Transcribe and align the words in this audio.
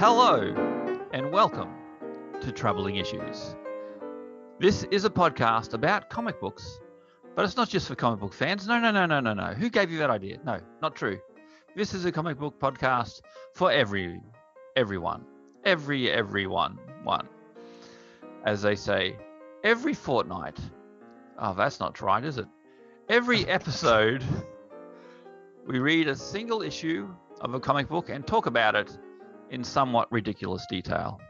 Hello, 0.00 0.54
and 1.12 1.30
welcome 1.30 1.74
to 2.40 2.50
Troubling 2.50 2.96
Issues. 2.96 3.54
This 4.58 4.84
is 4.84 5.04
a 5.04 5.10
podcast 5.10 5.74
about 5.74 6.08
comic 6.08 6.40
books, 6.40 6.80
but 7.36 7.44
it's 7.44 7.58
not 7.58 7.68
just 7.68 7.86
for 7.86 7.94
comic 7.94 8.20
book 8.20 8.32
fans. 8.32 8.66
No, 8.66 8.80
no, 8.80 8.90
no, 8.92 9.04
no, 9.04 9.20
no, 9.20 9.34
no. 9.34 9.48
Who 9.48 9.68
gave 9.68 9.90
you 9.90 9.98
that 9.98 10.08
idea? 10.08 10.38
No, 10.42 10.58
not 10.80 10.96
true. 10.96 11.18
This 11.76 11.92
is 11.92 12.06
a 12.06 12.12
comic 12.12 12.38
book 12.38 12.58
podcast 12.58 13.20
for 13.52 13.70
every, 13.70 14.22
everyone, 14.74 15.26
every, 15.66 16.10
everyone, 16.10 16.78
one. 17.02 17.28
As 18.46 18.62
they 18.62 18.76
say, 18.76 19.18
every 19.64 19.92
fortnight. 19.92 20.56
Oh, 21.38 21.52
that's 21.52 21.78
not 21.78 22.00
right, 22.00 22.24
is 22.24 22.38
it? 22.38 22.46
Every 23.10 23.46
episode, 23.48 24.24
we 25.66 25.78
read 25.78 26.08
a 26.08 26.16
single 26.16 26.62
issue 26.62 27.06
of 27.42 27.52
a 27.52 27.60
comic 27.60 27.86
book 27.86 28.08
and 28.08 28.26
talk 28.26 28.46
about 28.46 28.74
it 28.74 28.98
in 29.50 29.64
somewhat 29.64 30.10
ridiculous 30.10 30.64
detail 30.70 31.20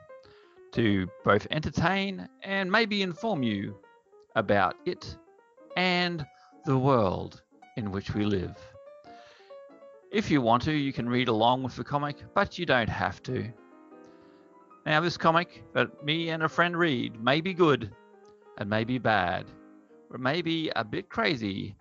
to 0.72 1.08
both 1.24 1.46
entertain 1.50 2.28
and 2.42 2.70
maybe 2.70 3.02
inform 3.02 3.42
you 3.42 3.76
about 4.36 4.76
it 4.86 5.16
and 5.76 6.24
the 6.64 6.78
world 6.78 7.42
in 7.76 7.90
which 7.90 8.14
we 8.14 8.24
live. 8.24 8.56
If 10.12 10.30
you 10.30 10.40
want 10.42 10.62
to, 10.64 10.72
you 10.72 10.92
can 10.92 11.08
read 11.08 11.28
along 11.28 11.62
with 11.62 11.76
the 11.76 11.84
comic, 11.84 12.16
but 12.34 12.58
you 12.58 12.66
don't 12.66 12.88
have 12.88 13.22
to. 13.24 13.50
Now, 14.86 15.00
this 15.00 15.16
comic 15.16 15.62
that 15.72 16.04
me 16.04 16.30
and 16.30 16.42
a 16.42 16.48
friend 16.48 16.76
read 16.76 17.22
may 17.22 17.40
be 17.40 17.54
good 17.54 17.92
and 18.58 18.68
may 18.68 18.84
be 18.84 18.98
bad, 18.98 19.46
or 20.10 20.18
may 20.18 20.42
be 20.42 20.70
a 20.74 20.84
bit 20.84 21.08
crazy, 21.08 21.76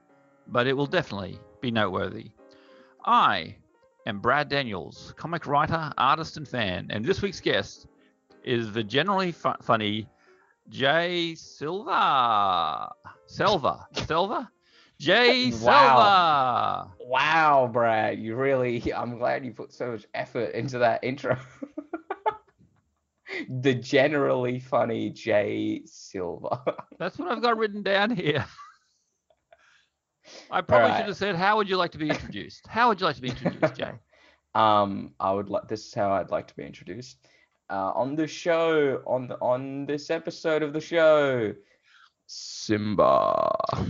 but 0.48 0.68
it 0.68 0.74
will 0.74 0.86
definitely 0.86 1.40
be 1.62 1.72
noteworthy. 1.72 2.32
I 3.06 3.56
am 4.10 4.20
Brad 4.20 4.50
Daniels, 4.50 5.14
comic 5.18 5.46
writer, 5.46 5.92
artist, 5.98 6.36
and 6.36 6.48
fan, 6.48 6.88
and 6.90 7.06
this 7.06 7.22
week's 7.22 7.40
guest 7.40 7.88
is 8.44 8.72
the 8.72 8.84
generally 8.84 9.32
fu- 9.32 9.54
funny 9.62 10.10
Jay 10.68 11.36
Silva. 11.36 12.92
Silva. 13.28 13.88
Silva? 13.94 14.52
Jay 15.00 15.52
Wow. 15.62 16.88
Silva. 16.98 17.08
Wow, 17.08 17.70
Brad, 17.72 18.20
you 18.20 18.36
really, 18.36 18.92
I'm 18.94 19.18
glad 19.20 19.46
you 19.46 19.52
put 19.54 19.72
so 19.72 19.92
much 19.92 20.06
effort 20.14 20.54
into 20.56 20.80
that 20.80 21.04
intro. 21.04 21.38
the 23.50 23.76
generally 23.76 24.60
funny 24.60 25.12
Jay 25.12 25.84
Silva. 25.86 26.64
That's 26.98 27.20
what 27.20 27.30
I've 27.32 27.42
got 27.44 27.58
written 27.58 27.84
down 27.84 28.10
here. 28.10 28.44
I 30.52 30.62
probably 30.62 30.86
Alright. 30.86 31.00
should 31.00 31.08
have 31.08 31.18
said, 31.18 31.36
How 31.36 31.58
would 31.58 31.70
you 31.70 31.78
like 31.78 31.92
to 31.92 31.98
be 31.98 32.10
introduced? 32.10 32.66
How 32.68 32.90
would 32.90 33.00
you 33.00 33.06
like 33.06 33.16
to 33.16 33.22
be 33.22 33.30
introduced, 33.30 33.76
Jay? 33.76 33.92
um, 34.56 35.14
I 35.20 35.32
would 35.32 35.50
like, 35.50 35.68
this 35.68 35.86
is 35.86 35.94
how 35.94 36.12
I'd 36.12 36.32
like 36.32 36.48
to 36.48 36.56
be 36.56 36.64
introduced. 36.64 37.18
Uh, 37.70 37.92
on 37.94 38.16
the 38.16 38.26
show, 38.28 39.02
on 39.06 39.28
the, 39.28 39.36
on 39.36 39.86
this 39.86 40.10
episode 40.10 40.64
of 40.64 40.74
the 40.74 40.82
show, 40.82 41.54
Simba. 42.26 43.52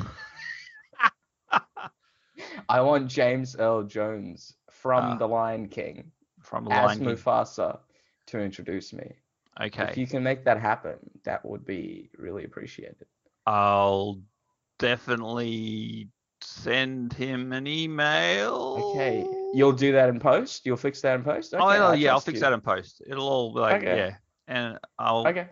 I 2.69 2.81
want 2.81 3.07
James 3.09 3.56
Earl 3.57 3.83
Jones 3.83 4.53
from 4.69 5.03
Ah. 5.03 5.16
The 5.17 5.27
Lion 5.27 5.67
King 5.67 6.11
From 6.41 6.66
the 6.66 6.71
as 6.71 6.85
Lion 6.85 7.00
King. 7.00 7.07
Mufasa 7.09 7.79
to 8.27 8.39
introduce 8.39 8.94
me. 8.94 9.11
Okay. 9.59 9.83
If 9.89 9.97
you 9.97 10.07
can 10.07 10.23
make 10.23 10.45
that 10.45 10.59
happen, 10.59 10.97
that 11.25 11.44
would 11.44 11.66
be 11.66 12.09
really 12.17 12.45
appreciated. 12.45 13.07
I'll 13.45 14.21
definitely 14.77 16.09
send 16.41 17.13
him 17.13 17.51
an 17.51 17.67
email. 17.67 18.91
Okay, 18.91 19.25
you'll 19.53 19.72
do 19.72 19.91
that 19.91 20.09
in 20.09 20.19
post. 20.19 20.66
You'll 20.66 20.77
fix 20.77 21.01
that 21.01 21.16
in 21.16 21.23
post. 21.23 21.53
Okay, 21.53 21.63
oh, 21.63 21.94
yeah, 21.94 22.11
I'll 22.11 22.19
fix 22.19 22.35
you. 22.35 22.41
that 22.41 22.53
in 22.53 22.61
post. 22.61 23.01
It'll 23.07 23.27
all 23.27 23.53
be 23.53 23.59
like, 23.59 23.81
Okay. 23.81 23.97
yeah. 23.97 24.16
And 24.47 24.79
I'll 24.97 25.27
Okay. 25.27 25.47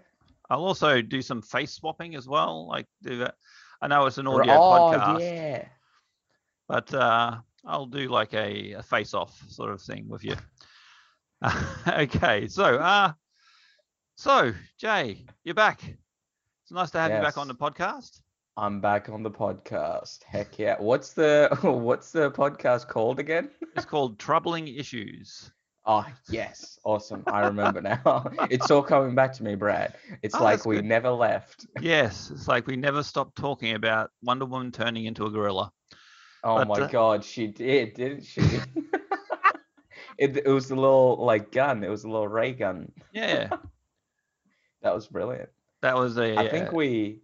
I'll 0.49 0.63
also 0.63 1.01
do 1.01 1.21
some 1.21 1.41
face 1.41 1.73
swapping 1.73 2.15
as 2.15 2.27
well. 2.27 2.67
Like 2.67 2.87
do 3.03 3.17
that. 3.19 3.35
I 3.81 3.87
know 3.87 4.05
it's 4.05 4.17
an 4.17 4.27
audio 4.27 4.53
oh 4.53 4.57
podcast, 4.57 5.19
yeah. 5.19 5.67
but 6.67 6.93
uh, 6.93 7.37
I'll 7.65 7.85
do 7.85 8.07
like 8.07 8.33
a, 8.33 8.73
a 8.73 8.83
face 8.83 9.13
off 9.13 9.37
sort 9.49 9.71
of 9.71 9.81
thing 9.81 10.07
with 10.07 10.23
you. 10.23 10.35
okay, 11.87 12.47
so 12.47 12.77
uh 12.77 13.11
so 14.15 14.53
Jay, 14.79 15.25
you're 15.43 15.53
back. 15.53 15.83
It's 15.83 16.71
nice 16.71 16.91
to 16.91 16.99
have 16.99 17.11
you 17.11 17.21
back 17.21 17.37
on 17.37 17.47
the 17.47 17.55
podcast. 17.55 18.19
I'm 18.57 18.81
back 18.81 19.07
on 19.09 19.21
the 19.21 19.29
podcast. 19.31 20.23
Heck 20.23 20.57
yeah. 20.57 20.75
What's 20.79 21.13
the 21.13 21.49
what's 21.61 22.11
the 22.11 22.31
podcast 22.31 22.87
called 22.87 23.19
again? 23.19 23.51
It's 23.75 23.85
called 23.85 24.17
Troubling 24.17 24.67
Issues. 24.67 25.51
Oh 25.85 26.05
yes, 26.29 26.79
awesome. 26.83 27.23
I 27.27 27.41
remember 27.45 27.81
now. 27.81 28.29
it's 28.49 28.69
all 28.71 28.81
coming 28.83 29.13
back 29.15 29.31
to 29.33 29.43
me, 29.43 29.55
Brad. 29.55 29.93
It's 30.23 30.35
Oh, 30.35 30.43
like 30.43 30.65
we 30.65 30.77
good. 30.77 30.85
never 30.85 31.11
left. 31.11 31.67
Yes, 31.79 32.31
it's 32.31 32.47
like 32.47 32.67
we 32.67 32.75
never 32.75 33.03
stopped 33.03 33.37
talking 33.37 33.75
about 33.75 34.09
Wonder 34.23 34.45
Woman 34.45 34.71
turning 34.71 35.05
into 35.05 35.25
a 35.25 35.29
gorilla. 35.29 35.71
Oh 36.43 36.57
But, 36.57 36.67
my 36.67 36.75
uh, 36.81 36.87
god, 36.87 37.23
she 37.23 37.47
did, 37.47 37.93
didn't 37.93 38.23
she? 38.25 38.41
it, 40.17 40.35
it 40.37 40.47
was 40.47 40.71
a 40.71 40.75
little 40.75 41.23
like 41.23 41.51
gun. 41.51 41.83
It 41.83 41.89
was 41.89 42.03
a 42.03 42.09
little 42.09 42.27
ray 42.27 42.53
gun. 42.53 42.91
Yeah, 43.13 43.49
That 44.81 44.93
was 44.95 45.07
brilliant. 45.07 45.49
that 45.83 45.95
was 45.95 46.17
a. 46.17 46.37
I 46.37 46.49
think 46.49 46.69
uh, 46.69 46.75
we, 46.75 47.21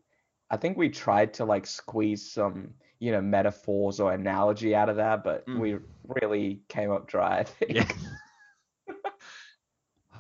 I 0.53 0.57
think 0.57 0.77
we 0.77 0.87
tried 0.89 1.33
to 1.35 1.45
like 1.45 1.65
squeeze 1.65 2.31
some, 2.31 2.75
you 2.99 3.11
know, 3.11 3.21
metaphors 3.21 3.99
or 3.99 4.13
analogy 4.13 4.75
out 4.75 4.87
of 4.87 4.97
that, 4.97 5.23
but 5.23 5.45
Mm. 5.47 5.59
we 5.59 5.77
really 6.21 6.61
came 6.69 6.91
up 6.91 7.07
dry. 7.07 7.39
I 7.39 7.43
think. 7.43 7.71
Yeah. 7.73 7.87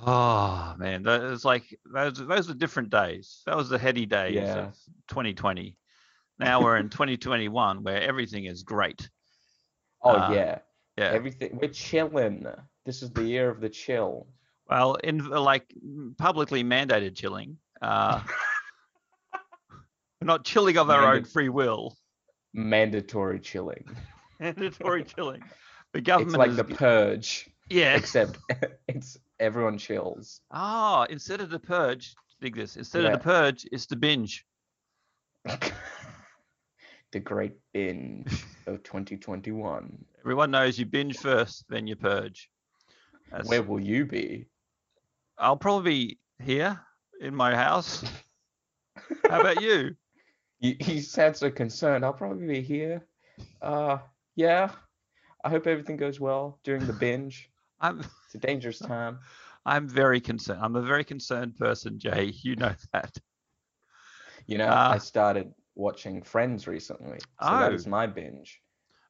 Oh 0.05 0.73
man, 0.79 1.03
that 1.03 1.21
was 1.21 1.45
like 1.45 1.79
those 1.85 2.17
those 2.17 2.47
were 2.47 2.55
different 2.55 2.89
days. 2.89 3.43
That 3.45 3.55
was 3.55 3.69
the 3.69 3.77
heady 3.77 4.05
days 4.07 4.35
Yeah. 4.35 4.67
of 4.67 4.75
2020. 5.07 5.77
Now 6.39 6.63
we're 6.63 6.77
in 6.77 6.89
2021 6.89 7.83
where 7.83 8.01
everything 8.01 8.45
is 8.45 8.63
great. 8.63 9.07
Oh 10.01 10.15
Uh, 10.15 10.31
yeah, 10.33 10.59
Yeah. 10.97 11.11
everything. 11.11 11.59
We're 11.61 11.69
chilling. 11.69 12.47
This 12.85 13.03
is 13.03 13.11
the 13.11 13.23
year 13.23 13.49
of 13.49 13.61
the 13.61 13.69
chill. 13.69 14.27
well, 14.67 14.95
in 14.95 15.19
like 15.29 15.71
publicly 16.17 16.63
mandated 16.63 17.15
chilling, 17.15 17.57
uh, 17.81 18.19
we're 20.23 20.33
not 20.33 20.45
chilling 20.45 20.77
of 20.77 20.89
our 20.89 21.15
own 21.15 21.25
free 21.25 21.49
will. 21.49 21.97
Mandatory 22.53 23.41
chilling. 23.41 23.83
Mandatory 24.39 25.03
chilling. 25.03 25.43
The 25.91 25.99
government. 25.99 26.29
It's 26.31 26.37
like 26.37 26.51
is 26.51 26.55
the 26.55 26.63
purge, 26.63 27.49
yeah. 27.69 27.95
except 27.95 28.37
it's 28.87 29.17
everyone 29.39 29.77
chills. 29.77 30.39
Ah, 30.51 31.05
instead 31.09 31.41
of 31.41 31.49
the 31.49 31.59
purge, 31.59 32.15
dig 32.39 32.55
this. 32.55 32.77
Instead 32.77 33.03
of 33.05 33.11
the 33.11 33.17
purge, 33.17 33.65
it's 33.71 33.85
the 33.85 33.97
binge. 33.97 34.45
the 35.43 37.19
great 37.21 37.53
binge 37.73 38.45
of 38.65 38.81
2021. 38.83 40.05
Everyone 40.21 40.51
knows 40.51 40.79
you 40.79 40.85
binge 40.85 41.17
first, 41.17 41.65
then 41.67 41.85
you 41.85 41.97
purge. 41.97 42.49
That's- 43.29 43.49
Where 43.49 43.61
will 43.61 43.81
you 43.81 44.05
be? 44.05 44.45
I'll 45.37 45.57
probably 45.57 45.91
be 45.91 46.19
here 46.43 46.79
in 47.19 47.35
my 47.35 47.55
house. 47.55 48.05
How 49.29 49.41
about 49.41 49.61
you? 49.61 49.95
You, 50.63 50.75
you 50.79 51.01
sound 51.01 51.35
so 51.35 51.51
concerned. 51.51 52.05
I'll 52.05 52.13
probably 52.13 52.47
be 52.47 52.61
here. 52.61 53.05
Uh, 53.61 53.97
yeah. 54.35 54.71
I 55.43 55.49
hope 55.49 55.67
everything 55.67 55.97
goes 55.97 56.21
well 56.21 56.57
during 56.63 56.87
the 56.87 56.93
binge. 56.93 57.49
I'm 57.81 57.99
It's 57.99 58.35
a 58.35 58.37
dangerous 58.37 58.79
time. 58.79 59.19
I'm 59.65 59.89
very 59.89 60.21
concerned. 60.21 60.61
I'm 60.63 60.77
a 60.77 60.81
very 60.81 61.03
concerned 61.03 61.57
person, 61.57 61.99
Jay. 61.99 62.31
You 62.43 62.55
know 62.55 62.73
that. 62.93 63.11
You 64.47 64.57
know, 64.57 64.67
Ah. 64.69 64.91
I 64.93 64.97
started 64.99 65.53
watching 65.75 66.21
Friends 66.23 66.65
recently, 66.65 67.19
so 67.41 67.49
that 67.49 67.71
Oh. 67.71 67.75
is 67.75 67.85
my 67.85 68.07
binge. 68.07 68.61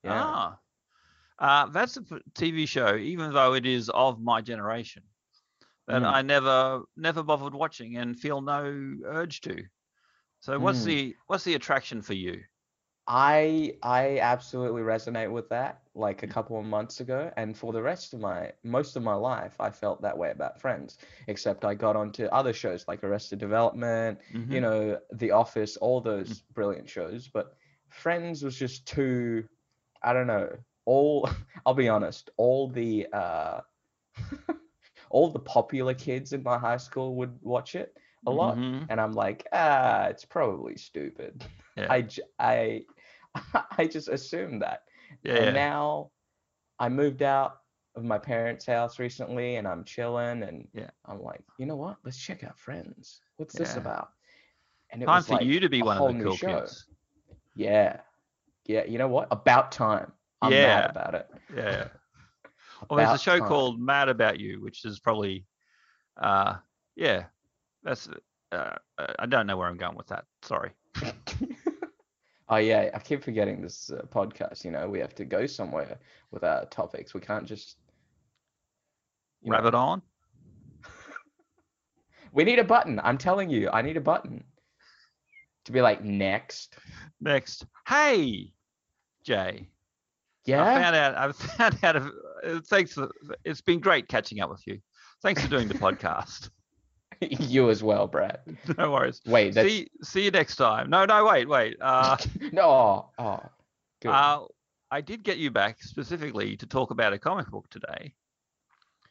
Yeah. 0.03 0.23
Ah. 0.25 0.59
Uh, 1.37 1.65
that's 1.67 1.97
a 1.97 2.01
TV 2.33 2.67
show, 2.67 2.95
even 2.95 3.31
though 3.31 3.53
it 3.53 3.65
is 3.67 3.89
of 3.89 4.19
my 4.19 4.41
generation. 4.41 5.03
that 5.87 6.01
Mm. 6.01 6.13
I 6.13 6.21
never 6.23 6.83
never 6.95 7.21
bothered 7.23 7.53
watching 7.53 7.97
and 7.97 8.17
feel 8.17 8.41
no 8.41 8.95
urge 9.05 9.41
to. 9.41 9.65
So 10.43 10.59
what's 10.59 10.83
Mm. 10.83 10.83
the 10.83 11.15
what's 11.27 11.45
the 11.45 11.55
attraction 11.55 12.01
for 12.01 12.13
you? 12.15 12.43
I 13.07 13.77
I 13.83 14.19
absolutely 14.19 14.81
resonate 14.81 15.31
with 15.31 15.49
that. 15.49 15.81
Like 15.95 16.23
a 16.23 16.27
couple 16.27 16.57
of 16.59 16.65
months 16.65 16.99
ago, 17.01 17.31
and 17.37 17.57
for 17.57 17.71
the 17.73 17.81
rest 17.81 18.13
of 18.13 18.19
my 18.19 18.51
most 18.63 18.95
of 18.95 19.03
my 19.03 19.13
life, 19.15 19.55
I 19.59 19.69
felt 19.71 20.01
that 20.01 20.17
way 20.17 20.31
about 20.31 20.59
Friends. 20.59 20.97
Except 21.27 21.65
I 21.65 21.75
got 21.75 21.95
onto 21.95 22.25
other 22.25 22.53
shows 22.53 22.87
like 22.87 23.03
Arrested 23.03 23.39
Development, 23.39 24.19
you 24.49 24.59
Mhm. 24.59 24.61
know, 24.61 24.99
The 25.13 25.31
Office, 25.31 25.77
all 25.77 26.01
those 26.01 26.41
brilliant 26.53 26.89
shows. 26.89 27.27
But 27.27 27.53
Friends 27.89 28.43
was 28.43 28.57
just 28.57 28.87
too, 28.87 29.45
I 30.03 30.13
don't 30.13 30.27
know. 30.27 30.49
All 30.85 31.29
I'll 31.65 31.73
be 31.75 31.89
honest, 31.89 32.29
all 32.37 32.69
the 32.69 33.07
uh, 33.13 33.61
all 35.09 35.29
the 35.29 35.39
popular 35.39 35.93
kids 35.93 36.33
in 36.33 36.43
my 36.43 36.57
high 36.57 36.77
school 36.77 37.15
would 37.15 37.37
watch 37.41 37.75
it 37.75 37.97
a 38.25 38.31
lot, 38.31 38.55
Mhm. 38.57 38.85
and 38.89 38.99
I'm 39.01 39.13
like, 39.13 39.47
ah, 39.53 40.05
it's 40.05 40.25
probably 40.25 40.77
stupid. 40.77 41.43
Yeah. 41.75 41.87
I 43.77 43.87
just 43.87 44.07
assumed 44.07 44.61
that. 44.61 44.83
yeah, 45.23 45.33
And 45.37 45.45
yeah. 45.45 45.51
now 45.51 46.11
I 46.79 46.89
moved 46.89 47.23
out 47.23 47.61
of 47.95 48.03
my 48.03 48.17
parents' 48.19 48.65
house 48.65 48.99
recently 48.99 49.55
and 49.55 49.67
I'm 49.67 49.83
chilling 49.83 50.43
and 50.43 50.67
Yeah. 50.73 50.91
I'm 51.05 51.21
like, 51.21 51.41
you 51.57 51.65
know 51.65 51.75
what? 51.75 51.97
Let's 52.03 52.17
check 52.17 52.43
out 52.43 52.57
Friends. 52.59 53.21
What's 53.37 53.55
this 53.55 53.75
about? 53.75 54.09
And 54.91 55.01
it 55.01 55.07
Time 55.07 55.15
was 55.15 55.27
for 55.27 55.33
like 55.33 55.45
you 55.45 55.59
to 55.59 55.69
be 55.69 55.81
one 55.81 55.97
of 55.97 56.17
the 56.17 56.23
cool 56.23 56.37
kids. 56.37 56.85
Yeah. 57.55 58.01
Yeah, 58.65 58.83
you 58.85 58.97
know 58.99 59.07
what? 59.07 59.27
About 59.31 59.71
time. 59.71 60.11
I'm 60.41 60.51
Yeah. 60.51 60.67
mad 60.67 60.89
about 60.91 61.15
it. 61.15 61.27
Yeah. 61.55 61.87
Well, 62.89 62.97
there's 62.97 63.13
a 63.13 63.17
show 63.17 63.39
time. 63.39 63.47
called 63.47 63.79
Mad 63.79 64.09
About 64.09 64.39
You, 64.39 64.61
which 64.61 64.83
is 64.83 64.99
probably, 64.99 65.45
uh, 66.21 66.55
yeah, 66.95 67.25
that's. 67.83 68.09
Uh, 68.51 68.75
uh, 68.99 69.13
I 69.17 69.25
don't 69.25 69.47
know 69.47 69.57
where 69.57 69.67
I'm 69.67 69.77
going 69.77 69.95
with 69.95 70.07
that. 70.07 70.25
Sorry. 70.43 70.71
oh 72.49 72.57
yeah, 72.57 72.89
I 72.93 72.99
keep 72.99 73.23
forgetting 73.23 73.61
this 73.61 73.91
uh, 73.91 74.03
podcast. 74.05 74.63
You 74.63 74.71
know, 74.71 74.87
we 74.87 74.99
have 74.99 75.15
to 75.15 75.25
go 75.25 75.45
somewhere 75.47 75.97
with 76.31 76.43
our 76.43 76.65
topics. 76.65 77.13
We 77.13 77.21
can't 77.21 77.45
just 77.45 77.77
know, 79.43 79.51
Rabbit 79.51 79.75
on. 79.75 80.01
We 82.31 82.43
need 82.43 82.57
a 82.57 82.63
button. 82.63 82.99
I'm 83.03 83.19
telling 83.19 83.51
you, 83.51 83.69
I 83.69 83.83
need 83.83 83.95
a 83.95 84.01
button 84.01 84.43
to 85.65 85.71
be 85.71 85.81
like 85.81 86.03
next. 86.03 86.75
Next. 87.21 87.65
Hey, 87.87 88.53
Jay. 89.23 89.69
Yeah. 90.45 90.63
I 90.63 90.81
found 90.81 90.95
out. 90.95 91.15
I 91.15 91.31
found 91.57 91.77
out. 91.83 91.95
Of, 91.95 92.11
uh, 92.43 92.59
thanks. 92.65 92.93
For, 92.93 93.11
it's 93.45 93.61
been 93.61 93.79
great 93.79 94.07
catching 94.07 94.39
up 94.39 94.49
with 94.49 94.65
you. 94.65 94.79
Thanks 95.21 95.41
for 95.41 95.47
doing 95.47 95.67
the 95.67 95.75
podcast. 95.75 96.49
you 97.39 97.69
as 97.69 97.83
well, 97.83 98.07
Brad. 98.07 98.39
No 98.77 98.91
worries. 98.91 99.21
Wait, 99.25 99.53
that's 99.53 99.67
See, 99.67 99.87
see 100.01 100.23
you 100.25 100.31
next 100.31 100.55
time. 100.55 100.89
No, 100.89 101.05
no, 101.05 101.25
wait, 101.25 101.47
wait. 101.47 101.77
Uh, 101.81 102.17
no. 102.51 103.09
Oh, 103.17 103.23
oh, 103.23 103.49
good. 104.01 104.09
uh, 104.09 104.45
I 104.91 105.01
did 105.01 105.23
get 105.23 105.37
you 105.37 105.51
back 105.51 105.81
specifically 105.81 106.57
to 106.57 106.65
talk 106.65 106.91
about 106.91 107.13
a 107.13 107.19
comic 107.19 107.47
book 107.49 107.69
today. 107.69 108.13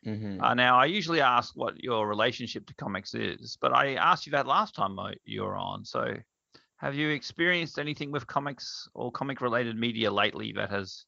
Mhm. 0.06 0.42
Uh, 0.42 0.54
now, 0.54 0.78
I 0.78 0.86
usually 0.86 1.20
ask 1.20 1.56
what 1.56 1.82
your 1.82 2.08
relationship 2.08 2.66
to 2.66 2.74
comics 2.74 3.14
is, 3.14 3.56
but 3.60 3.72
I 3.72 3.94
asked 3.94 4.26
you 4.26 4.32
that 4.32 4.46
last 4.46 4.74
time 4.74 4.96
you 5.24 5.42
were 5.42 5.56
on. 5.56 5.84
So, 5.84 6.16
have 6.76 6.94
you 6.96 7.10
experienced 7.10 7.78
anything 7.78 8.10
with 8.10 8.26
comics 8.26 8.88
or 8.94 9.12
comic 9.12 9.40
related 9.40 9.76
media 9.76 10.10
lately 10.10 10.52
that 10.56 10.70
has 10.70 11.04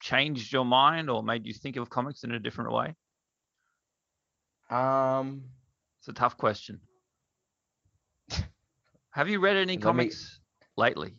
changed 0.00 0.52
your 0.52 0.64
mind 0.64 1.10
or 1.10 1.22
made 1.22 1.46
you 1.46 1.52
think 1.52 1.76
of 1.76 1.90
comics 1.90 2.24
in 2.24 2.32
a 2.32 2.38
different 2.38 2.72
way? 2.72 2.94
Um, 4.70 5.44
It's 6.06 6.16
a 6.16 6.20
tough 6.20 6.36
question. 6.38 6.78
Have 9.10 9.28
you 9.28 9.40
read 9.40 9.56
any 9.56 9.72
Let 9.72 9.78
me- 9.78 9.82
comics 9.82 10.38
lately? 10.76 11.14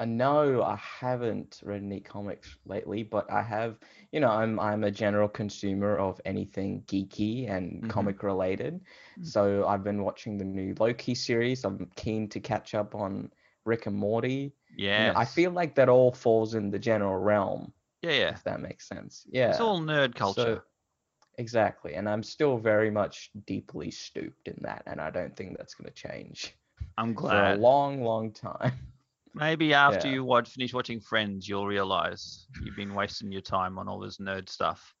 uh, 0.00 0.06
no, 0.06 0.60
I 0.62 0.74
haven't 0.76 1.60
read 1.62 1.80
any 1.82 2.00
comics 2.00 2.56
lately, 2.64 3.04
but 3.04 3.30
I 3.30 3.42
have. 3.42 3.78
You 4.10 4.18
know, 4.18 4.30
I'm 4.30 4.58
I'm 4.58 4.82
a 4.82 4.90
general 4.90 5.28
consumer 5.28 5.96
of 5.98 6.20
anything 6.24 6.82
geeky 6.88 7.48
and 7.48 7.84
Mhm. 7.84 7.90
comic 7.90 8.24
related. 8.24 8.80
Mm. 9.20 9.24
So 9.26 9.64
I've 9.68 9.84
been 9.84 10.02
watching 10.02 10.36
the 10.36 10.44
new 10.44 10.74
Loki 10.80 11.14
series. 11.14 11.64
I'm 11.64 11.86
keen 11.94 12.28
to 12.30 12.40
catch 12.40 12.74
up 12.74 12.96
on 12.96 13.30
Rick 13.66 13.86
and 13.86 13.94
Morty. 13.96 14.52
You 14.74 14.88
know, 14.88 14.94
Yeah. 14.94 15.12
I 15.14 15.24
feel 15.26 15.52
like 15.52 15.76
that 15.76 15.88
all 15.88 16.10
falls 16.10 16.54
in 16.56 16.70
the 16.72 16.78
general 16.80 17.18
realm, 17.18 17.72
Yeah, 18.02 18.10
yeah. 18.12 18.30
if 18.30 18.42
that 18.42 18.60
makes 18.60 18.88
sense. 18.88 19.26
Yeah. 19.30 19.50
It's 19.50 19.60
all 19.60 19.78
nerd 19.80 20.16
culture. 20.16 20.56
So, 20.56 20.62
exactly, 21.40 21.94
and 21.94 22.08
I'm 22.08 22.22
still 22.22 22.58
very 22.58 22.90
much 22.90 23.30
deeply 23.46 23.90
stooped 23.90 24.48
in 24.48 24.58
that, 24.62 24.84
and 24.86 25.00
I 25.00 25.10
don't 25.10 25.36
think 25.36 25.56
that's 25.58 25.74
going 25.74 25.88
to 25.92 25.94
change 25.94 26.54
I'm 26.98 27.16
for 27.16 27.42
a 27.42 27.50
long, 27.50 28.02
long 28.02 28.32
time. 28.32 28.72
Maybe 29.34 29.74
after 29.74 30.06
Yeah. 30.06 30.14
you 30.14 30.24
watch, 30.24 30.50
finish 30.50 30.74
watching 30.74 31.00
Friends, 31.00 31.48
you'll 31.48 31.66
realize 31.66 32.46
you've 32.62 32.76
been 32.76 32.94
wasting 32.94 33.32
your 33.32 33.42
time 33.42 33.78
on 33.78 33.88
all 33.88 34.00
this 34.00 34.18
nerd 34.18 34.48
stuff. 34.48 34.94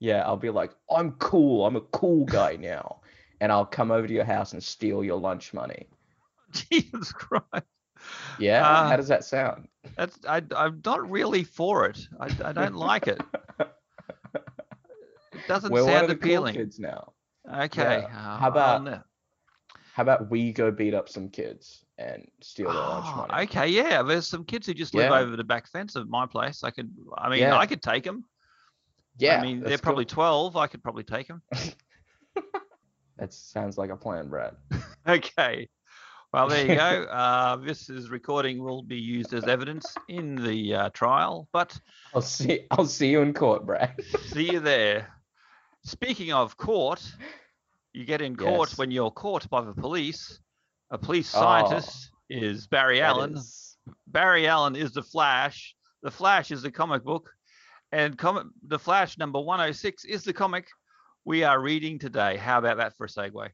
yeah, 0.00 0.22
I'll 0.26 0.36
be 0.36 0.50
like, 0.50 0.72
I'm 0.90 1.12
cool. 1.12 1.66
I'm 1.66 1.76
a 1.76 1.80
cool 1.82 2.26
guy 2.26 2.56
now, 2.56 3.00
and 3.40 3.52
I'll 3.52 3.66
come 3.66 3.90
over 3.90 4.06
to 4.06 4.12
your 4.14 4.24
house 4.24 4.52
and 4.52 4.62
steal 4.62 5.04
your 5.04 5.20
lunch 5.20 5.54
money. 5.54 5.88
Jesus 6.52 7.12
Christ. 7.12 7.66
Yeah, 8.38 8.62
Uh, 8.64 8.88
how 8.88 8.96
does 8.96 9.08
that 9.08 9.24
sound? 9.24 9.68
That's 9.96 10.18
I, 10.26 10.42
I'm 10.56 10.82
not 10.84 11.10
really 11.10 11.44
for 11.44 11.86
it. 11.86 12.08
I, 12.20 12.26
I 12.44 12.52
don't 12.52 12.74
like 12.76 13.08
it. 13.08 13.20
Doesn't 15.48 15.72
We're 15.72 15.84
sound 15.84 16.08
the 16.08 16.16
cool 16.16 16.24
appealing. 16.30 16.54
kids 16.54 16.78
now. 16.78 17.12
Okay. 17.52 18.00
Yeah. 18.08 18.16
uh, 18.18 18.38
How 18.38 18.48
about 18.48 19.04
How 19.94 20.02
about 20.02 20.30
we 20.30 20.52
go 20.52 20.70
beat 20.70 20.94
up 20.94 21.08
some 21.08 21.28
kids 21.28 21.84
and 21.98 22.26
steal 22.40 22.72
their 22.72 22.80
lunch 22.80 23.06
Oh, 23.08 23.26
money? 23.28 23.44
okay, 23.44 23.68
yeah. 23.68 24.02
There's 24.02 24.26
some 24.26 24.44
kids 24.44 24.66
who 24.66 24.74
just 24.74 24.94
live 24.94 25.10
Yeah. 25.10 25.18
over 25.18 25.36
the 25.36 25.44
back 25.44 25.68
fence 25.68 25.96
of 25.96 26.08
my 26.08 26.26
place. 26.26 26.62
I 26.64 26.70
could, 26.70 26.90
I 27.18 27.28
mean, 27.28 27.40
Yeah. 27.40 27.56
I 27.58 27.66
could 27.66 27.82
take 27.82 28.04
them. 28.04 28.24
Yeah, 29.18 29.38
I 29.38 29.42
mean, 29.42 29.60
they're 29.60 29.76
probably 29.78 30.04
cool. 30.06 30.14
12. 30.52 30.56
I 30.56 30.66
could 30.66 30.82
probably 30.82 31.04
take 31.04 31.28
them. 31.28 31.42
That 33.18 33.34
sounds 33.34 33.76
like 33.76 33.90
a 33.90 33.96
plan, 33.96 34.28
Brad. 34.28 34.56
Okay. 35.06 35.68
Well, 36.32 36.48
there 36.48 36.66
you 36.66 36.74
go. 36.76 37.02
Uh, 37.10 37.56
this 37.56 37.90
is 37.90 38.08
recording 38.08 38.62
will 38.62 38.82
be 38.82 38.96
used 38.96 39.34
as 39.34 39.46
evidence 39.46 39.94
in 40.08 40.36
the 40.36 40.74
uh, 40.74 40.88
trial, 40.90 41.48
but 41.52 41.78
I'll 42.14 42.22
see. 42.22 42.66
I'll 42.70 42.86
see 42.86 43.10
you 43.10 43.20
in 43.20 43.34
court, 43.34 43.66
Brad. 43.66 43.94
see 44.28 44.52
you 44.52 44.60
there. 44.60 45.08
Speaking 45.84 46.32
of 46.32 46.56
court, 46.56 47.02
you 47.92 48.04
get 48.04 48.20
in 48.20 48.36
court 48.36 48.70
Yes. 48.70 48.78
when 48.78 48.90
you're 48.90 49.10
caught 49.10 49.48
by 49.50 49.62
the 49.62 49.72
police. 49.74 50.40
A 50.90 50.98
police 50.98 51.34
Oh, 51.34 51.40
scientist 51.40 52.10
is 52.28 52.66
Barry 52.66 53.00
Allen. 53.00 53.34
is- 53.36 53.78
Barry 54.08 54.46
Allen 54.46 54.76
is 54.76 54.92
the 54.92 55.02
Flash. 55.02 55.74
The 56.02 56.10
Flash 56.10 56.50
is 56.50 56.62
the 56.62 56.70
comic 56.70 57.04
book, 57.04 57.30
and 57.92 58.16
comic 58.18 58.46
the 58.62 58.78
Flash 58.78 59.18
number 59.18 59.40
106 59.40 60.04
is 60.04 60.24
the 60.24 60.32
comic 60.32 60.68
we 61.24 61.44
are 61.44 61.60
reading 61.60 61.98
today. 61.98 62.36
How 62.36 62.58
about 62.58 62.76
that 62.78 62.96
for 62.96 63.04
a 63.04 63.08
segue? 63.08 63.50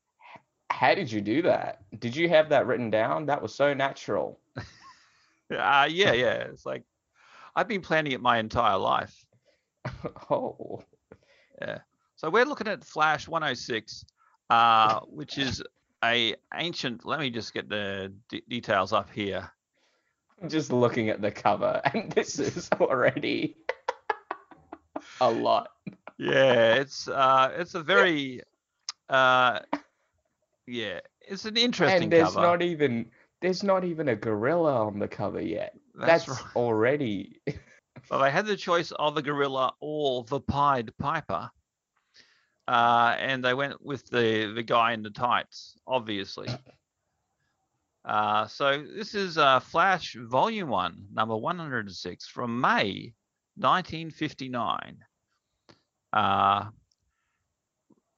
How 0.71 0.95
did 0.95 1.11
you 1.11 1.21
do 1.21 1.43
that? 1.43 1.83
Did 2.01 2.15
you 2.17 2.29
have 2.29 2.49
that 2.51 2.67
written 2.67 2.91
down? 2.91 3.27
That 3.27 3.41
was 3.43 3.55
so 3.55 3.73
natural. 3.75 4.41
Uh, 5.49 5.87
yeah, 5.89 6.11
yeah. 6.11 6.33
It's 6.51 6.67
like 6.67 6.83
I've 7.55 7.69
been 7.69 7.81
planning 7.81 8.11
it 8.11 8.21
my 8.21 8.39
entire 8.39 8.77
life. 8.79 9.25
oh, 10.29 10.83
So 12.17 12.31
we're 12.31 12.45
looking 12.47 12.67
at 12.69 12.83
Flash 12.83 13.29
106, 13.29 14.05
uh, 14.51 15.01
which 15.01 15.37
is 15.39 15.63
a 16.03 16.35
ancient. 16.55 17.05
Let 17.05 17.21
me 17.21 17.31
just 17.31 17.53
get 17.53 17.69
the 17.69 18.13
d- 18.31 18.43
details 18.49 18.93
up 18.93 19.11
here. 19.11 19.51
I'm 20.43 20.49
just 20.49 20.73
looking 20.73 21.11
at 21.11 21.21
the 21.21 21.31
cover, 21.31 21.81
and 21.95 22.11
this 22.13 22.39
is 22.39 22.71
already 22.81 23.57
a 25.21 25.31
lot. 25.31 25.69
Yeah, 26.19 26.75
it's 26.75 27.07
uh, 27.09 27.53
it's 27.59 27.75
a 27.75 27.83
very, 27.83 28.41
uh, 29.11 29.61
yeah, 30.67 31.01
it's 31.21 31.45
an 31.45 31.59
interesting 31.59 32.05
And 32.05 32.13
there's 32.13 32.35
cover. 32.35 32.41
not 32.41 32.63
even 32.63 33.11
there's 33.43 33.63
not 33.63 33.85
even 33.85 34.09
a 34.09 34.17
gorilla 34.17 34.87
on 34.87 34.99
the 34.99 35.09
cover 35.09 35.43
yet. 35.43 35.75
That's, 35.95 36.25
That's, 36.25 36.41
right. 36.43 36.57
already 36.57 37.41
Well, 38.11 38.21
they 38.21 38.31
had 38.31 38.47
the 38.47 38.57
choice 38.57 38.93
of 38.93 39.17
a 39.17 39.23
gorilla 39.23 39.75
or 39.81 40.25
the 40.25 40.41
Pied 40.41 40.97
Piper. 40.99 41.51
Uh, 42.69 43.15
and 43.19 43.45
they 43.45 43.55
went 43.55 43.85
with 43.85 44.09
the, 44.09 44.53
the 44.55 44.63
guy 44.63 44.93
in 44.93 45.03
the 45.03 45.11
tights, 45.11 45.79
obviously. 45.87 46.49
Uh, 48.07 48.47
so 48.47 48.85
this 48.97 49.17
is 49.17 49.37
uh, 49.37 49.59
Flash 49.59 50.15
Volume 50.15 50.69
1, 50.69 51.09
number 51.13 51.37
106 51.37 52.29
from 52.29 52.61
May 52.61 53.13
1959. 53.57 54.99
Uh, 56.13 56.67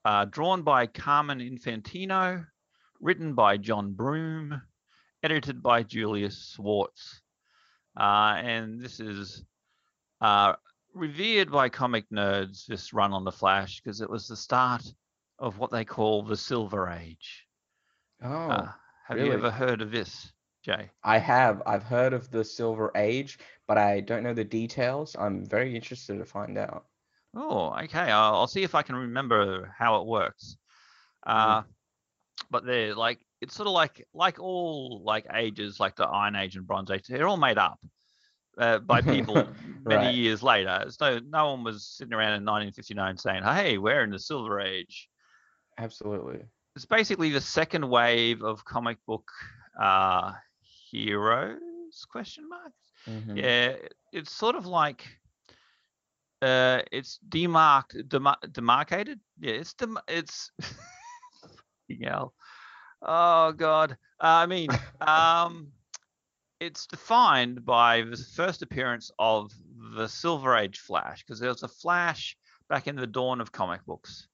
uh, 0.04 0.24
drawn 0.26 0.60
by 0.60 0.86
Carmen 0.86 1.40
Infantino, 1.40 2.44
written 3.00 3.34
by 3.34 3.56
John 3.56 3.92
Broome, 3.92 4.60
edited 5.22 5.62
by 5.62 5.82
Julius 5.82 6.54
Schwartz. 6.54 7.22
Uh, 7.98 8.36
and 8.38 8.80
this 8.80 9.00
is 9.00 9.42
uh, 10.20 10.52
revered 10.94 11.50
by 11.50 11.68
comic 11.68 12.08
nerds. 12.10 12.66
This 12.66 12.92
run 12.92 13.12
on 13.12 13.24
the 13.24 13.32
Flash 13.32 13.80
because 13.80 14.00
it 14.00 14.10
was 14.10 14.26
the 14.26 14.36
start 14.36 14.82
of 15.38 15.58
what 15.58 15.70
they 15.70 15.84
call 15.84 16.22
the 16.22 16.36
Silver 16.36 16.88
Age. 16.88 17.46
Oh, 18.22 18.28
Uh, 18.28 18.72
have 19.06 19.16
really? 19.16 19.28
you 19.28 19.34
ever 19.34 19.50
heard 19.50 19.80
of 19.80 19.90
this, 19.90 20.32
Jay? 20.64 20.90
I 21.04 21.18
have. 21.18 21.62
I've 21.66 21.84
heard 21.84 22.12
of 22.12 22.30
the 22.30 22.44
Silver 22.44 22.90
Age, 22.96 23.38
but 23.66 23.78
I 23.78 24.00
don't 24.00 24.22
know 24.22 24.34
the 24.34 24.44
details. 24.44 25.14
I'm 25.18 25.46
very 25.46 25.74
interested 25.74 26.18
to 26.18 26.24
find 26.24 26.58
out. 26.58 26.86
Oh, 27.34 27.72
okay. 27.84 28.10
I'll, 28.10 28.34
I'll 28.34 28.46
see 28.46 28.62
if 28.64 28.74
I 28.74 28.82
can 28.82 28.96
remember 28.96 29.72
how 29.78 30.00
it 30.00 30.06
works. 30.06 30.56
Uh, 31.24 31.62
but 32.50 32.64
they're 32.64 32.94
like 32.94 33.20
it's 33.40 33.54
sort 33.54 33.66
of 33.66 33.74
like 33.74 34.06
like 34.14 34.40
all 34.40 35.02
like 35.04 35.26
ages, 35.34 35.78
like 35.78 35.94
the 35.96 36.06
Iron 36.06 36.36
Age 36.36 36.56
and 36.56 36.66
Bronze 36.66 36.90
Age. 36.90 37.06
They're 37.06 37.28
all 37.28 37.36
made 37.36 37.58
up 37.58 37.78
uh, 38.58 38.78
by 38.80 39.00
people 39.14 39.34
many 39.84 40.06
Right. 40.06 40.14
years 40.14 40.42
later. 40.42 40.84
So 40.90 41.20
no 41.28 41.50
one 41.52 41.64
was 41.64 41.86
sitting 41.86 42.12
around 42.12 42.34
in 42.34 42.44
1959 42.44 43.16
saying, 43.18 43.42
"Hey, 43.44 43.78
we're 43.78 44.02
in 44.04 44.10
the 44.10 44.18
Silver 44.18 44.60
Age." 44.60 45.08
Absolutely. 45.78 46.40
It's 46.76 46.84
basically 46.86 47.30
the 47.30 47.40
second 47.40 47.88
wave 47.88 48.42
of 48.42 48.64
comic 48.64 48.98
book 49.06 49.30
uh, 49.80 50.32
heroes? 50.90 52.04
Question 52.10 52.48
mark. 52.48 52.72
Mhm. 53.08 53.36
Yeah, 53.36 53.76
it's 54.12 54.32
sort 54.32 54.56
of 54.56 54.66
like 54.66 55.06
uh, 56.42 56.82
it's 56.92 57.18
demarked, 57.28 58.08
demar- 58.08 58.36
demarcated. 58.52 59.20
Yeah, 59.40 59.52
it's 59.54 59.74
dem- 59.74 59.98
it's. 60.08 60.50
Hell. 62.04 62.34
Oh 63.02 63.52
God. 63.52 63.92
Uh, 64.20 64.42
I 64.42 64.46
mean, 64.46 64.68
um, 65.00 65.72
it's 66.60 66.86
defined 66.86 67.64
by 67.64 68.02
the 68.02 68.16
first 68.16 68.62
appearance 68.62 69.10
of 69.18 69.52
the 69.96 70.08
Silver 70.08 70.56
Age 70.56 70.78
Flash, 70.78 71.24
because 71.24 71.40
there 71.40 71.50
was 71.50 71.62
a 71.62 71.68
Flash 71.68 72.36
back 72.68 72.86
in 72.88 72.96
the 72.96 73.06
dawn 73.06 73.40
of 73.40 73.52
comic 73.52 73.84
books. 73.86 74.28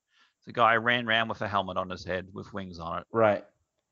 The 0.46 0.52
guy 0.52 0.76
ran 0.76 1.06
around 1.08 1.28
with 1.28 1.40
a 1.42 1.48
helmet 1.48 1.76
on 1.76 1.90
his 1.90 2.04
head 2.04 2.28
with 2.32 2.52
wings 2.52 2.78
on 2.78 2.98
it. 3.00 3.06
Right. 3.12 3.44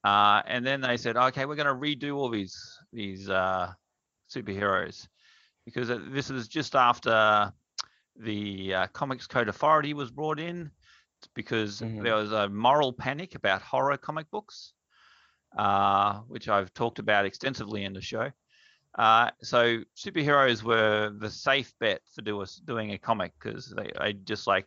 Uh, 0.04 0.42
and 0.46 0.66
then 0.66 0.80
they 0.80 0.96
said, 0.96 1.16
okay, 1.16 1.44
we're 1.46 1.54
going 1.56 1.66
to 1.66 1.74
redo 1.74 2.16
all 2.16 2.28
these 2.28 2.56
these 2.92 3.28
uh, 3.28 3.72
superheroes 4.30 5.06
because 5.64 5.88
this 6.10 6.28
is 6.28 6.48
just 6.48 6.74
after 6.74 7.52
the 8.16 8.74
uh, 8.74 8.86
Comics 8.88 9.26
Code 9.26 9.48
Authority 9.48 9.94
was 9.94 10.10
brought 10.10 10.40
in 10.40 10.70
because 11.34 11.80
Mhm. 11.80 12.02
there 12.02 12.16
was 12.16 12.32
a 12.32 12.48
moral 12.48 12.92
panic 12.92 13.36
about 13.36 13.62
horror 13.62 13.96
comic 13.96 14.28
books, 14.30 14.72
uh, 15.56 16.20
which 16.28 16.48
I've 16.48 16.72
talked 16.74 16.98
about 16.98 17.26
extensively 17.26 17.84
in 17.84 17.92
the 17.92 18.00
show. 18.00 18.30
Uh, 18.98 19.30
so 19.42 19.78
superheroes 19.96 20.62
were 20.62 21.12
the 21.18 21.30
safe 21.30 21.72
bet 21.80 22.02
for 22.14 22.22
do 22.22 22.40
us 22.40 22.56
doing 22.56 22.92
a 22.92 22.98
comic 22.98 23.32
because 23.38 23.72
they, 23.74 23.90
they 23.98 24.12
just 24.12 24.46
like 24.46 24.66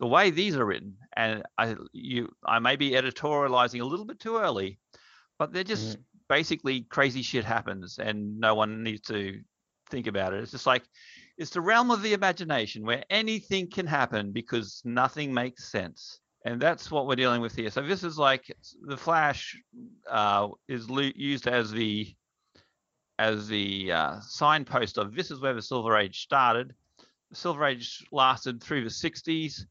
the 0.00 0.06
way 0.06 0.30
these 0.30 0.56
are 0.56 0.64
written, 0.64 0.96
and 1.16 1.44
I 1.56 1.76
you 1.92 2.32
I 2.44 2.58
may 2.58 2.74
be 2.74 2.90
editorializing 2.90 3.80
a 3.80 3.84
little 3.84 4.04
bit 4.04 4.18
too 4.18 4.38
early, 4.38 4.78
but 5.38 5.52
they're 5.52 5.62
just 5.62 5.98
basically 6.28 6.80
crazy 6.82 7.22
shit 7.22 7.44
happens 7.44 7.98
and 7.98 8.40
no 8.40 8.54
one 8.54 8.82
needs 8.82 9.02
to 9.02 9.40
think 9.90 10.06
about 10.06 10.32
it. 10.32 10.42
It's 10.42 10.50
just 10.50 10.66
like 10.66 10.82
it's 11.36 11.50
the 11.50 11.60
realm 11.60 11.90
of 11.90 12.02
the 12.02 12.12
imagination 12.12 12.84
where 12.84 13.04
anything 13.10 13.70
can 13.70 13.86
happen 13.86 14.32
because 14.32 14.82
nothing 14.84 15.32
makes 15.32 15.70
sense. 15.70 16.20
And 16.44 16.60
that's 16.60 16.90
what 16.90 17.06
we're 17.06 17.16
dealing 17.16 17.40
with 17.40 17.54
here. 17.54 17.70
So 17.70 17.80
this 17.80 18.04
is 18.04 18.18
like 18.18 18.54
the 18.82 18.96
Flash 18.96 19.56
uh, 20.10 20.48
is 20.68 20.90
lu- 20.90 21.12
used 21.14 21.48
as 21.48 21.70
the 21.70 22.14
as 23.18 23.48
the 23.48 23.92
uh, 23.92 24.20
signpost 24.20 24.98
of 24.98 25.14
this 25.14 25.30
is 25.30 25.40
where 25.40 25.54
the 25.54 25.62
Silver 25.62 25.96
Age 25.96 26.20
started. 26.22 26.74
The 27.30 27.36
Silver 27.36 27.64
Age 27.64 28.04
lasted 28.12 28.62
through 28.62 28.84
the 28.84 28.90
60s. 28.90 29.62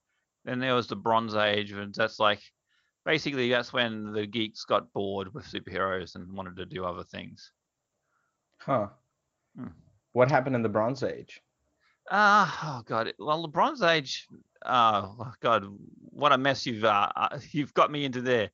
Then 0.46 0.60
there 0.60 0.76
was 0.76 0.88
the 0.88 0.96
Bronze 0.96 1.36
Age, 1.36 1.72
and 1.72 1.94
that's 1.94 2.20
like 2.20 2.42
basically 3.06 3.50
that's 3.50 3.74
when 3.74 4.12
the 4.12 4.26
geeks 4.26 4.66
got 4.66 4.92
bored 4.94 5.34
with 5.34 5.46
superheroes 5.46 6.16
and 6.16 6.32
wanted 6.34 6.56
to 6.58 6.66
do 6.66 6.86
other 6.86 7.04
things. 7.04 7.52
Huh. 8.58 8.88
Hmm. 9.58 9.68
What 10.14 10.32
happened 10.32 10.56
in 10.56 10.64
the 10.64 10.70
Bronze 10.70 11.04
Age? 11.04 11.42
Ah, 12.12 12.80
oh 12.80 12.84
god. 12.84 13.14
Well, 13.20 13.42
the 13.42 13.48
Bronze 13.48 13.82
Age. 13.82 14.28
Oh 14.66 15.32
god, 15.42 15.66
what 16.10 16.32
a 16.32 16.38
mess 16.38 16.66
you've 16.66 16.84
uh, 16.84 17.10
uh, 17.16 17.40
you've 17.52 17.74
got 17.74 17.92
me 17.92 18.06
into 18.06 18.22
there. 18.22 18.50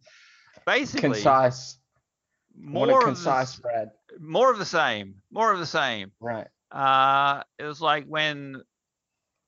Basically, 0.66 1.10
Concise. 1.10 1.78
more 2.58 2.88
what 2.88 2.90
a 2.90 2.98
of 2.98 3.04
concise 3.04 3.56
the, 3.56 3.62
Brad. 3.62 3.92
more 4.20 4.52
of 4.52 4.60
the 4.60 4.66
same, 4.66 5.16
more 5.32 5.52
of 5.52 5.60
the 5.60 5.66
same. 5.66 6.12
Right. 6.20 6.48
Uh, 6.72 7.44
it 7.58 7.64
was 7.64 7.82
like 7.82 8.06
when 8.06 8.62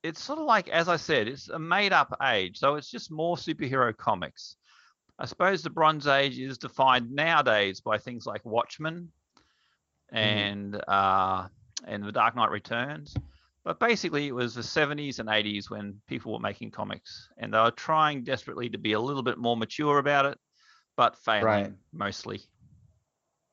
it's 0.03 0.23
sort 0.23 0.39
of 0.39 0.45
like, 0.45 0.67
as 0.69 0.87
I 0.87 0.95
said, 0.95 1.27
it's 1.27 1.49
a 1.49 1.59
made-up 1.59 2.17
age, 2.23 2.57
so 2.57 2.75
it's 2.75 2.89
just 2.89 3.11
more 3.11 3.35
superhero 3.35 3.95
comics. 3.95 4.55
I 5.19 5.25
suppose 5.25 5.61
the 5.61 5.69
Bronze 5.69 6.07
Age 6.07 6.39
is 6.39 6.57
defined 6.57 7.11
nowadays 7.11 7.79
by 7.81 7.99
things 7.99 8.25
like 8.25 8.43
Watchmen 8.43 9.09
and 10.11 10.81
uh, 10.87 11.47
and 11.85 12.03
The 12.03 12.11
Dark 12.11 12.35
Knight 12.35 12.49
Returns. 12.49 13.15
But 13.63 13.79
basically, 13.79 14.27
it 14.27 14.33
was 14.35 14.55
the 14.55 14.63
70s 14.63 15.19
and 15.19 15.29
80s 15.29 15.69
when 15.69 16.01
people 16.07 16.33
were 16.33 16.39
making 16.39 16.71
comics, 16.71 17.29
and 17.37 17.53
they 17.53 17.59
were 17.59 17.71
trying 17.71 18.23
desperately 18.23 18.69
to 18.69 18.77
be 18.77 18.93
a 18.93 18.99
little 18.99 19.23
bit 19.23 19.37
more 19.37 19.55
mature 19.55 19.99
about 19.99 20.25
it, 20.25 20.39
but 20.97 21.15
failing 21.17 21.45
Right. 21.45 21.73
mostly. 21.93 22.41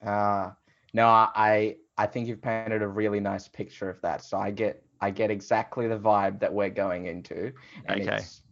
Ah, 0.05 0.57
no, 0.95 1.07
I 1.07 1.29
I 1.35 1.77
I 1.99 2.07
think 2.07 2.29
you've 2.29 2.41
painted 2.43 2.83
a 2.83 2.89
really 2.89 3.21
nice 3.21 3.49
picture 3.49 3.91
of 3.91 4.01
that. 4.03 4.23
So 4.23 4.39
I 4.39 4.51
get 4.51 4.83
I 5.01 5.11
get 5.11 5.31
exactly 5.31 5.87
the 5.89 5.99
vibe 5.99 6.41
that 6.41 6.53
we're 6.53 6.71
going 6.71 7.07
into, 7.07 7.53
and 7.85 8.01
Okay. 8.01 8.11
it's 8.11 8.43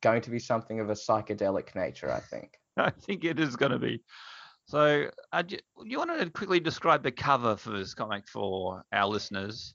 going 0.00 0.22
to 0.22 0.30
be 0.30 0.38
something 0.38 0.80
of 0.80 0.90
a 0.90 0.94
psychedelic 0.94 1.74
nature, 1.74 2.12
I 2.12 2.20
think. 2.20 2.58
I 2.76 2.90
think 2.90 3.24
it 3.24 3.38
is 3.38 3.56
going 3.56 3.72
to 3.72 3.78
be. 3.78 4.02
So, 4.66 5.10
uh, 5.32 5.42
do 5.42 5.58
you 5.84 5.98
want 5.98 6.18
to 6.18 6.30
quickly 6.30 6.60
describe 6.60 7.02
the 7.02 7.12
cover 7.12 7.56
for 7.56 7.70
this 7.70 7.94
comic 7.94 8.26
for 8.28 8.82
our 8.92 9.06
listeners? 9.06 9.74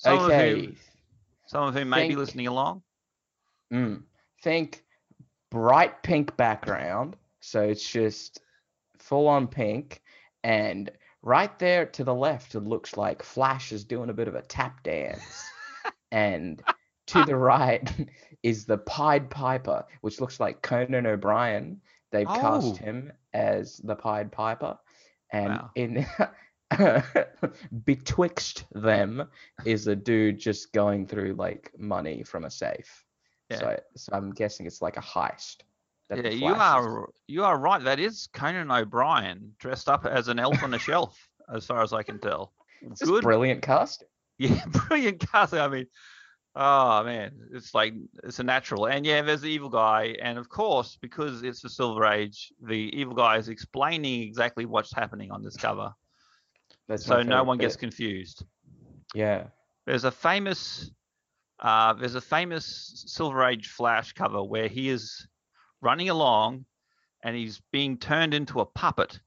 Some 0.00 0.18
of 0.18 0.22
okay. 0.30 0.72
some 1.46 1.68
of 1.68 1.74
whom 1.74 1.90
may 1.90 2.08
be 2.08 2.16
listening 2.16 2.46
along. 2.46 2.82
Mm. 3.70 4.02
Think 4.42 4.82
bright 5.50 6.02
pink 6.02 6.34
background, 6.38 7.16
so 7.40 7.60
it's 7.62 7.86
just 7.86 8.40
full 8.98 9.28
on 9.28 9.46
pink, 9.46 10.00
and 10.42 10.90
right 11.22 11.56
there 11.58 11.84
to 11.84 12.02
the 12.02 12.14
left, 12.14 12.54
it 12.54 12.60
looks 12.60 12.96
like 12.96 13.22
Flash 13.22 13.72
is 13.72 13.84
doing 13.84 14.08
a 14.08 14.14
bit 14.14 14.26
of 14.26 14.34
a 14.34 14.42
tap 14.42 14.82
dance, 14.82 15.44
and 16.12 16.62
to 17.08 17.22
the 17.26 17.36
right 17.36 17.92
is 18.42 18.64
the 18.64 18.78
Pied 18.78 19.28
Piper, 19.28 19.84
which 20.00 20.18
looks 20.18 20.40
like 20.40 20.62
Conan 20.62 21.06
O'Brien. 21.06 21.78
They've 22.10 22.26
Oh. 22.26 22.40
cast 22.40 22.78
him 22.78 23.12
as 23.34 23.76
the 23.84 23.96
Pied 23.96 24.32
Piper, 24.32 24.78
and 25.30 25.50
Wow. 25.50 25.70
in 25.74 26.06
betwixt 27.84 28.64
them 28.72 29.28
is 29.64 29.86
a 29.86 29.96
dude 29.96 30.38
just 30.38 30.72
going 30.72 31.06
through 31.06 31.34
like 31.34 31.72
money 31.78 32.22
from 32.22 32.44
a 32.44 32.50
safe. 32.50 33.04
Yeah. 33.50 33.58
So, 33.58 33.80
so 33.96 34.12
I'm 34.12 34.30
guessing 34.32 34.66
it's 34.66 34.80
like 34.80 34.96
a 34.96 35.00
heist. 35.00 35.58
Yeah, 36.14 36.28
you 36.28 36.54
are 36.54 37.08
you 37.28 37.44
are 37.44 37.58
right. 37.58 37.82
That 37.82 38.00
is 38.00 38.28
Conan 38.32 38.70
O'Brien 38.70 39.52
dressed 39.58 39.88
up 39.88 40.06
as 40.06 40.28
an 40.28 40.40
elf 40.40 40.62
on 40.62 40.74
a 40.74 40.78
shelf, 40.78 41.28
as 41.54 41.66
far 41.66 41.82
as 41.82 41.92
I 41.92 42.02
can 42.02 42.18
tell. 42.18 42.52
It's 42.82 43.02
Good, 43.02 43.22
brilliant 43.22 43.62
casting. 43.62 44.08
yeah, 44.38 44.64
brilliant 44.88 45.24
casting. 45.30 45.60
I 45.60 45.68
mean, 45.68 45.86
oh 46.56 47.04
man, 47.04 47.32
it's 47.52 47.74
like 47.74 47.94
it's 48.24 48.40
a 48.40 48.42
natural. 48.42 48.86
And 48.86 49.06
yeah, 49.06 49.22
there's 49.22 49.42
the 49.42 49.50
evil 49.50 49.68
guy, 49.68 50.16
and 50.20 50.36
of 50.36 50.48
course, 50.48 50.98
because 51.00 51.44
it's 51.44 51.60
the 51.60 51.70
Silver 51.70 52.04
Age, 52.06 52.52
the 52.60 52.90
evil 52.98 53.14
guy 53.14 53.36
is 53.36 53.48
explaining 53.48 54.22
exactly 54.22 54.66
what's 54.66 54.92
happening 54.92 55.30
on 55.30 55.44
this 55.44 55.56
cover, 55.56 55.94
That's 56.90 57.04
so 57.06 57.22
no 57.22 57.44
one 57.44 57.58
gets 57.58 57.76
confused. 57.76 58.44
Yeah. 59.14 59.46
there's 59.86 60.04
a 60.04 60.10
famous 60.10 60.90
uh, 61.60 61.92
there's 61.94 62.14
a 62.16 62.20
famous 62.20 63.04
Silver 63.06 63.44
Age 63.44 63.68
Flash 63.68 64.12
cover 64.12 64.42
where 64.42 64.68
he 64.68 64.88
is 64.88 65.28
running 65.80 66.08
along 66.08 66.64
and 67.22 67.36
he's 67.36 67.60
being 67.70 67.98
turned 67.98 68.34
into 68.34 68.60
a 68.60 68.66
puppet, 68.66 69.20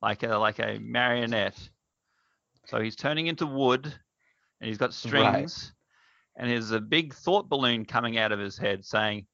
like 0.00 0.22
a 0.22 0.36
like 0.38 0.58
a 0.60 0.78
marionette. 0.80 1.68
So 2.66 2.80
he's 2.80 2.96
turning 2.96 3.26
into 3.26 3.46
wood, 3.46 3.84
and 3.86 4.68
he's 4.68 4.78
got 4.78 4.94
Right. 5.04 5.48
strings, 5.48 5.74
and 6.36 6.50
there's 6.50 6.70
a 6.70 6.80
big 6.80 7.12
thought 7.14 7.50
balloon 7.50 7.84
coming 7.84 8.16
out 8.18 8.32
of 8.32 8.38
his 8.38 8.56
head 8.56 8.84
saying, 8.84 9.26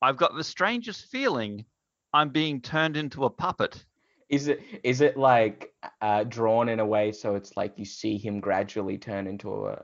"I've 0.00 0.16
got 0.16 0.36
the 0.36 0.44
strangest 0.44 1.06
feeling. 1.10 1.66
I'm 2.14 2.30
being 2.30 2.60
turned 2.60 2.96
into 2.96 3.24
a 3.24 3.30
puppet." 3.30 3.84
Is 4.28 4.48
it 4.48 4.60
is 4.84 5.00
it 5.00 5.16
like 5.16 5.72
uh, 6.00 6.24
drawn 6.24 6.68
in 6.68 6.80
a 6.80 6.86
way 6.86 7.12
so 7.12 7.34
it's 7.34 7.56
like 7.56 7.78
you 7.78 7.84
see 7.84 8.18
him 8.18 8.40
gradually 8.40 8.98
turn 8.98 9.26
into 9.26 9.66
a 9.66 9.82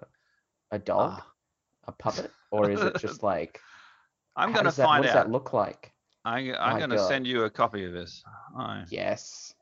a 0.70 0.78
dog, 0.78 1.12
Ah, 1.18 1.26
a 1.86 1.92
puppet, 1.92 2.30
or 2.50 2.70
is 2.70 2.80
it 2.82 2.96
just 2.98 3.22
like 3.22 3.60
I'm 4.36 4.52
going 4.52 4.64
to 4.64 4.70
does 4.70 4.76
that, 4.76 4.84
find 4.84 5.00
what 5.00 5.06
does 5.06 5.14
that 5.14 5.30
look 5.30 5.52
like? 5.52 5.92
My 6.24 6.42
going 6.78 6.90
to 6.90 6.96
God. 6.96 7.08
send 7.08 7.26
you 7.26 7.44
a 7.44 7.50
copy 7.50 7.84
of 7.84 7.92
this. 7.92 8.22
Oh. 8.58 8.82
Yes. 8.90 9.54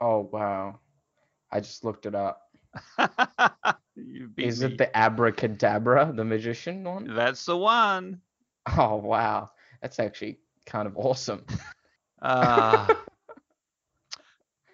Oh 0.00 0.28
wow. 0.32 0.80
I 1.50 1.60
just 1.60 1.84
looked 1.84 2.06
it 2.06 2.14
up. 2.14 2.42
Is 4.36 4.60
me. 4.60 4.66
it 4.66 4.78
the 4.78 4.96
abracadabra, 4.96 6.12
the 6.14 6.24
magician 6.24 6.84
one? 6.84 7.14
That's 7.14 7.44
the 7.44 7.56
one. 7.56 8.20
Oh 8.76 8.96
wow, 8.96 9.50
that's 9.80 9.98
actually 9.98 10.38
kind 10.66 10.86
of 10.86 10.96
awesome. 10.96 11.44
Uh, 12.20 12.86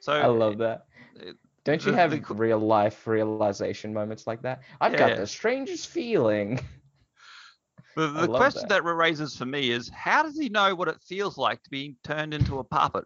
so 0.04 0.12
I 0.12 0.26
love 0.26 0.58
that. 0.58 0.86
it- 1.16 1.36
Don't 1.64 1.82
you 1.84 1.92
the- 1.92 1.96
have 1.96 2.10
the 2.10 2.34
real 2.34 2.58
life 2.58 3.06
realization 3.06 3.94
moments 3.94 4.26
like 4.26 4.42
that? 4.42 4.62
I've 4.82 4.92
Yeah. 4.92 4.98
got 5.08 5.16
the 5.16 5.26
strangest 5.26 5.86
feeling. 5.88 6.60
The, 7.96 8.08
the 8.20 8.28
question 8.28 8.68
that. 8.68 8.84
that. 8.84 8.94
raises 8.94 9.34
for 9.34 9.46
me 9.46 9.70
is 9.70 9.88
how 9.88 10.22
does 10.22 10.36
he 10.38 10.50
know 10.50 10.74
what 10.74 10.88
it 10.88 11.00
feels 11.00 11.38
like 11.38 11.62
to 11.62 11.70
be 11.70 11.96
turned 12.04 12.34
into 12.34 12.58
a 12.58 12.64
puppet? 12.64 13.04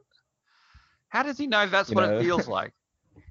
How 1.11 1.23
does 1.23 1.39
he 1.39 1.47
know 1.47 1.67
that's 1.69 1.91
You 1.91 1.95
what 1.97 2.09
know. 2.09 2.19
it 2.19 2.23
feels 2.25 2.49
like? 2.59 2.73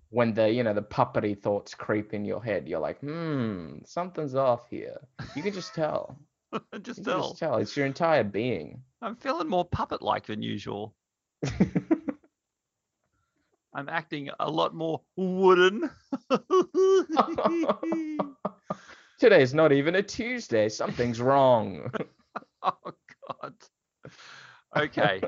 when 0.09 0.33
the 0.33 0.49
you 0.49 0.63
know 0.63 0.73
the 0.73 0.81
puppety 0.81 1.37
thoughts 1.37 1.75
creep 1.75 2.13
in 2.13 2.23
your 2.23 2.41
head, 2.41 2.65
you're 2.69 2.79
like, 2.79 2.97
hmm, 3.01 3.79
something's 3.85 4.35
off 4.35 4.69
here. 4.69 4.97
You 5.35 5.43
can 5.43 5.51
just 5.51 5.75
tell. 5.75 6.17
just 6.81 6.99
You 6.99 7.03
tell. 7.03 7.21
just 7.23 7.37
tell. 7.37 7.57
It's 7.57 7.75
your 7.75 7.85
entire 7.85 8.23
being. 8.23 8.81
I'm 9.01 9.17
feeling 9.17 9.49
more 9.49 9.65
puppet 9.65 10.01
like 10.01 10.25
than 10.27 10.41
usual. 10.41 10.95
I'm 13.73 13.89
acting 13.89 14.29
a 14.39 14.49
lot 14.49 14.73
more 14.73 15.01
wooden. 15.15 15.89
Today's 19.19 19.53
not 19.53 19.71
even 19.71 19.95
a 19.95 20.03
Tuesday. 20.03 20.69
Something's 20.69 21.19
wrong. 21.21 21.91
oh 22.63 22.93
god. 23.27 23.53
Okay. 24.75 25.21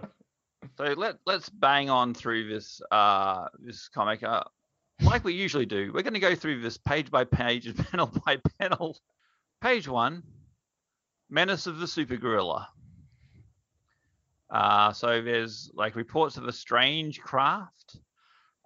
So 0.78 0.84
let 0.84 1.18
let's 1.26 1.50
bang 1.50 1.90
on 1.90 2.14
through 2.14 2.50
this 2.50 2.82
uh 2.92 3.48
this 3.60 3.90
comic. 3.90 4.24
Uh, 4.24 4.44
like 5.02 5.24
we 5.24 5.34
usually 5.34 5.66
do, 5.66 5.92
we're 5.94 6.04
going 6.04 6.14
to 6.14 6.20
go 6.20 6.36
through 6.36 6.62
this 6.62 6.78
page 6.78 7.10
by 7.10 7.24
page 7.24 7.68
and 7.68 7.78
panel 7.92 8.12
by 8.26 8.38
panel. 8.60 8.98
Page 9.62 9.88
one, 9.88 10.24
Menace 11.30 11.68
of 11.68 11.80
the 11.80 11.88
Super 11.88 12.18
Gorilla. 12.18 12.70
Uh, 14.50 14.92
so 14.94 15.22
there's 15.22 15.70
like 15.74 15.96
reports 15.96 16.38
of 16.38 16.46
a 16.46 16.52
strange 16.52 17.20
craft. 17.20 17.98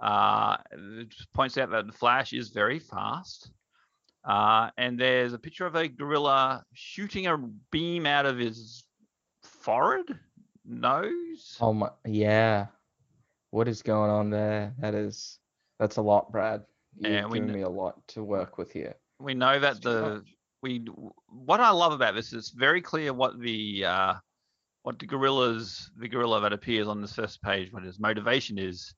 Uh, 0.02 0.58
it 0.72 1.14
points 1.34 1.58
out 1.58 1.72
that 1.72 1.88
the 1.88 1.94
Flash 1.94 2.34
is 2.34 2.50
very 2.50 2.80
fast. 2.80 3.52
Uh, 4.26 4.70
and 4.78 4.98
there's 5.00 5.34
a 5.34 5.40
picture 5.40 5.66
of 5.66 5.76
a 5.76 5.88
gorilla 5.88 6.64
shooting 6.74 7.28
a 7.28 7.38
beam 7.72 8.06
out 8.06 8.26
of 8.26 8.38
his 8.38 8.84
forehead, 9.42 10.18
nose. 10.66 11.58
oh 11.60 11.74
my, 11.74 11.90
yeah. 12.06 12.68
What 13.52 13.68
is 13.68 13.82
going 13.82 14.10
on 14.10 14.30
there? 14.30 14.74
That 14.80 14.96
is, 14.96 15.40
that's 15.80 15.98
a 15.98 16.02
lot, 16.02 16.32
Brad. 16.32 16.64
You're 16.98 17.12
Yeah, 17.12 17.26
we 17.26 17.40
giving 17.40 17.50
kn- 17.50 17.60
me 17.60 17.64
a 17.64 17.70
lot 17.70 17.96
to 18.10 18.24
work 18.24 18.58
with 18.58 18.72
here. 18.72 18.96
We 19.20 19.34
know 19.34 19.60
that 19.60 19.76
It's 19.76 19.80
the 19.82 20.24
we 20.62 20.86
what 21.28 21.60
I 21.60 21.70
love 21.72 21.92
about 21.92 22.16
this 22.16 22.34
is 22.34 22.50
very 22.50 22.82
clear 22.82 23.14
what 23.14 23.40
the 23.40 23.86
uh, 23.86 24.14
what 24.84 24.98
the 24.98 25.06
gorillas 25.06 25.92
the 25.98 26.08
gorilla 26.08 26.40
that 26.42 26.54
appears 26.54 26.88
on 26.88 27.02
this 27.02 27.14
first 27.14 27.42
page 27.42 27.72
what 27.72 27.84
his 27.84 28.00
motivation 28.00 28.58
is. 28.58 28.94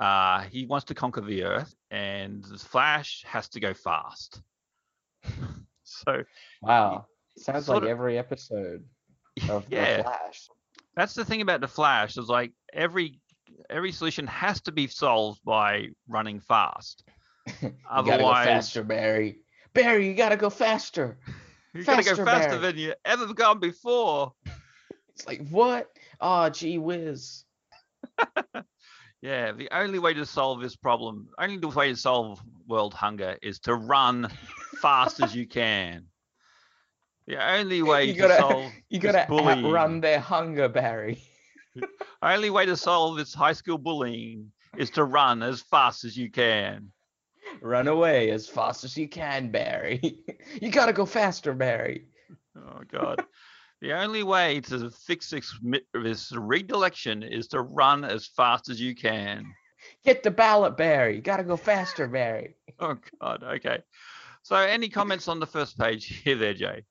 Uh, 0.00 0.42
he 0.50 0.66
wants 0.66 0.86
to 0.86 0.94
conquer 0.94 1.20
the 1.20 1.44
earth, 1.44 1.74
and 1.90 2.42
the 2.44 2.58
Flash 2.58 3.22
has 3.26 3.48
to 3.50 3.60
go 3.60 3.74
fast. 3.74 4.42
so 5.84 6.22
Wow. 6.62 7.06
Sounds 7.36 7.68
like 7.68 7.82
of- 7.82 7.88
every 7.88 8.18
episode 8.18 8.84
of 9.48 9.64
yeah, 9.68 9.98
The 9.98 10.02
Flash. 10.04 10.48
that's 10.96 11.14
the 11.14 11.24
thing 11.24 11.40
about 11.40 11.60
the 11.60 11.68
Flash 11.68 12.16
is 12.16 12.28
like 12.28 12.52
every 12.72 13.20
every 13.70 13.92
solution 13.92 14.26
has 14.26 14.60
to 14.62 14.72
be 14.72 14.86
solved 14.86 15.40
by 15.44 15.88
running 16.08 16.40
fast. 16.40 17.04
You 17.62 17.70
gotta 17.88 18.06
go 18.08 18.14
Otherwise- 18.14 18.46
faster, 18.46 18.82
Barry. 18.82 19.38
Barry, 19.74 20.06
you 20.08 20.14
gotta 20.14 20.36
go 20.36 20.50
faster. 20.50 21.18
You 21.74 21.82
gotta 21.82 22.04
go 22.04 22.10
Faster, 22.10 22.24
faster 22.24 22.48
Barry. 22.50 22.60
than 22.62 22.78
you 22.78 22.94
ever 23.04 23.34
gone 23.34 23.58
before. 23.58 24.32
It's 25.08 25.26
like 25.26 25.44
what? 25.48 25.90
Oh, 26.20 26.48
gee 26.48 26.78
whiz. 26.78 27.44
Yeah, 29.24 29.52
the 29.52 29.70
only 29.74 29.98
way 29.98 30.12
to 30.12 30.26
solve 30.26 30.60
this 30.60 30.76
problem, 30.76 31.28
only 31.38 31.56
the 31.56 31.68
way 31.68 31.88
to 31.88 31.96
solve 31.96 32.42
world 32.68 32.92
hunger 32.92 33.38
is 33.40 33.58
to 33.60 33.74
run 33.74 34.28
fast 34.82 35.22
as 35.22 35.34
you 35.34 35.46
can. 35.48 36.04
The 37.26 37.42
only 37.42 37.80
way 37.82 38.04
You 38.04 38.12
to 38.12 38.18
gotta- 38.20 38.36
solve 38.38 38.72
You 38.90 38.98
gotta 38.98 39.24
bullying, 39.26 39.64
outrun 39.64 40.02
their 40.02 40.20
hunger, 40.20 40.68
Barry. 40.68 41.22
only 42.22 42.50
way 42.50 42.66
to 42.66 42.76
solve 42.76 43.16
this 43.16 43.32
high 43.32 43.54
school 43.54 43.78
bullying 43.78 44.52
is 44.76 44.90
to 44.90 45.04
run 45.04 45.42
as 45.42 45.62
fast 45.62 46.04
as 46.04 46.18
you 46.18 46.30
can. 46.30 46.92
Run 47.62 47.88
away 47.88 48.28
as 48.30 48.46
fast 48.46 48.84
as 48.84 48.94
you 48.94 49.08
can, 49.08 49.50
Barry. 49.50 50.18
you 50.60 50.70
gotta 50.70 50.92
go 50.92 51.06
faster, 51.06 51.54
Barry. 51.54 52.08
Oh 52.58 52.80
God. 52.92 53.24
The 53.84 53.92
only 53.92 54.22
way 54.22 54.60
to 54.62 54.88
fix 54.88 55.28
this, 55.28 55.58
mi- 55.60 55.82
this 55.92 56.32
rigged 56.32 56.70
election 56.70 57.22
is 57.22 57.46
to 57.48 57.60
run 57.60 58.02
as 58.02 58.26
fast 58.26 58.70
as 58.70 58.80
you 58.80 58.94
can. 58.94 59.44
Get 60.06 60.22
the 60.22 60.30
ballot, 60.30 60.78
Barry. 60.78 61.16
You 61.16 61.20
gotta 61.20 61.44
go 61.44 61.58
faster, 61.58 62.08
Barry. 62.08 62.56
Oh 62.80 62.96
God. 63.20 63.42
Okay. 63.42 63.80
So, 64.40 64.56
any 64.56 64.88
comments 64.88 65.28
on 65.28 65.38
the 65.38 65.44
first 65.46 65.78
page 65.78 66.06
here, 66.24 66.34
there, 66.34 66.54
Jay? 66.54 66.82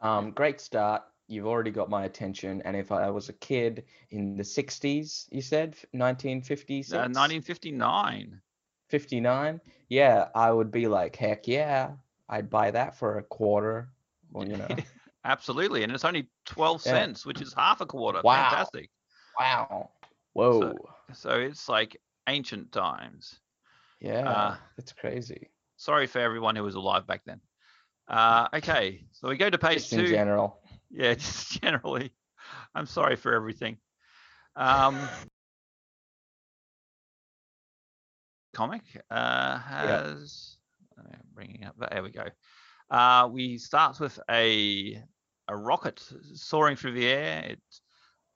Um, 0.00 0.30
great 0.30 0.62
start. 0.62 1.02
You've 1.28 1.46
already 1.46 1.70
got 1.70 1.90
my 1.90 2.06
attention. 2.06 2.62
And 2.64 2.74
if 2.74 2.90
I 2.90 3.10
was 3.10 3.28
a 3.28 3.34
kid 3.34 3.84
in 4.10 4.34
the 4.34 4.42
60s, 4.42 5.26
you 5.30 5.42
said 5.42 5.76
1956, 5.92 6.94
Uh, 6.94 7.00
1959. 7.00 8.40
59, 8.88 9.60
yeah, 9.90 10.28
I 10.34 10.50
would 10.50 10.70
be 10.70 10.88
like, 10.88 11.16
heck 11.16 11.46
yeah, 11.46 11.90
I'd 12.30 12.48
buy 12.48 12.70
that 12.70 12.96
for 12.96 13.18
a 13.18 13.22
quarter. 13.24 13.90
Well, 14.32 14.48
you 14.48 14.56
know, 14.56 14.68
Absolutely, 15.24 15.82
and 15.82 15.92
it's 15.92 16.04
only 16.04 16.28
twelve 16.46 16.82
Yeah. 16.84 16.92
cents, 16.92 17.26
which 17.26 17.40
is 17.40 17.52
half 17.52 17.80
a 17.80 17.86
quarter. 17.86 18.20
Wow. 18.22 18.48
Fantastic. 18.50 18.90
wow, 19.38 19.90
whoa, 20.32 20.74
So 21.12 21.40
it's 21.40 21.68
like 21.68 21.96
ancient 22.26 22.72
times. 22.72 23.38
yeah, 24.00 24.28
uh, 24.28 24.56
that's 24.76 24.92
crazy. 24.92 25.50
Sorry 25.76 26.06
for 26.06 26.18
everyone 26.20 26.56
who 26.56 26.62
was 26.62 26.74
alive 26.74 27.06
back 27.06 27.22
then. 27.24 27.40
Uh, 28.08 28.48
okay, 28.54 29.04
so 29.12 29.28
we 29.28 29.36
go 29.36 29.48
to 29.50 29.58
page 29.58 29.74
Just 29.78 29.92
in 29.92 30.00
two. 30.00 30.08
general. 30.08 30.58
Yeah, 30.90 31.14
just 31.14 31.60
generally. 31.60 32.12
I'm 32.74 32.86
sorry 32.86 33.16
for 33.16 33.34
everything. 33.34 33.78
Um, 34.56 35.08
comic 38.52 38.82
uh, 39.10 39.58
has 39.58 40.56
uh, 40.98 41.16
bringing 41.34 41.64
up. 41.64 41.76
There 41.90 42.02
we 42.02 42.10
go. 42.10 42.24
Uh, 42.90 43.28
we 43.30 43.58
start 43.58 44.00
with 44.00 44.18
a 44.28 45.02
a 45.50 45.56
rocket 45.56 46.00
soaring 46.34 46.76
through 46.76 46.92
the 46.94 47.08
air. 47.08 47.44
It 47.50 47.60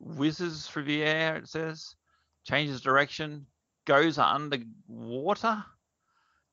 whizzes 0.00 0.68
through 0.68 0.85
the 0.85 1.03
air. 1.03 1.37
It 1.37 1.48
says, 1.48 1.96
changes 2.44 2.83
direction, 2.83 3.46
goes 3.87 4.18
underwater, 4.18 5.64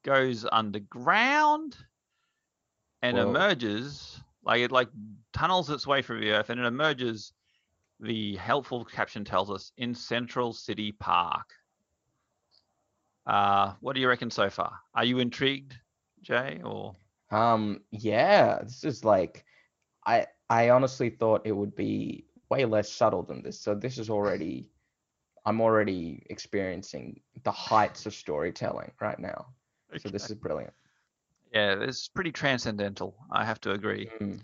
goes 0.04 0.46
underground, 0.52 1.78
and 3.02 3.18
Whoa. 3.18 3.32
emerges 3.32 4.22
like 4.44 4.62
it 4.62 4.72
like 4.72 4.90
tunnels 5.34 5.70
its 5.70 5.88
way 5.88 6.02
through 6.02 6.22
the 6.22 6.32
earth 6.32 6.50
and 6.50 6.60
it 6.60 6.66
emerges 6.66 7.34
the 8.00 8.36
helpful 8.38 8.86
caption 8.86 9.24
tells 9.26 9.52
us 9.52 9.72
in 9.78 9.94
central 9.94 10.54
city 10.54 10.92
park 10.92 11.50
uh 13.28 13.74
what 13.82 13.94
do 13.94 14.02
you 14.02 14.08
reckon 14.08 14.32
so 14.32 14.50
far 14.50 14.80
are 14.96 15.06
you 15.06 15.20
intrigued 15.20 15.80
jay 16.22 16.62
or 16.64 16.96
Um, 17.32 17.82
yeah, 17.92 18.60
this 18.64 18.84
is 18.84 19.04
like, 19.04 19.46
I 20.06 20.28
I 20.52 20.70
honestly 20.70 21.10
thought 21.10 21.42
it 21.46 21.54
would 21.54 21.76
be 21.76 22.26
way 22.50 22.66
less 22.66 22.92
subtle 22.92 23.24
than 23.24 23.42
this. 23.42 23.58
So 23.60 23.74
this 23.74 23.98
is 23.98 24.10
already, 24.10 24.70
I'm 25.46 25.62
already 25.62 26.24
experiencing 26.30 27.22
the 27.44 27.52
heights 27.52 28.06
of 28.06 28.14
storytelling 28.14 28.92
right 29.00 29.18
now. 29.18 29.48
So 29.98 30.10
this 30.10 30.30
is 30.30 30.36
brilliant. 30.36 30.74
yeah 31.54 31.76
it's 31.82 32.08
pretty 32.08 32.32
transcendental 32.32 33.16
i 33.32 33.44
have 33.44 33.60
to 33.62 33.72
agree 33.72 34.10
Mm, 34.22 34.40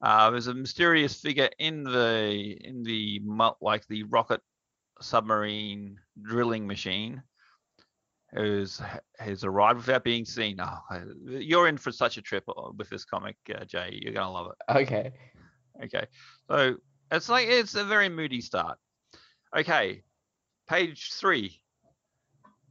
uh 0.00 0.30
there's 0.30 0.46
a 0.46 0.54
mysterious 0.54 1.20
figure 1.20 1.50
in 1.58 1.82
the 1.82 2.56
in 2.62 2.82
the 2.84 3.20
like 3.60 3.86
the 3.88 4.02
rocket 4.04 4.40
submarine 5.00 5.98
drilling 6.22 6.66
machine 6.66 7.22
who's 8.32 8.80
has 9.18 9.44
arrived 9.44 9.78
without 9.78 10.04
being 10.04 10.24
seen 10.24 10.56
oh 10.60 10.78
you're 11.26 11.68
in 11.68 11.78
for 11.78 11.90
such 11.92 12.16
a 12.16 12.22
trip 12.22 12.44
uh, 12.48 12.70
with 12.76 12.88
this 12.90 13.04
comic 13.04 13.36
uh, 13.54 13.64
jay 13.64 13.98
you're 14.00 14.14
gonna 14.14 14.30
love 14.30 14.48
it 14.52 14.58
Okay. 14.82 15.12
Okay. 15.84 16.06
So 16.48 16.76
it's 17.10 17.28
like 17.28 17.48
it's 17.48 17.74
a 17.74 17.84
very 17.84 18.08
moody 18.08 18.40
start. 18.40 18.78
Okay. 19.56 20.02
Page 20.68 21.12
three. 21.12 21.60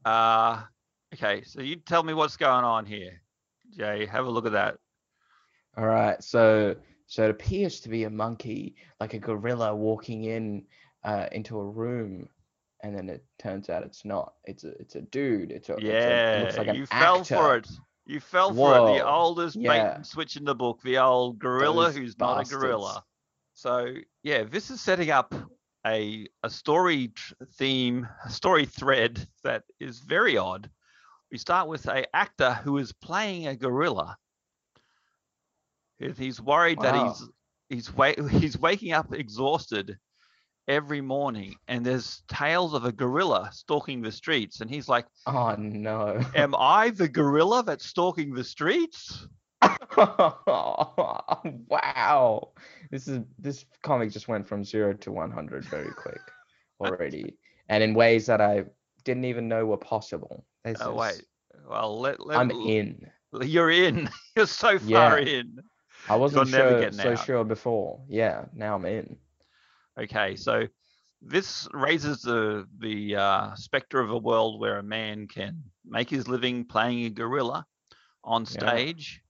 Uh 0.03 0.63
okay, 1.13 1.43
so 1.43 1.61
you 1.61 1.77
tell 1.77 2.03
me 2.03 2.13
what's 2.13 2.37
going 2.37 2.63
on 2.65 2.85
here. 2.85 3.21
Jay, 3.75 4.05
have 4.05 4.25
a 4.25 4.29
look 4.29 4.45
at 4.45 4.51
that. 4.51 4.77
All 5.77 5.85
right. 5.85 6.21
So 6.23 6.75
so 7.07 7.23
it 7.23 7.31
appears 7.31 7.79
to 7.81 7.89
be 7.89 8.03
a 8.03 8.09
monkey, 8.09 8.75
like 8.99 9.13
a 9.13 9.19
gorilla 9.19 9.75
walking 9.75 10.23
in 10.25 10.65
uh, 11.03 11.27
into 11.31 11.59
a 11.59 11.63
room, 11.65 12.27
and 12.81 12.95
then 12.95 13.09
it 13.09 13.23
turns 13.37 13.69
out 13.69 13.83
it's 13.83 14.03
not. 14.05 14.33
It's 14.45 14.63
a 14.63 14.69
it's 14.79 14.95
a 14.95 15.01
dude. 15.01 15.51
It's 15.51 15.69
a 15.69 15.73
it's 15.73 15.83
a- 15.83 15.91
it 15.91 16.33
Yeah, 16.33 16.41
looks 16.41 16.57
like 16.57 16.67
an 16.67 16.75
you 16.75 16.85
fell 16.85 17.23
for 17.23 17.55
it. 17.57 17.69
You 18.05 18.19
fell 18.19 18.53
for 18.53 18.75
it. 18.75 18.97
The 18.97 19.03
Whoa, 19.03 19.11
oldest 19.11 19.55
bait 19.57 19.63
yeah. 19.63 19.95
and 19.95 20.05
switch 20.05 20.37
in 20.37 20.45
the 20.45 20.53
book. 20.53 20.81
The 20.83 20.99
old 20.99 21.39
gorilla 21.39 21.85
Those 21.85 21.95
who's 21.95 22.19
not 22.19 22.45
a 22.45 22.49
gorilla. 22.49 23.03
So 23.53 23.95
yeah, 24.21 24.43
this 24.43 24.69
is 24.69 24.79
setting 24.79 25.09
up 25.09 25.33
a 25.85 26.27
a 26.43 26.49
story 26.49 27.11
theme, 27.53 28.07
a 28.23 28.29
story 28.29 28.65
thread 28.65 29.27
that 29.43 29.63
is 29.79 29.99
very 29.99 30.37
odd. 30.37 30.69
We 31.31 31.37
start 31.39 31.67
with 31.67 31.87
a 31.87 32.05
actor 32.15 32.53
who 32.53 32.77
is 32.77 32.91
playing 32.91 33.47
a 33.47 33.55
gorilla. 33.55 34.17
He's 35.97 36.39
worried 36.39 36.81
that 36.81 36.95
he's 36.95 37.29
he's 37.69 37.93
wa- 37.93 38.13
he's 38.29 38.57
waking 38.57 38.93
up 38.93 39.13
exhausted 39.13 39.97
every 40.67 41.01
morning, 41.01 41.55
and 41.67 41.85
there's 41.85 42.23
tales 42.27 42.73
of 42.73 42.85
a 42.85 42.91
gorilla 42.91 43.49
stalking 43.53 44.01
the 44.01 44.11
streets, 44.11 44.61
and 44.61 44.69
he's 44.69 44.87
like, 44.89 45.05
Oh 45.27 45.55
no. 45.57 46.19
"Am 46.35 46.55
I 46.57 46.89
the 46.91 47.07
gorilla 47.07 47.63
that's 47.63 47.85
stalking 47.85 48.33
the 48.33 48.43
streets?" 48.43 49.27
wow. 51.69 52.51
This 52.91 53.07
is 53.07 53.21
this 53.39 53.65
comic 53.83 54.11
just 54.11 54.27
went 54.27 54.47
from 54.47 54.63
zero 54.63 54.93
to 54.93 55.11
one 55.11 55.31
hundred 55.31 55.65
very 55.65 55.91
quick 55.91 56.21
already. 56.79 57.35
and 57.69 57.83
in 57.83 57.93
ways 57.93 58.25
that 58.27 58.41
I 58.41 58.65
didn't 59.03 59.25
even 59.25 59.47
know 59.47 59.65
were 59.65 59.77
possible. 59.77 60.45
This 60.63 60.77
Oh 60.81 60.91
is- 60.91 60.97
wait, 60.97 61.23
well 61.69 61.99
let 61.99 62.25
let 62.25 62.37
I'm 62.39 62.51
in. 62.51 63.07
You're 63.41 63.71
in. 63.71 64.09
You're 64.35 64.45
so 64.47 64.79
far 64.79 65.19
Yeah. 65.19 65.39
in. 65.39 65.57
I 66.07 66.15
wasn't 66.15 66.49
sure, 66.49 66.91
so 66.91 67.11
out. 67.13 67.25
sure 67.25 67.43
before. 67.43 67.99
Yeah, 68.07 68.45
now 68.53 68.75
I'm 68.75 68.85
in. 68.85 69.17
Okay, 69.99 70.35
so 70.35 70.67
this 71.21 71.67
raises 71.73 72.21
the 72.21 72.67
the 72.79 73.15
uh, 73.15 73.55
specter 73.55 73.99
of 73.99 74.11
a 74.11 74.17
world 74.17 74.59
where 74.59 74.77
a 74.77 74.83
man 74.83 75.27
can 75.27 75.63
make 75.85 76.09
his 76.09 76.27
living 76.27 76.65
playing 76.65 77.05
a 77.05 77.09
gorilla 77.09 77.65
on 78.23 78.45
Yeah. 78.49 78.81
stage, 78.81 79.21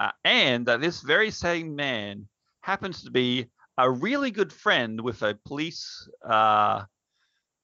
uh, 0.00 0.12
and 0.24 0.66
that 0.66 0.80
this 0.80 1.00
very 1.00 1.30
same 1.30 1.74
man 1.74 2.28
happens 2.62 3.02
to 3.02 3.10
be 3.10 3.46
a 3.78 3.90
really 3.90 4.30
good 4.30 4.52
friend 4.52 5.00
with 5.00 5.22
a 5.22 5.34
police 5.44 6.08
uh, 6.24 6.84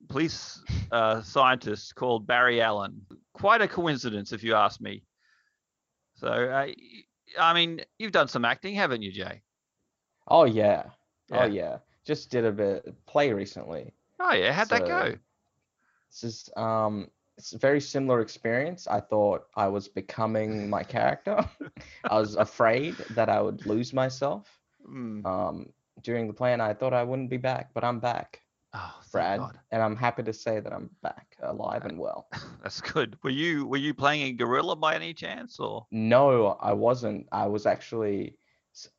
police 0.08 0.62
uh, 0.90 1.22
scientist 1.22 1.94
called 1.94 2.26
Barry 2.26 2.60
Allen. 2.60 3.06
Quite 3.34 3.62
a 3.62 3.68
coincidence, 3.68 4.32
if 4.32 4.42
you 4.42 4.54
ask 4.54 4.80
me. 4.80 5.02
So, 6.16 6.28
uh, 6.28 6.66
I 7.38 7.54
mean, 7.54 7.80
you've 7.98 8.12
done 8.12 8.28
some 8.28 8.44
acting, 8.44 8.74
haven't 8.74 9.02
you, 9.02 9.12
Jay? 9.12 9.42
Oh 10.26 10.44
yeah. 10.44 10.90
Yeah. 11.30 11.42
Oh 11.42 11.46
yeah. 11.46 11.78
Just 12.04 12.30
did 12.30 12.44
a 12.44 12.52
bit 12.52 12.94
play 13.06 13.32
recently. 13.32 13.92
Oh 14.18 14.32
yeah, 14.32 14.52
how'd 14.52 14.68
that 14.70 14.86
go? 14.86 15.10
So- 15.10 15.18
This 16.10 16.24
is 16.24 16.50
um 16.56 17.10
it's 17.38 17.52
a 17.54 17.58
very 17.58 17.80
similar 17.80 18.20
experience. 18.20 18.86
I 18.86 19.00
thought 19.00 19.46
I 19.56 19.66
was 19.68 19.88
becoming 19.88 20.68
my 20.68 20.82
character. 20.82 21.42
I 22.10 22.18
was 22.18 22.34
afraid 22.48 22.96
that 23.10 23.28
I 23.30 23.40
would 23.40 23.66
lose 23.66 23.92
myself 23.92 24.56
Mm. 24.88 25.24
um 25.26 25.72
during 26.02 26.26
the 26.26 26.32
play 26.32 26.54
and 26.54 26.62
I 26.62 26.72
thought 26.72 26.94
I 26.94 27.02
wouldn't 27.02 27.28
be 27.30 27.36
back, 27.36 27.74
but 27.74 27.84
I'm 27.84 28.00
back, 28.00 28.40
Oh, 28.72 28.94
Brad. 29.12 29.38
God. 29.38 29.58
And 29.70 29.82
I'm 29.82 29.94
happy 29.94 30.22
to 30.22 30.32
say 30.32 30.58
that 30.60 30.72
I'm 30.72 30.88
back, 31.02 31.36
alive 31.42 31.84
and 31.84 31.98
well. 31.98 32.28
That's 32.62 32.80
good. 32.80 33.18
Were 33.22 33.28
you 33.42 33.66
were 33.66 33.76
you 33.76 33.92
playing 33.92 34.22
a 34.22 34.32
gorilla 34.32 34.76
by 34.76 34.94
any 34.94 35.12
chance, 35.12 35.60
or 35.60 35.86
No, 35.90 36.56
I 36.62 36.72
wasn't. 36.72 37.26
I 37.32 37.46
was 37.46 37.66
actually 37.66 38.36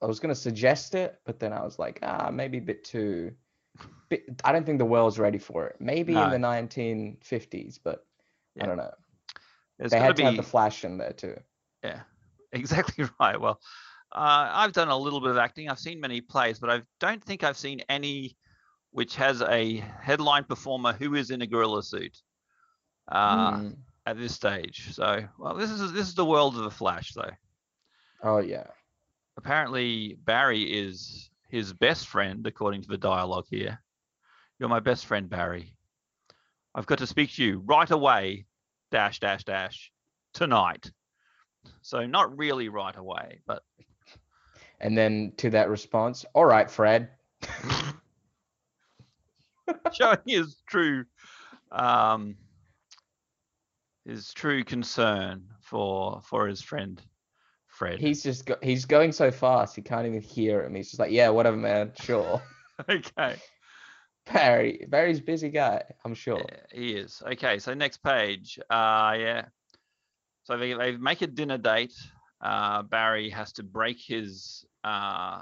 I 0.02 0.06
was 0.06 0.20
gonna 0.20 0.36
suggest 0.36 0.96
it, 0.96 1.20
but 1.26 1.40
then 1.40 1.54
I 1.54 1.64
was 1.64 1.80
like, 1.80 2.00
ah, 2.04 2.30
maybe 2.32 2.58
a 2.58 2.62
bit 2.62 2.84
too 2.84 3.34
bit, 4.10 4.42
I 4.44 4.52
don't 4.52 4.66
think 4.66 4.80
the 4.80 4.86
world's 4.86 5.20
ready 5.20 5.38
for 5.38 5.68
it. 5.68 5.78
Maybe 5.80 6.14
No. 6.14 6.24
in 6.26 6.32
the 6.32 6.38
1950s, 6.38 7.80
but 7.84 8.06
Yeah. 8.56 8.64
I 8.64 8.68
don't 8.68 8.78
know. 8.78 8.92
there's 9.78 9.92
They 9.92 10.00
had 10.00 10.16
to 10.16 10.22
to 10.22 10.28
have 10.28 10.36
the 10.38 10.44
flash 10.44 10.84
in 10.84 10.98
there 10.98 11.14
too. 11.14 11.40
Yeah, 11.84 12.02
exactly 12.52 13.06
right. 13.20 13.40
Well, 13.40 13.60
uh, 14.12 14.50
I've 14.52 14.74
done 14.74 14.90
a 14.90 14.98
little 14.98 15.22
bit 15.22 15.32
of 15.32 15.38
acting. 15.38 15.70
I've 15.70 15.80
seen 15.80 16.00
many 16.00 16.22
plays, 16.22 16.60
but 16.60 16.70
I 16.70 16.82
don't 17.00 17.24
think 17.24 17.44
I've 17.44 17.58
seen 17.58 17.82
any 17.90 18.38
which 18.92 19.16
has 19.16 19.42
a 19.42 19.78
headline 19.78 20.44
performer 20.44 20.92
who 20.92 21.16
is 21.16 21.32
in 21.32 21.42
a 21.42 21.48
gorilla 21.48 21.82
suit 21.82 22.22
uh, 23.08 23.52
Mm. 23.52 23.78
at 24.06 24.18
this 24.18 24.36
stage. 24.36 24.94
So, 24.94 25.26
well, 25.40 25.56
this 25.56 25.70
is 25.72 25.94
this 25.94 26.10
is 26.10 26.16
the 26.16 26.26
world 26.26 26.58
of 26.58 26.64
the 26.66 26.72
Flash, 26.72 27.14
though. 27.14 27.32
Oh 28.22 28.40
yeah. 28.40 28.68
Apparently 29.38 30.17
Barry 30.24 30.63
is 30.63 31.30
his 31.50 31.74
best 31.74 32.08
friend, 32.08 32.46
according 32.48 32.82
to 32.84 32.88
the 32.88 32.98
dialogue 32.98 33.46
here. 33.50 33.82
You're 34.60 34.70
my 34.70 34.80
best 34.80 35.06
friend, 35.06 35.30
Barry. 35.30 35.74
I've 36.74 36.86
got 36.86 37.00
to 37.00 37.08
speak 37.08 37.32
to 37.34 37.44
you 37.44 37.60
right 37.65 37.89
away, 37.89 38.46
dash, 38.91 39.20
dash, 39.20 39.44
dash, 39.44 39.91
tonight. 40.34 40.91
So 41.82 42.06
not 42.06 42.38
really 42.38 42.70
right 42.70 42.96
away, 42.96 43.41
but 43.46 43.63
And 44.80 44.98
then 44.98 45.34
to 45.38 45.50
that 45.52 45.70
response, 45.70 46.26
all 46.34 46.46
right, 46.46 46.70
Fred. 46.70 47.10
showing 49.91 50.17
his 50.26 50.62
true 50.67 51.06
um 51.72 52.36
his 54.06 54.34
true 54.34 54.63
concern 54.63 55.46
for 55.62 56.22
for 56.24 56.48
his 56.48 56.62
friend 56.62 57.02
Fred. 57.82 58.00
He's 58.00 58.22
just 58.22 58.46
go- 58.46 58.60
he's 58.62 58.86
going 58.86 59.12
so 59.12 59.32
fast 59.32 59.76
he 59.76 59.82
can't 59.82 60.06
even 60.06 60.22
hear 60.22 60.63
him. 60.63 60.76
He's 60.76 60.89
just 60.91 61.00
like, 61.00 61.12
yeah, 61.12 61.30
whatever, 61.30 61.58
man. 61.58 61.94
Sure. 62.00 62.39
okay. 62.89 63.38
Barry, 64.32 64.86
Barry's 64.88 65.17
a 65.17 65.24
busy 65.24 65.50
guy. 65.50 65.82
I'm 66.06 66.13
sure. 66.13 66.46
Yeah, 66.48 66.58
he 66.72 66.91
is. 66.94 67.24
Okay, 67.26 67.58
so 67.58 67.74
next 67.74 68.04
page. 68.04 68.60
Uh 68.70 69.15
yeah. 69.17 69.46
So 70.44 70.58
they, 70.58 70.74
they 70.74 70.96
make 70.96 71.24
a 71.24 71.28
dinner 71.28 71.58
date. 71.58 71.96
Uh 72.39 72.84
Barry 72.84 73.32
has 73.32 73.52
to 73.54 73.63
break 73.63 73.98
his 74.00 74.63
uh 74.84 75.41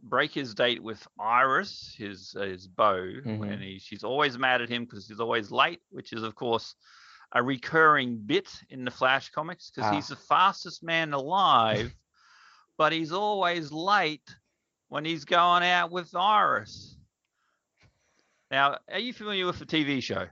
break 0.00 0.32
his 0.32 0.54
date 0.54 0.80
with 0.80 1.04
Iris, 1.18 1.96
his 1.98 2.36
uh, 2.38 2.44
his 2.44 2.68
beau, 2.68 3.02
and 3.24 3.40
Mhm. 3.42 3.60
he, 3.60 3.80
she's 3.80 4.04
always 4.04 4.38
mad 4.38 4.62
at 4.62 4.68
him 4.68 4.84
because 4.84 5.08
he's 5.08 5.18
always 5.18 5.50
late, 5.50 5.80
which 5.90 6.12
is 6.12 6.22
of 6.22 6.36
course 6.36 6.76
a 7.32 7.42
recurring 7.42 8.16
bit 8.24 8.50
in 8.70 8.84
the 8.84 8.90
Flash 8.90 9.30
comics 9.30 9.70
because 9.70 9.90
he's 9.90 10.10
Ah. 10.10 10.14
the 10.14 10.20
fastest 10.20 10.82
man 10.82 11.12
alive, 11.12 11.94
but 12.78 12.92
he's 12.92 13.12
always 13.12 13.70
late 13.70 14.34
when 14.88 15.04
he's 15.04 15.24
going 15.24 15.62
out 15.62 15.90
with 15.90 16.14
Iris. 16.14 16.96
Now, 18.50 18.78
are 18.90 18.98
you 18.98 19.12
familiar 19.12 19.44
with 19.46 19.58
the 19.58 19.66
TV 19.66 20.00
show? 20.02 20.26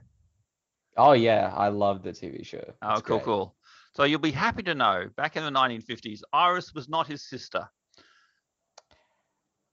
Oh 0.97 1.11
yeah, 1.13 1.53
I 1.55 1.67
love 1.67 2.01
the 2.01 2.11
TV 2.11 2.43
show. 2.43 2.73
Oh, 2.81 2.93
It's 2.93 3.01
cool, 3.03 3.17
great. 3.17 3.25
cool. 3.25 3.55
So 3.93 4.03
you'll 4.03 4.19
be 4.19 4.31
happy 4.31 4.63
to 4.63 4.73
know, 4.73 5.09
back 5.15 5.35
in 5.37 5.43
the 5.43 5.51
1950s, 5.51 6.21
Iris 6.33 6.73
was 6.73 6.89
not 6.89 7.05
his 7.07 7.27
sister. 7.27 7.67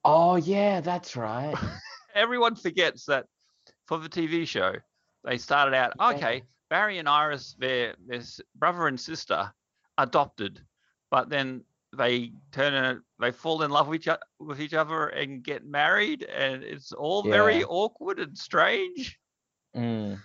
Oh 0.04 0.36
yeah, 0.36 0.80
that's 0.80 1.16
right. 1.16 1.54
Everyone 2.14 2.54
forgets 2.54 3.06
that 3.06 3.26
for 3.86 3.98
the 3.98 4.08
TV 4.08 4.46
show, 4.46 4.74
they 5.24 5.38
started 5.38 5.74
out, 5.74 5.94
okay, 6.14 6.42
Barry 6.74 6.98
and 6.98 7.08
Iris, 7.08 7.54
their, 7.56 7.94
their 8.04 8.20
brother 8.56 8.88
and 8.88 8.98
sister, 8.98 9.48
adopted, 9.96 10.60
but 11.08 11.28
then 11.28 11.62
they 11.96 12.32
turn 12.50 12.74
and 12.74 13.00
they 13.20 13.30
fall 13.30 13.62
in 13.62 13.70
love 13.70 13.86
with 13.86 14.00
each, 14.00 14.08
o- 14.08 14.18
with 14.40 14.60
each 14.60 14.74
other 14.74 15.06
and 15.06 15.44
get 15.44 15.64
married, 15.64 16.24
and 16.24 16.64
it's 16.64 16.90
all 16.90 17.22
very 17.22 17.62
awkward 17.62 18.18
and 18.18 18.36
strange. 18.36 19.20
Mm. 19.76 20.18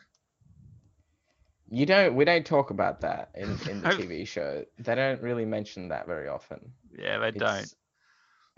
You 1.69 1.85
don't. 1.85 2.15
We 2.15 2.25
don't 2.25 2.47
talk 2.47 2.71
about 2.71 3.01
that 3.01 3.29
in 3.35 3.51
in 3.69 3.81
the 3.81 3.89
TV 3.99 4.27
show. 4.27 4.65
They 4.79 4.95
don't 4.95 5.21
really 5.21 5.45
mention 5.45 5.89
that 5.89 6.07
very 6.07 6.29
often. 6.29 6.71
Yeah, 6.97 7.19
they 7.19 7.29
don't. 7.29 7.71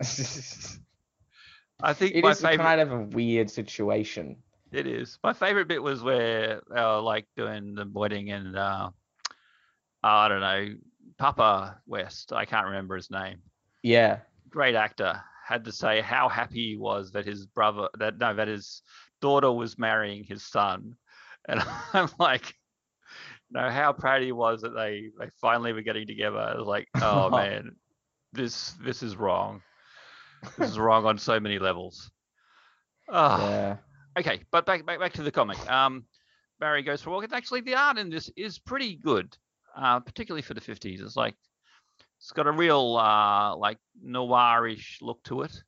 I 1.82 1.92
think 1.92 2.14
it 2.14 2.24
is 2.24 2.40
favorite. 2.40 2.56
kind 2.56 2.80
of 2.80 2.90
a 2.92 3.00
weird 3.02 3.50
situation. 3.50 4.36
It 4.72 4.86
is. 4.86 5.18
My 5.22 5.34
favorite 5.34 5.68
bit 5.68 5.82
was 5.82 6.02
where 6.02 6.62
they 6.68 6.80
were 6.80 7.00
like 7.00 7.26
doing 7.36 7.74
the 7.74 7.86
wedding 7.92 8.30
and 8.30 8.56
uh, 8.56 8.90
I 10.02 10.28
don't 10.28 10.40
know, 10.40 10.68
Papa 11.18 11.78
West, 11.86 12.32
I 12.32 12.46
can't 12.46 12.66
remember 12.66 12.96
his 12.96 13.10
name. 13.10 13.38
Yeah. 13.82 14.20
Great 14.48 14.74
actor, 14.74 15.20
had 15.46 15.64
to 15.66 15.72
say 15.72 16.00
how 16.00 16.28
happy 16.28 16.70
he 16.70 16.76
was 16.76 17.12
that 17.12 17.26
his 17.26 17.46
brother 17.46 17.88
that 17.98 18.18
no, 18.18 18.34
that 18.34 18.48
his 18.48 18.82
daughter 19.20 19.52
was 19.52 19.78
marrying 19.78 20.24
his 20.24 20.44
son. 20.44 20.96
And 21.48 21.60
I'm 21.92 22.08
like, 22.20 22.54
you 23.50 23.60
know, 23.60 23.68
how 23.68 23.92
proud 23.92 24.22
he 24.22 24.30
was 24.30 24.62
that 24.62 24.76
they 24.76 25.10
they 25.18 25.28
finally 25.40 25.72
were 25.72 25.82
getting 25.82 26.06
together. 26.06 26.38
I 26.38 26.56
was 26.56 26.68
like, 26.68 26.86
oh 27.02 27.30
man, 27.36 27.74
this 28.32 28.74
this 28.84 29.02
is 29.02 29.16
wrong. 29.16 29.60
This 30.56 30.70
is 30.70 30.78
wrong 30.78 31.04
on 31.04 31.18
so 31.18 31.40
many 31.40 31.58
levels. 31.58 32.12
Oh, 33.08 33.38
Yeah. 33.38 33.76
Okay, 34.18 34.40
but 34.50 34.66
back 34.66 34.84
back 34.86 34.98
back 35.00 35.12
to 35.14 35.22
the 35.22 35.32
comic. 35.32 35.58
Um, 35.70 36.04
Barry 36.60 36.82
goes 36.82 37.02
for 37.02 37.10
a 37.10 37.12
walk. 37.12 37.24
And 37.24 37.32
actually, 37.32 37.60
the 37.62 37.74
art 37.74 37.98
in 37.98 38.08
this 38.10 38.30
is 38.36 38.58
pretty 38.58 38.96
good, 38.96 39.36
uh, 39.76 40.00
particularly 40.00 40.42
for 40.42 40.54
the 40.54 40.60
fifties. 40.60 41.00
It's 41.00 41.16
like 41.16 41.34
it's 42.18 42.30
got 42.32 42.46
a 42.46 42.52
real 42.52 42.96
uh, 42.96 43.56
like 43.56 43.78
noirish 44.06 45.00
look 45.00 45.22
to 45.24 45.42
it. 45.42 45.62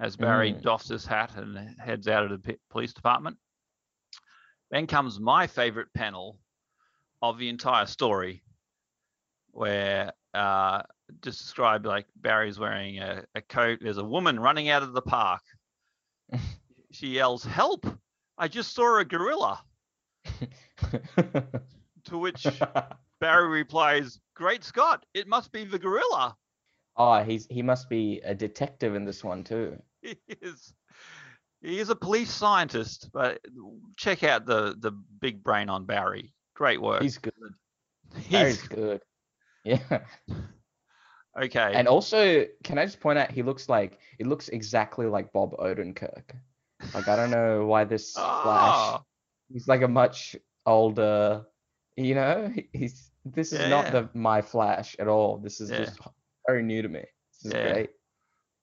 As 0.00 0.16
Barry 0.16 0.52
Mm. 0.52 0.62
doffs 0.62 0.88
his 0.88 1.04
hat 1.04 1.34
and 1.36 1.58
heads 1.80 2.06
out 2.06 2.24
of 2.24 2.30
the 2.30 2.38
p- 2.38 2.60
police 2.70 2.92
department. 2.92 3.36
Then 4.70 4.86
comes 4.86 5.18
my 5.18 5.46
favorite 5.48 5.92
panel 5.92 6.38
of 7.20 7.38
the 7.38 7.48
entire 7.48 7.86
story, 7.86 8.44
where 9.50 10.12
uh, 10.34 10.82
just 11.22 11.40
described 11.40 11.84
like 11.86 12.06
Barry's 12.14 12.60
wearing 12.60 12.98
a, 13.00 13.24
a 13.34 13.40
coat. 13.40 13.80
There's 13.82 13.98
a 13.98 14.04
woman 14.04 14.38
running 14.38 14.68
out 14.68 14.84
of 14.84 14.92
the 14.92 15.02
park. 15.02 15.40
She 16.92 17.08
yells, 17.08 17.44
"Help! 17.44 17.86
I 18.36 18.48
just 18.48 18.74
saw 18.74 18.98
a 18.98 19.04
gorilla." 19.04 19.62
To 21.16 22.18
which 22.18 22.46
Barry 23.20 23.48
replies, 23.48 24.20
"Great 24.34 24.64
Scott! 24.64 25.04
It 25.14 25.26
must 25.28 25.52
be 25.52 25.64
the 25.64 25.78
gorilla." 25.78 26.36
oh, 27.00 27.22
he's 27.22 27.46
he 27.48 27.62
must 27.62 27.88
be 27.88 28.20
a 28.24 28.34
detective 28.34 28.94
in 28.94 29.04
this 29.04 29.22
one 29.24 29.44
too. 29.44 29.76
He 30.02 30.16
is. 30.42 30.72
He 31.60 31.80
is 31.80 31.90
a 31.90 31.96
police 31.96 32.30
scientist, 32.30 33.10
but 33.12 33.40
check 33.96 34.22
out 34.22 34.46
the 34.46 34.76
the 34.78 34.92
big 35.20 35.42
brain 35.42 35.68
on 35.68 35.84
Barry. 35.86 36.32
Great 36.54 36.80
work. 36.80 37.02
He's 37.02 37.18
good. 37.18 37.32
He's- 38.16 38.30
Barry's 38.30 38.62
good. 38.62 39.00
Yeah. 39.64 39.98
okay. 41.42 41.72
And 41.74 41.88
also, 41.88 42.46
can 42.62 42.78
I 42.78 42.84
just 42.86 43.00
point 43.00 43.18
out 43.18 43.32
he 43.32 43.42
looks 43.42 43.68
like 43.68 43.98
he 44.18 44.24
looks 44.24 44.48
exactly 44.48 45.06
like 45.06 45.32
Bob 45.32 45.56
Odenkirk. 45.58 46.22
Like 46.94 47.08
I 47.08 47.16
don't 47.16 47.30
know 47.30 47.66
why 47.66 47.84
this 47.84 48.12
Flash. 48.12 48.24
Ah, 48.44 49.02
He's 49.52 49.68
like 49.68 49.82
a 49.82 49.88
much 49.88 50.36
older, 50.66 51.46
you 51.96 52.14
know, 52.14 52.52
he's 52.72 53.10
this 53.24 53.52
is 53.52 53.60
not 53.68 53.86
Yeah. 53.86 53.90
the 53.90 54.08
my 54.14 54.40
Flash 54.42 54.96
at 54.98 55.08
all. 55.08 55.38
This 55.38 55.60
is 55.60 55.70
Yeah. 55.70 55.78
just 55.84 55.98
very 56.46 56.62
new 56.62 56.82
to 56.82 56.88
me. 56.88 57.04
This 57.32 57.44
is 57.46 57.52
Yeah. 57.52 57.72
great. 57.72 57.90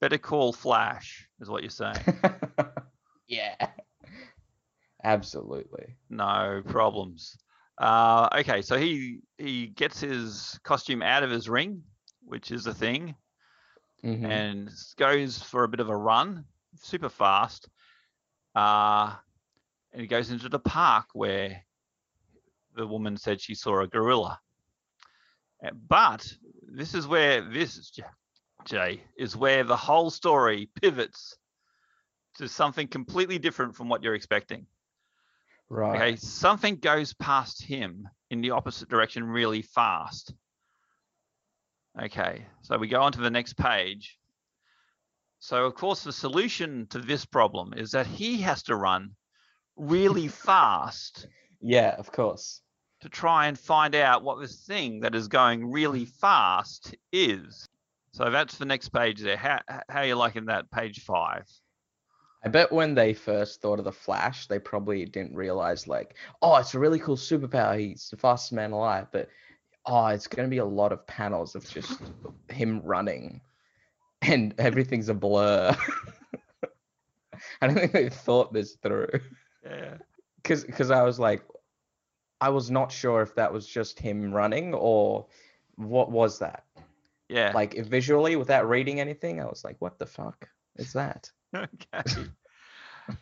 better 0.01 0.17
call 0.17 0.51
Flash, 0.53 1.27
is 1.39 1.49
what 1.49 1.63
you're 1.63 1.69
saying. 1.71 1.95
yeah. 3.27 3.55
Absolutely. 5.03 5.95
No 6.09 6.61
problems. 6.67 7.37
Uh, 7.77 8.27
okay, 8.39 8.61
so 8.61 8.77
he 8.77 9.19
he 9.37 9.67
gets 9.67 9.99
his 9.99 10.59
costume 10.63 11.01
out 11.01 11.23
of 11.23 11.29
his 11.29 11.49
ring, 11.49 11.83
which 12.21 12.51
is 12.51 12.67
a 12.67 12.73
thing, 12.73 13.15
Mhm. 14.03 14.29
and 14.29 14.69
goes 14.97 15.41
for 15.41 15.63
a 15.63 15.67
bit 15.67 15.79
of 15.79 15.89
a 15.89 15.97
run, 15.97 16.45
super 16.75 17.09
fast. 17.09 17.67
Uh, 18.55 19.13
and 19.91 20.01
he 20.01 20.07
goes 20.07 20.31
into 20.31 20.49
the 20.49 20.59
park 20.59 21.07
where 21.13 21.63
the 22.75 22.87
woman 22.87 23.17
said 23.17 23.41
she 23.41 23.55
saw 23.55 23.81
a 23.81 23.87
gorilla. 23.87 24.39
Uh, 25.65 25.71
But 25.87 26.31
this 26.67 26.93
is 26.93 27.07
where 27.07 27.41
this 27.41 27.91
Jay 28.65 29.03
is 29.17 29.35
where 29.37 29.63
the 29.63 29.77
whole 29.77 30.09
story 30.09 30.69
pivots 30.81 31.37
to 32.35 32.49
something 32.49 32.87
completely 32.87 33.37
different 33.37 33.75
from 33.75 33.89
what 33.89 34.03
you're 34.03 34.15
expecting. 34.15 34.65
Right. 35.69 35.95
Okay, 35.95 36.15
something 36.15 36.77
goes 36.77 37.13
past 37.13 37.63
him 37.63 38.07
in 38.29 38.41
the 38.41 38.51
opposite 38.51 38.89
direction 38.89 39.23
really 39.23 39.61
fast. 39.61 40.33
Okay, 42.01 42.45
so 42.61 42.77
we 42.77 42.87
go 42.87 43.01
on 43.01 43.11
to 43.13 43.21
the 43.21 43.29
next 43.29 43.55
page. 43.55 44.17
So, 45.39 45.65
of 45.65 45.75
course, 45.75 46.03
the 46.03 46.13
solution 46.13 46.87
to 46.87 46.99
this 46.99 47.25
problem 47.25 47.73
is 47.75 47.91
that 47.91 48.07
he 48.07 48.41
has 48.41 48.63
to 48.63 48.75
run 48.75 49.15
really 49.75 50.27
fast 50.47 51.27
Yeah, 51.61 51.95
of 51.97 52.11
course. 52.11 52.61
to 53.01 53.09
try 53.09 53.47
and 53.47 53.59
find 53.59 53.95
out 53.95 54.23
what 54.23 54.39
this 54.39 54.65
thing 54.65 55.01
that 55.01 55.13
is 55.15 55.27
going 55.27 55.71
really 55.71 56.05
fast 56.05 56.95
is. 57.11 57.67
So 58.11 58.29
that's 58.31 58.57
the 58.57 58.65
next 58.65 58.89
page 58.89 59.19
there. 59.21 59.37
How, 59.37 59.59
how 59.89 59.99
are 59.99 60.05
you 60.05 60.15
liking 60.15 60.45
that 60.45 60.71
page 60.71 61.01
five? 61.03 61.45
I 62.43 62.47
bet 62.47 62.71
when 62.71 62.93
they 62.95 63.13
first 63.13 63.61
thought 63.61 63.79
of 63.79 63.85
the 63.85 63.91
Flash, 63.91 64.47
they 64.47 64.59
probably 64.59 65.03
didn't 65.05 65.35
realize 65.35 65.87
like, 65.87 66.15
oh, 66.41 66.55
it's 66.57 66.75
a 66.75 66.79
really 66.79 66.99
cool 66.99 67.17
superpower. 67.17 67.77
He's 67.77 68.07
the 68.09 68.17
fastest 68.17 68.53
man 68.53 68.71
alive, 68.71 69.07
but 69.11 69.29
oh, 69.87 70.07
it's 70.07 70.27
going 70.27 70.47
to 70.47 70.49
be 70.49 70.59
a 70.59 70.65
lot 70.65 70.91
of 70.91 71.05
panels 71.07 71.55
of 71.55 71.67
just 71.67 71.99
him 72.49 72.81
running, 72.83 73.41
and 74.21 74.53
everything's 74.57 75.09
a 75.09 75.13
blur. 75.13 75.75
I 77.61 77.67
don't 77.67 77.75
think 77.77 77.91
they 77.91 78.09
thought 78.09 78.53
this 78.53 78.75
through, 78.81 79.07
Yeah. 79.63 79.95
because 80.37 80.63
because 80.63 80.91
I 80.91 81.03
was 81.03 81.19
like, 81.19 81.43
I 82.41 82.49
was 82.49 82.69
not 82.71 82.91
sure 82.91 83.21
if 83.21 83.35
that 83.35 83.51
was 83.53 83.67
just 83.67 83.99
him 83.99 84.33
running 84.33 84.73
or 84.73 85.27
what 85.75 86.11
was 86.11 86.39
that. 86.39 86.63
Yeah. 87.29 87.51
Like 87.53 87.75
visually, 87.85 88.35
without 88.35 88.67
reading 88.69 88.99
anything, 88.99 89.41
I 89.41 89.45
was 89.45 89.63
like, 89.63 89.75
what 89.79 89.99
the 89.99 90.05
fuck 90.05 90.47
is 90.77 90.93
that? 90.93 91.29
okay. 91.55 92.03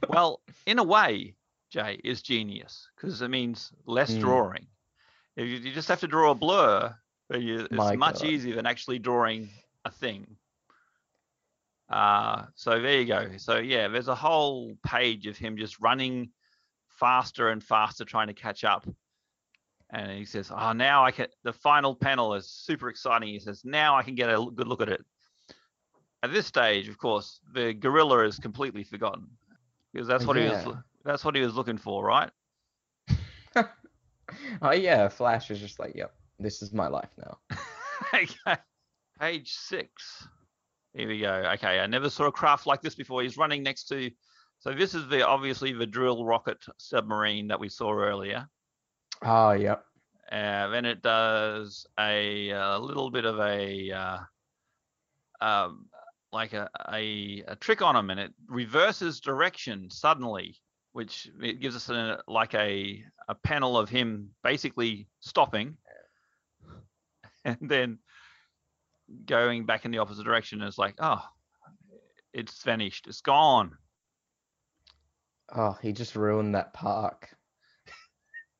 well, 0.10 0.42
in 0.66 0.80
a 0.80 0.84
way, 0.84 1.36
Jay 1.70 2.00
is 2.04 2.22
genius 2.22 2.90
because 2.96 3.22
it 3.22 3.30
means 3.30 3.72
less 3.86 4.12
Mm. 4.12 4.20
drawing. 4.20 4.68
You, 5.36 5.46
you 5.46 5.74
just 5.74 5.88
have 5.88 6.00
to 6.02 6.08
draw 6.08 6.32
a 6.32 6.36
blur, 6.36 6.94
but 7.30 7.42
you, 7.42 7.62
it's 7.62 7.72
My 7.72 7.96
much 7.96 8.20
God. 8.22 8.26
easier 8.30 8.56
than 8.56 8.68
actually 8.68 9.00
drawing 9.00 9.50
a 9.86 9.90
thing. 9.92 10.36
Uh, 11.94 12.46
so 12.56 12.82
there 12.82 13.00
you 13.00 13.06
go. 13.06 13.28
So 13.38 13.60
yeah, 13.60 13.88
there's 13.88 14.08
a 14.08 14.16
whole 14.16 14.76
page 14.84 15.28
of 15.28 15.38
him 15.38 15.56
just 15.56 15.80
running 15.80 16.32
faster 16.90 17.50
and 17.50 17.64
faster, 17.64 18.04
trying 18.04 18.28
to 18.28 18.34
catch 18.34 18.64
up. 18.64 18.88
And 19.92 20.12
he 20.12 20.26
says, 20.26 20.52
"Oh, 20.52 20.74
now 20.74 21.06
I 21.06 21.12
can." 21.12 21.28
The 21.44 21.54
final 21.54 21.96
panel 21.96 22.34
is 22.34 22.50
super 22.50 22.90
exciting. 22.90 23.30
He 23.30 23.40
says, 23.40 23.64
"Now 23.64 23.96
I 23.96 24.02
can 24.02 24.16
get 24.16 24.28
a 24.28 24.44
good 24.56 24.68
look 24.68 24.82
at 24.82 24.90
it." 24.90 25.06
At 26.24 26.34
this 26.34 26.48
stage, 26.48 26.90
of 26.90 26.98
course, 26.98 27.40
the 27.54 27.76
gorilla 27.76 28.26
is 28.26 28.40
completely 28.40 28.84
forgotten 28.84 29.28
because 29.92 30.08
that's 30.08 30.26
what 30.26 30.36
he 30.36 30.46
was. 30.46 30.76
That's 31.06 31.24
what 31.24 31.36
he 31.36 31.42
was 31.42 31.54
looking 31.54 31.78
for, 31.78 32.04
right? 32.04 32.32
oh 34.64 34.72
yeah, 34.72 35.10
Flash 35.10 35.52
is 35.52 35.60
just 35.60 35.80
like, 35.80 35.94
yep, 35.94 36.16
this 36.40 36.64
is 36.64 36.74
my 36.74 36.88
life 36.88 37.12
now. 37.20 37.38
okay. 38.16 38.58
Page 39.20 39.54
six. 39.54 40.28
Here 40.94 41.08
we 41.08 41.20
go. 41.20 41.34
Okay, 41.54 41.80
I 41.80 41.88
never 41.88 42.10
saw 42.10 42.26
a 42.26 42.32
craft 42.32 42.68
like 42.68 42.82
this 42.82 42.96
before. 42.96 43.24
He's 43.24 43.38
running 43.38 43.64
next 43.64 43.86
to. 43.86 44.12
So 44.60 44.74
this 44.74 44.94
is 44.94 45.08
the 45.08 45.28
obviously 45.28 45.74
the 45.74 45.88
drill 45.88 46.24
rocket 46.24 46.64
submarine 46.78 47.48
that 47.48 47.60
we 47.60 47.70
saw 47.70 47.94
earlier. 47.94 48.48
Oh 49.24 49.52
yep. 49.52 49.84
Uh, 50.32 50.68
then 50.70 50.86
it 50.86 51.02
does 51.02 51.86
a, 52.00 52.52
uh 52.52 52.80
little 52.80 53.12
bit 53.12 53.26
of 53.26 53.40
a 53.40 53.92
uh, 53.92 54.18
um, 55.42 55.88
like 56.32 56.54
a, 56.54 56.70
a 56.92 57.44
a 57.48 57.56
trick 57.56 57.82
on 57.82 57.96
him, 57.96 58.10
and 58.10 58.20
it 58.20 58.34
reverses 58.48 59.20
direction 59.20 59.90
suddenly, 59.90 60.58
which 60.94 61.30
it 61.42 61.60
gives 61.60 61.76
us 61.76 61.90
a, 61.90 62.22
like 62.28 62.54
a 62.54 63.04
a 63.28 63.36
panel 63.36 63.78
of 63.78 63.90
him 63.90 64.30
basically 64.44 65.08
stopping, 65.20 65.78
and 67.46 67.58
then 67.62 68.00
going 69.26 69.66
back 69.66 69.86
in 69.86 69.92
the 69.92 70.00
opposite 70.00 70.26
direction. 70.26 70.60
And 70.62 70.68
It's 70.68 70.78
like, 70.78 70.96
oh, 71.00 71.24
it's 72.34 72.62
vanished, 72.64 73.08
it's 73.08 73.22
gone. 73.22 73.78
Oh, 75.56 75.78
he 75.82 75.94
just 75.94 76.16
ruined 76.16 76.56
that 76.56 76.74
park. 76.74 77.30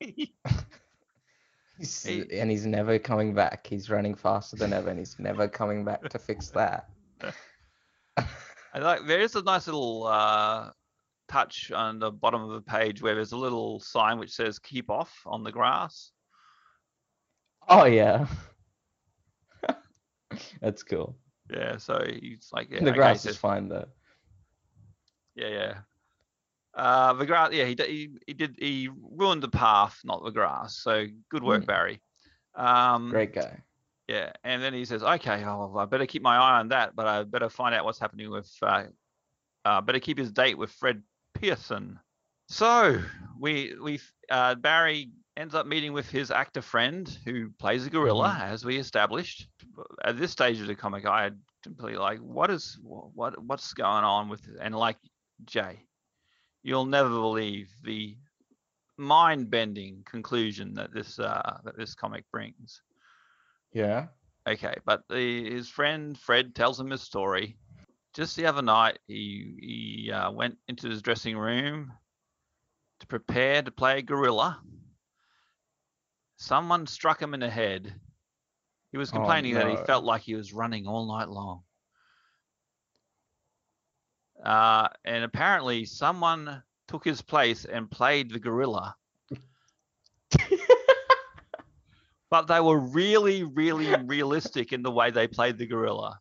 He's, 0.00 0.28
He- 2.04 2.38
and 2.38 2.50
he's 2.50 2.66
never 2.66 2.98
coming 3.00 3.34
back. 3.34 3.66
He's 3.66 3.90
running 3.90 4.14
faster 4.14 4.54
than 4.56 4.72
ever, 4.72 4.90
and 4.90 4.98
he's 4.98 5.16
never 5.18 5.48
coming 5.48 5.84
back 5.84 6.08
to 6.10 6.18
fix 6.20 6.50
that. 6.50 6.88
I 8.16 8.78
like 8.78 9.06
there 9.06 9.20
is 9.20 9.34
a 9.34 9.42
nice 9.42 9.66
little 9.66 10.06
uh, 10.06 10.70
touch 11.28 11.72
on 11.72 11.98
the 11.98 12.12
bottom 12.12 12.42
of 12.42 12.50
the 12.50 12.60
page 12.60 13.02
where 13.02 13.14
there's 13.14 13.32
a 13.32 13.36
little 13.36 13.80
sign 13.80 14.18
which 14.18 14.30
says 14.32 14.58
"keep 14.60 14.88
off" 14.90 15.12
on 15.26 15.42
the 15.42 15.50
grass. 15.52 16.12
Oh 17.68 17.84
yeah. 17.86 18.26
That's 20.64 20.82
cool. 20.82 21.14
Yeah, 21.52 21.76
so 21.76 22.02
he's 22.08 22.48
like, 22.54 22.70
yeah, 22.70 22.80
the 22.80 22.86
okay, 22.90 22.96
grass 22.96 23.22
so- 23.22 23.28
is 23.30 23.36
fine 23.36 23.68
though. 23.68 23.86
yeah, 25.36 25.48
yeah. 25.48 25.74
Uh, 26.74 27.12
the 27.12 27.26
grass, 27.26 27.50
yeah, 27.52 27.66
he, 27.66 27.76
he 27.86 28.10
he 28.26 28.32
did 28.34 28.56
he 28.58 28.88
ruined 29.12 29.42
the 29.42 29.48
path, 29.48 30.00
not 30.04 30.24
the 30.24 30.30
grass. 30.30 30.76
So 30.76 31.06
good 31.30 31.44
work, 31.44 31.62
Mm. 31.62 31.66
Barry. 31.66 32.00
Um, 32.54 33.10
Great 33.10 33.34
guy. 33.34 33.62
Yeah, 34.08 34.32
and 34.42 34.62
then 34.62 34.72
he 34.74 34.84
says, 34.84 35.02
"Okay, 35.02 35.44
oh, 35.44 35.76
I 35.76 35.84
better 35.84 36.06
keep 36.06 36.22
my 36.22 36.36
eye 36.36 36.58
on 36.60 36.68
that, 36.68 36.96
but 36.96 37.06
I 37.06 37.22
better 37.24 37.48
find 37.48 37.74
out 37.74 37.84
what's 37.84 37.98
happening 38.00 38.30
with. 38.30 38.50
Uh, 38.62 38.84
uh, 39.64 39.80
better 39.82 40.00
keep 40.00 40.18
his 40.18 40.32
date 40.32 40.56
with 40.58 40.70
Fred 40.72 41.02
Pearson." 41.34 41.98
So 42.48 43.00
we 43.38 43.74
we 43.80 44.00
uh, 44.30 44.54
Barry 44.56 45.10
ends 45.36 45.54
up 45.54 45.66
meeting 45.66 45.92
with 45.92 46.08
his 46.08 46.30
actor 46.30 46.62
friend 46.62 47.18
who 47.24 47.50
plays 47.58 47.86
a 47.86 47.90
gorilla, 47.90 48.38
as 48.40 48.64
we 48.64 48.78
established. 48.78 49.48
At 50.04 50.18
this 50.18 50.30
stage 50.30 50.60
of 50.60 50.66
the 50.66 50.74
comic, 50.74 51.06
I 51.06 51.24
had 51.24 51.38
completely 51.62 51.98
like, 51.98 52.20
what 52.20 52.50
is 52.50 52.78
what 52.82 53.42
what's 53.42 53.72
going 53.74 54.04
on 54.04 54.28
with 54.28 54.42
and 54.60 54.74
like 54.74 54.98
Jay, 55.44 55.86
you'll 56.62 56.86
never 56.86 57.08
believe 57.08 57.70
the 57.82 58.16
mind-bending 58.96 60.02
conclusion 60.04 60.74
that 60.74 60.92
this 60.92 61.18
uh, 61.18 61.58
that 61.64 61.76
this 61.76 61.94
comic 61.94 62.24
brings. 62.30 62.82
Yeah. 63.72 64.06
Okay, 64.46 64.74
but 64.84 65.02
the, 65.08 65.50
his 65.50 65.68
friend 65.68 66.18
Fred 66.18 66.54
tells 66.54 66.78
him 66.78 66.90
his 66.90 67.02
story. 67.02 67.56
Just 68.14 68.36
the 68.36 68.46
other 68.46 68.62
night, 68.62 68.98
he 69.08 69.56
he 70.06 70.12
uh, 70.12 70.30
went 70.30 70.58
into 70.68 70.88
his 70.88 71.02
dressing 71.02 71.36
room 71.36 71.92
to 73.00 73.06
prepare 73.06 73.62
to 73.62 73.70
play 73.70 73.98
a 73.98 74.02
gorilla. 74.02 74.60
Someone 76.44 76.86
struck 76.86 77.22
him 77.22 77.32
in 77.32 77.40
the 77.40 77.48
head. 77.48 77.94
He 78.92 78.98
was 78.98 79.08
Oh, 79.08 79.14
complaining 79.14 79.54
that 79.54 79.66
he 79.66 79.76
felt 79.86 80.04
like 80.04 80.20
he 80.20 80.34
was 80.34 80.52
running 80.52 80.86
all 80.86 81.06
night 81.06 81.30
long. 81.30 81.62
Uh, 84.44 84.88
and 85.06 85.24
apparently, 85.24 85.86
someone 85.86 86.62
took 86.86 87.02
his 87.02 87.22
place 87.22 87.64
and 87.64 87.90
played 87.90 88.30
the 88.30 88.38
gorilla. 88.38 88.94
but 92.28 92.46
they 92.46 92.60
were 92.60 92.78
really, 92.78 93.42
really 93.42 93.94
realistic 94.04 94.74
in 94.74 94.82
the 94.82 94.90
way 94.92 95.10
they 95.10 95.26
played 95.26 95.56
the 95.56 95.66
gorilla. 95.66 96.20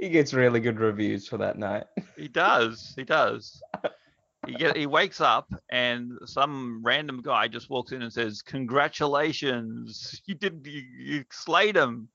he 0.00 0.08
gets 0.08 0.34
really 0.34 0.58
good 0.58 0.80
reviews 0.80 1.28
for 1.28 1.38
that 1.38 1.58
night. 1.58 1.84
He 2.16 2.26
does. 2.26 2.92
He 2.96 3.04
does. 3.04 3.62
He 4.46 4.54
get, 4.54 4.76
he 4.76 4.86
wakes 4.86 5.20
up 5.20 5.52
and 5.70 6.12
some 6.24 6.82
random 6.82 7.22
guy 7.22 7.48
just 7.48 7.70
walks 7.70 7.92
in 7.92 8.02
and 8.02 8.12
says, 8.12 8.42
"Congratulations, 8.42 10.20
you 10.26 10.34
did 10.34 10.66
you, 10.66 10.82
you 10.96 11.24
slayed 11.30 11.76
him." 11.76 12.08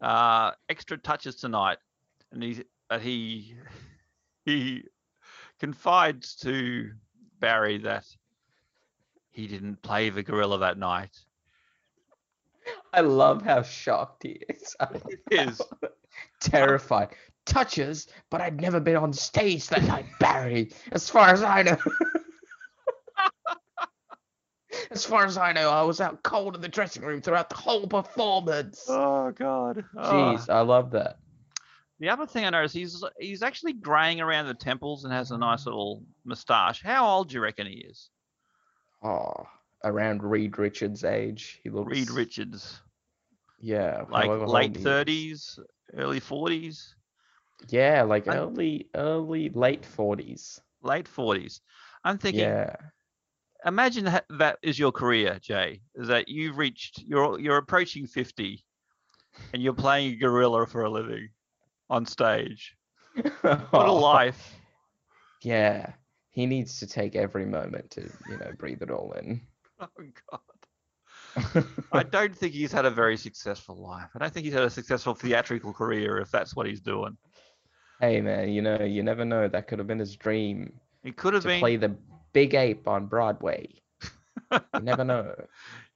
Uh, 0.00 0.52
extra 0.68 0.98
touches 0.98 1.36
tonight, 1.36 1.78
and 2.32 2.42
he 2.42 2.64
uh, 2.90 2.98
he 2.98 3.56
he 4.44 4.84
confides 5.58 6.34
to 6.36 6.90
Barry 7.40 7.78
that 7.78 8.04
he 9.30 9.46
didn't 9.46 9.82
play 9.82 10.10
the 10.10 10.22
gorilla 10.22 10.58
that 10.58 10.78
night. 10.78 11.16
I 12.92 13.00
love 13.00 13.42
how 13.42 13.62
shocked 13.62 14.24
he 14.24 14.40
is. 14.48 14.74
He 15.30 15.36
is. 15.36 15.60
terrified. 16.40 17.10
Touches, 17.46 18.08
but 18.30 18.40
I'd 18.40 18.60
never 18.60 18.80
been 18.80 18.96
on 18.96 19.12
stage 19.12 19.68
that 19.68 19.84
night, 19.84 20.06
Barry. 20.20 20.72
As 20.92 21.08
far 21.08 21.30
as 21.30 21.42
I 21.42 21.62
know. 21.62 21.78
as 24.90 25.04
far 25.04 25.24
as 25.24 25.38
I 25.38 25.52
know, 25.52 25.70
I 25.70 25.82
was 25.82 26.00
out 26.00 26.22
cold 26.22 26.54
in 26.54 26.60
the 26.60 26.68
dressing 26.68 27.02
room 27.02 27.20
throughout 27.20 27.48
the 27.48 27.56
whole 27.56 27.86
performance. 27.86 28.84
Oh 28.88 29.32
God. 29.32 29.84
Oh. 29.96 30.12
Jeez, 30.12 30.48
I 30.48 30.60
love 30.60 30.90
that. 30.90 31.18
The 31.98 32.10
other 32.10 32.26
thing 32.26 32.44
I 32.44 32.50
noticed, 32.50 32.74
he's 32.74 33.02
he's 33.18 33.42
actually 33.42 33.72
graying 33.72 34.20
around 34.20 34.46
the 34.46 34.54
temples 34.54 35.04
and 35.04 35.12
has 35.12 35.30
a 35.30 35.38
nice 35.38 35.64
little 35.64 36.02
moustache. 36.24 36.82
How 36.82 37.06
old 37.06 37.28
do 37.28 37.36
you 37.36 37.40
reckon 37.40 37.66
he 37.66 37.86
is? 37.88 38.10
Oh, 39.02 39.46
around 39.82 40.22
Reed 40.22 40.58
Richards' 40.58 41.04
age, 41.04 41.58
he 41.62 41.70
looks. 41.70 41.90
Reed 41.90 42.10
Richards, 42.10 42.80
Yeah, 43.60 44.02
like 44.10 44.28
late 44.28 44.40
old 44.40 44.62
he 44.62 44.78
is. 44.78 44.84
thirties, 44.84 45.58
early 45.96 46.20
forties, 46.20 46.94
Yeah, 47.68 48.02
like 48.02 48.28
I- 48.28 48.36
early, 48.36 48.88
early, 48.94 49.50
late 49.50 49.84
forties. 49.84 50.60
late 50.82 51.08
forties. 51.08 51.60
I'm 52.04 52.18
thinking, 52.18 52.40
Yeah. 52.42 52.76
imagine 53.64 54.04
that, 54.04 54.26
that 54.30 54.58
is 54.62 54.78
your 54.78 54.92
career, 54.92 55.38
Jay. 55.42 55.80
Is 55.94 56.08
that 56.08 56.28
you've 56.28 56.58
reached, 56.58 57.00
you're 57.02 57.40
you're 57.40 57.56
approaching 57.56 58.06
fifty, 58.06 58.64
and 59.52 59.62
you're 59.62 59.72
playing 59.72 60.12
a 60.12 60.16
gorilla 60.16 60.66
for 60.66 60.84
a 60.84 60.90
living 60.90 61.28
on 61.90 62.06
stage. 62.06 62.76
What 63.42 63.72
a 63.72 63.90
oh. 63.90 63.96
life! 63.96 64.54
Yeah, 65.42 65.92
he 66.30 66.46
needs 66.46 66.78
to 66.80 66.86
take 66.86 67.16
every 67.16 67.46
moment 67.46 67.90
to, 67.92 68.02
you 68.28 68.36
know, 68.38 68.52
breathe 68.58 68.82
it 68.82 68.90
all 68.90 69.12
in. 69.12 69.40
Oh 69.78 69.88
God. 70.30 71.64
I 71.92 72.02
don't 72.02 72.34
think 72.34 72.54
he's 72.54 72.72
had 72.72 72.86
a 72.86 72.90
very 72.90 73.18
successful 73.18 73.76
life. 73.76 74.08
I 74.14 74.18
don't 74.18 74.32
think 74.32 74.44
he's 74.44 74.54
had 74.54 74.62
a 74.62 74.70
successful 74.70 75.12
theatrical 75.14 75.74
career 75.74 76.16
if 76.18 76.30
that's 76.30 76.56
what 76.56 76.66
he's 76.66 76.80
doing. 76.80 77.18
Hey 78.00 78.20
man, 78.20 78.50
you 78.50 78.62
know, 78.62 78.82
you 78.82 79.02
never 79.02 79.24
know. 79.24 79.48
That 79.48 79.66
could 79.68 79.78
have 79.78 79.86
been 79.88 79.98
his 79.98 80.16
dream 80.16 80.80
It 81.04 81.16
could 81.16 81.34
have 81.34 81.42
to 81.42 81.48
been. 81.48 81.60
play 81.60 81.76
the 81.76 81.96
big 82.32 82.54
ape 82.54 82.86
on 82.88 83.06
Broadway. 83.06 83.68
You 84.74 84.82
never 84.82 85.04
know. 85.04 85.34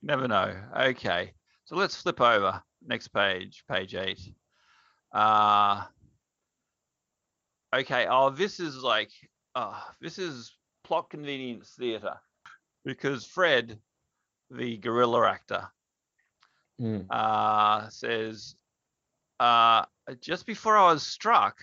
You 0.02 0.06
Never 0.08 0.28
know. 0.28 0.54
Okay, 0.76 1.32
so 1.64 1.76
let's 1.76 2.00
flip 2.00 2.20
over 2.20 2.62
next 2.86 3.08
page, 3.08 3.64
page 3.68 3.94
eight. 3.94 4.20
Uh 5.12 5.84
okay. 7.74 8.06
Oh, 8.08 8.30
this 8.30 8.60
is 8.60 8.82
like, 8.82 9.10
uh, 9.54 9.80
this 10.00 10.18
is 10.18 10.56
plot 10.84 11.10
convenience 11.10 11.74
theater 11.78 12.14
because 12.84 13.26
Fred, 13.26 13.78
the 14.50 14.76
gorilla 14.78 15.26
actor, 15.28 15.68
Mm. 16.80 17.10
uh, 17.10 17.88
says, 17.88 18.54
uh, 19.40 19.84
just 20.20 20.46
before 20.46 20.76
I 20.76 20.92
was 20.92 21.02
struck, 21.02 21.58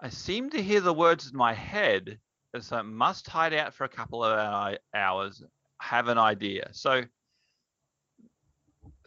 I 0.00 0.08
seem 0.08 0.50
to 0.50 0.62
hear 0.62 0.80
the 0.80 0.92
words 0.92 1.30
in 1.30 1.36
my 1.36 1.52
head 1.54 2.18
as 2.54 2.72
I 2.72 2.82
must 2.82 3.28
hide 3.28 3.52
out 3.52 3.74
for 3.74 3.84
a 3.84 3.88
couple 3.88 4.24
of 4.24 4.76
hours, 4.94 5.42
have 5.80 6.08
an 6.08 6.18
idea. 6.18 6.68
So 6.72 7.02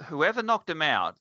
whoever 0.05 0.43
knocked 0.43 0.69
him 0.69 0.81
out, 0.81 1.15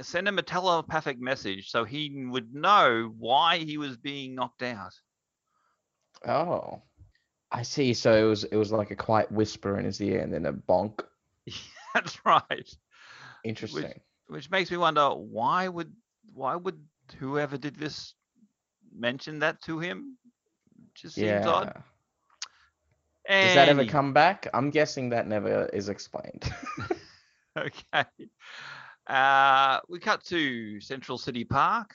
send 0.00 0.28
him 0.28 0.38
a 0.38 0.42
telepathic 0.42 1.20
message 1.20 1.70
so 1.70 1.84
he 1.84 2.26
would 2.30 2.54
know 2.54 3.12
why 3.18 3.58
he 3.58 3.78
was 3.78 3.96
being 3.96 4.34
knocked 4.34 4.62
out. 4.62 4.94
Oh, 6.26 6.82
I 7.50 7.62
see. 7.62 7.94
So 7.94 8.12
it 8.12 8.28
was 8.28 8.44
it 8.44 8.56
was 8.56 8.72
like 8.72 8.90
a 8.90 8.96
quiet 8.96 9.30
whisper 9.30 9.78
in 9.78 9.84
his 9.84 10.00
ear 10.00 10.20
and 10.20 10.32
then 10.32 10.46
a 10.46 10.52
bonk. 10.52 11.00
That's 11.94 12.24
right. 12.24 12.76
Interesting. 13.44 14.00
Which 14.28 14.50
makes 14.50 14.70
me 14.70 14.76
wonder 14.76 15.10
why 15.10 15.68
would 15.68 15.92
why 16.32 16.56
would 16.56 16.80
whoever 17.18 17.56
did 17.56 17.76
this 17.76 18.14
mention 18.96 19.38
that 19.40 19.60
to 19.62 19.78
him? 19.78 20.16
Just 20.94 21.14
seems 21.16 21.26
yeah. 21.26 21.48
odd. 21.48 21.82
Does 23.28 23.54
that 23.54 23.68
ever 23.68 23.84
come 23.84 24.12
back? 24.12 24.48
I'm 24.54 24.70
guessing 24.70 25.10
that 25.10 25.26
never 25.26 25.66
is 25.66 25.88
explained. 25.88 26.52
Okay. 27.58 28.04
Uh, 29.06 29.80
we 29.88 29.98
cut 29.98 30.22
to 30.24 30.78
Central 30.80 31.16
City 31.16 31.42
Park, 31.44 31.94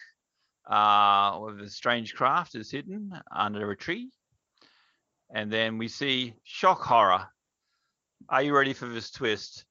uh, 0.68 1.38
where 1.38 1.54
the 1.54 1.70
strange 1.70 2.16
craft 2.16 2.56
is 2.56 2.72
hidden 2.72 3.14
under 3.32 3.70
a 3.70 3.78
tree. 3.78 4.10
And 5.34 5.52
then 5.52 5.78
we 5.78 5.88
see 5.88 6.34
shock 6.44 6.82
horror. 6.82 7.28
Are 8.30 8.42
you 8.42 8.56
ready 8.56 8.74
for 8.74 8.88
this 8.88 9.12
twist? 9.12 9.66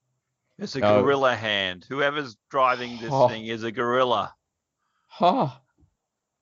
It's 0.58 0.76
a 0.76 0.78
No. 0.80 1.02
gorilla 1.02 1.34
hand. 1.34 1.86
Whoever's 1.88 2.36
driving 2.50 2.98
this 3.00 3.10
Oh. 3.12 3.28
thing 3.28 3.46
is 3.46 3.64
a 3.64 3.72
gorilla. 3.72 4.32
ha. 5.06 5.60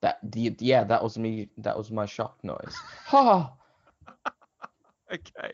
That 0.02 0.18
the- 0.22 0.54
yeah, 0.60 0.84
that 0.84 1.02
was 1.02 1.18
me. 1.18 1.48
That 1.58 1.76
was 1.76 1.90
my 1.90 2.06
shock 2.06 2.38
noise. 2.42 2.76
Ha. 3.06 3.52
Okay. 5.12 5.52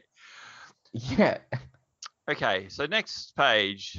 Yeah. 0.93 1.39
Okay. 2.31 2.67
So 2.69 2.87
next 2.87 3.35
page, 3.37 3.99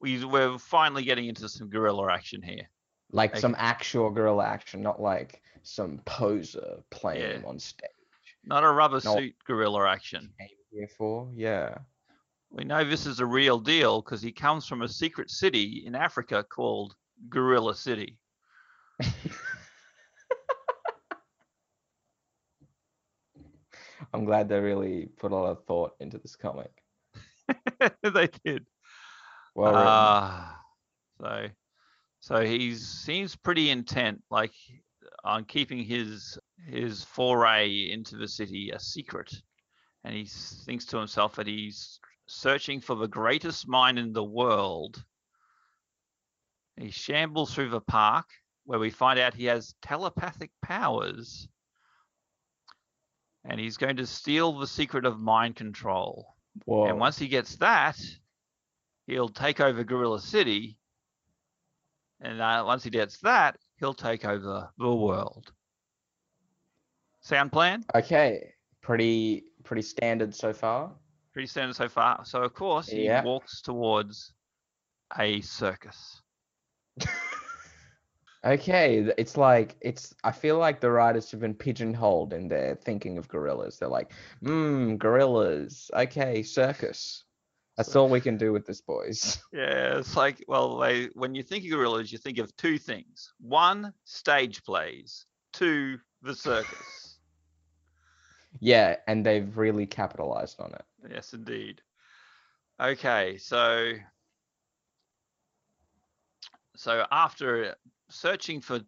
we 0.00 0.24
we're 0.24 0.58
finally 0.58 1.02
getting 1.04 1.26
into 1.26 1.48
some 1.48 1.68
gorilla 1.68 2.12
action 2.12 2.42
here. 2.42 2.68
Like 3.12 3.32
Okay. 3.32 3.40
some 3.40 3.54
actual 3.58 4.10
gorilla 4.10 4.44
action, 4.44 4.82
not 4.82 5.00
like 5.00 5.42
some 5.62 5.98
poser 6.04 6.78
playing 6.90 7.42
Yeah. 7.42 7.48
on 7.48 7.58
stage. 7.58 7.90
Not 8.44 8.64
a 8.64 8.70
rubber 8.70 9.00
No. 9.04 9.16
suit 9.16 9.34
gorilla 9.46 9.88
action. 9.88 10.32
Here 10.70 10.88
for 10.96 11.30
yeah. 11.34 11.78
We 12.50 12.64
know 12.64 12.84
this 12.84 13.06
is 13.06 13.18
a 13.20 13.26
real 13.26 13.58
deal 13.58 14.00
because 14.00 14.22
he 14.22 14.30
comes 14.30 14.66
from 14.66 14.82
a 14.82 14.88
secret 14.88 15.30
city 15.30 15.82
in 15.86 15.94
Africa 15.96 16.44
called 16.48 16.94
Gorilla 17.28 17.74
City. 17.74 18.16
I'm 24.14 24.24
glad 24.24 24.48
they 24.48 24.60
really 24.60 25.08
put 25.18 25.32
a 25.32 25.34
lot 25.34 25.50
of 25.50 25.64
thought 25.64 25.96
into 25.98 26.18
this 26.18 26.36
comic. 26.36 26.70
they 28.02 28.28
did. 28.44 28.64
Well. 29.56 29.74
Ah, 29.74 30.60
so, 31.20 31.48
so 32.20 32.46
he 32.46 32.76
seems 32.76 33.34
pretty 33.34 33.70
intent, 33.70 34.22
like 34.30 34.52
on 35.24 35.44
keeping 35.44 35.82
his 35.82 36.38
his 36.64 37.02
foray 37.02 37.90
into 37.90 38.16
the 38.16 38.28
city 38.28 38.70
a 38.70 38.78
secret, 38.78 39.34
and 40.04 40.14
he 40.14 40.26
thinks 40.26 40.84
to 40.86 40.96
himself 40.96 41.34
that 41.34 41.48
he's 41.48 41.98
searching 42.26 42.80
for 42.80 42.94
the 42.94 43.08
greatest 43.08 43.66
mind 43.66 43.98
in 43.98 44.12
the 44.12 44.22
world. 44.22 45.02
He 46.76 46.90
shambles 46.90 47.52
through 47.52 47.70
the 47.70 47.80
park, 47.80 48.26
where 48.64 48.78
we 48.78 48.90
find 48.90 49.18
out 49.18 49.34
he 49.34 49.46
has 49.46 49.74
telepathic 49.82 50.52
powers, 50.62 51.48
and 53.44 53.60
he's 53.60 53.76
going 53.76 53.96
to 53.96 54.06
steal 54.06 54.58
the 54.58 54.66
secret 54.66 55.04
of 55.04 55.18
mind 55.20 55.56
control. 55.56 56.34
Whoa. 56.64 56.86
And 56.86 56.98
once 56.98 57.18
he 57.18 57.28
gets 57.28 57.56
that, 57.56 57.98
he'll 59.06 59.28
take 59.28 59.60
over 59.60 59.84
Gorilla 59.84 60.20
City. 60.20 60.78
And 62.20 62.40
uh, 62.40 62.62
once 62.66 62.84
he 62.84 62.90
gets 62.90 63.18
that, 63.18 63.58
he'll 63.78 63.94
take 63.94 64.24
over 64.24 64.70
the 64.78 64.94
world. 64.94 65.52
Sound 67.20 67.52
plan? 67.52 67.84
Okay. 67.94 68.52
Pretty 68.82 69.44
pretty 69.64 69.82
standard 69.82 70.34
so 70.34 70.52
far. 70.52 70.92
Pretty 71.32 71.46
standard 71.48 71.74
so 71.74 71.88
far. 71.88 72.24
So, 72.24 72.42
of 72.42 72.54
course, 72.54 72.88
he 72.88 73.04
Yeah. 73.04 73.24
walks 73.24 73.60
towards 73.62 74.32
a 75.18 75.40
circus. 75.40 76.20
Okay, 78.44 79.10
it's 79.16 79.38
like 79.38 79.74
it's. 79.80 80.14
I 80.22 80.30
feel 80.30 80.58
like 80.58 80.80
the 80.80 80.90
writers 80.90 81.30
have 81.30 81.40
been 81.40 81.54
pigeonholed 81.54 82.34
in 82.34 82.46
their 82.46 82.74
thinking 82.74 83.16
of 83.16 83.26
gorillas. 83.26 83.78
They're 83.78 83.88
like, 83.88 84.12
hmm, 84.42 84.96
gorillas. 84.96 85.90
Okay, 85.94 86.42
circus. 86.42 87.24
That's 87.76 87.96
all 87.96 88.08
we 88.08 88.20
can 88.20 88.36
do 88.36 88.52
with 88.52 88.66
this, 88.66 88.80
boys. 88.80 89.42
Yeah, 89.52 89.98
it's 89.98 90.16
like 90.16 90.44
well, 90.46 90.78
they 90.78 91.06
when 91.14 91.34
you 91.34 91.42
think 91.42 91.64
of 91.64 91.70
gorillas, 91.70 92.12
you 92.12 92.18
think 92.18 92.38
of 92.38 92.54
two 92.56 92.76
things: 92.76 93.32
one, 93.40 93.94
stage 94.04 94.62
plays; 94.64 95.26
two, 95.52 95.98
the 96.22 96.34
circus. 96.34 97.18
Yeah, 98.60 98.96
and 99.08 99.26
they've 99.26 99.58
really 99.58 99.84
capitalized 99.84 100.60
on 100.60 100.72
it. 100.74 100.84
yes, 101.10 101.34
indeed. 101.34 101.82
Okay, 102.80 103.36
so 103.36 103.94
so 106.76 107.04
after 107.10 107.74
searching 108.14 108.60
for 108.60 108.80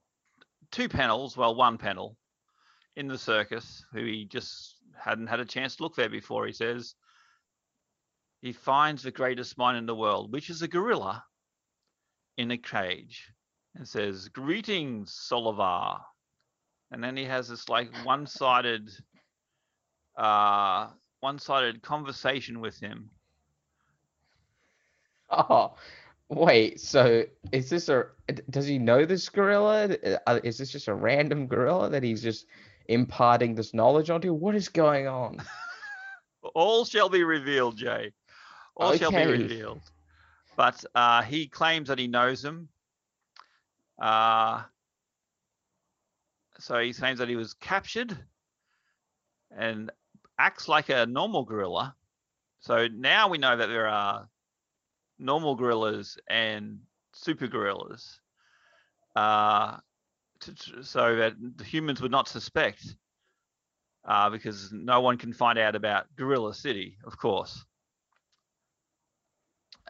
two 0.71 0.89
panels, 0.89 1.37
well, 1.37 1.55
one 1.55 1.79
panel 1.79 2.17
in 2.97 3.09
the 3.09 3.19
circus, 3.19 3.85
who 3.93 4.05
he 4.05 4.25
just 4.25 4.77
hadn't 4.99 5.27
had 5.27 5.41
a 5.41 5.45
chance 5.45 5.77
to 5.77 5.83
look 5.83 5.97
there 5.97 6.09
before, 6.09 6.47
he 6.47 6.53
says 6.53 6.95
he 8.41 8.53
finds 8.53 9.03
the 9.03 9.11
greatest 9.11 9.59
mind 9.59 9.77
in 9.77 9.87
the 9.87 9.95
world, 9.95 10.33
which 10.33 10.51
is 10.51 10.63
a 10.63 10.69
gorilla 10.69 11.25
in 12.37 12.51
a 12.51 12.59
cage, 12.59 13.33
and 13.75 13.87
says, 13.87 14.29
"Greetings, 14.29 15.13
Solovar." 15.13 16.01
And 16.91 17.03
then 17.03 17.17
he 17.17 17.25
has 17.25 17.49
this 17.49 17.69
like 17.69 17.95
one-sided, 18.05 18.91
uh, 20.17 20.91
one-sided 21.21 21.83
conversation 21.83 22.61
with 22.61 22.79
him. 22.79 23.11
Oh, 25.31 25.77
wait. 26.29 26.81
So 26.81 27.25
is 27.53 27.71
this 27.71 27.89
a? 27.89 28.07
Does 28.51 28.67
he 28.67 28.79
know 28.79 29.05
this 29.05 29.29
gorilla? 29.29 29.97
Uh, 30.27 30.41
Is 30.43 30.59
this 30.59 30.71
just 30.71 30.89
a 30.89 30.95
random 30.95 31.47
gorilla 31.47 31.89
that 31.91 32.03
he's 32.03 32.23
just 32.23 32.47
imparting 32.87 33.55
this 33.55 33.75
knowledge 33.75 34.11
onto? 34.11 34.33
What 34.33 34.55
is 34.55 34.69
going 34.69 35.07
on? 35.07 35.43
All 36.55 36.85
shall 36.85 37.09
be 37.09 37.25
revealed, 37.25 37.77
Jay. 37.77 38.13
All 38.77 38.97
shall 38.97 39.11
be 39.11 39.25
revealed. 39.25 39.81
But 40.57 40.85
uh, 40.95 41.23
he 41.23 41.49
claims 41.49 41.89
that 41.89 41.99
he 41.99 42.07
knows 42.07 42.45
him. 42.45 42.69
Uh, 43.99 44.63
so 46.59 46.79
he 46.79 46.93
claims 46.93 47.19
that 47.19 47.29
he 47.29 47.37
was 47.37 47.55
captured 47.55 48.17
and 49.57 49.91
acts 50.39 50.69
like 50.69 50.89
a 50.89 51.07
normal 51.07 51.45
gorilla. 51.45 51.95
So 52.61 52.89
now 52.89 53.29
we 53.29 53.39
know 53.39 53.57
that 53.57 53.67
there 53.67 53.89
are 53.89 54.29
normal 55.19 55.55
gorillas 55.55 56.19
and 56.29 56.79
super 57.13 57.47
gorillas. 57.47 58.21
Uh, 59.15 59.79
to, 60.41 60.83
so 60.83 61.17
that 61.17 61.35
the 61.57 61.65
humans 61.65 62.03
would 62.03 62.11
not 62.11 62.29
suspect 62.29 62.97
uh, 64.07 64.31
because 64.31 64.71
no 64.73 65.01
one 65.01 65.19
can 65.19 65.33
find 65.33 65.59
out 65.59 65.75
about 65.75 66.07
Gorilla 66.17 66.55
City, 66.55 66.97
of 67.05 67.19
course. 67.19 67.65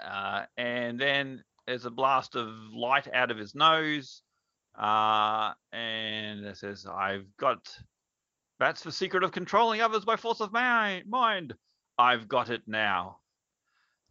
Uh, 0.02 0.44
and 0.56 0.98
then 0.98 1.42
there's 1.66 1.84
a 1.84 1.90
blast 1.90 2.36
of 2.36 2.48
light 2.72 3.08
out 3.12 3.30
of 3.30 3.38
his 3.38 3.54
nose, 3.54 4.22
uh, 4.78 5.52
and 5.72 6.44
it 6.44 6.56
says, 6.56 6.86
"I've 6.86 7.26
got 7.38 7.68
that's 8.58 8.82
the 8.82 8.92
secret 8.92 9.22
of 9.22 9.32
controlling 9.32 9.80
others 9.80 10.04
by 10.04 10.16
force 10.16 10.40
of 10.40 10.52
mi- 10.52 11.02
mind. 11.08 11.54
I've 11.98 12.28
got 12.28 12.50
it 12.50 12.62
now." 12.66 13.18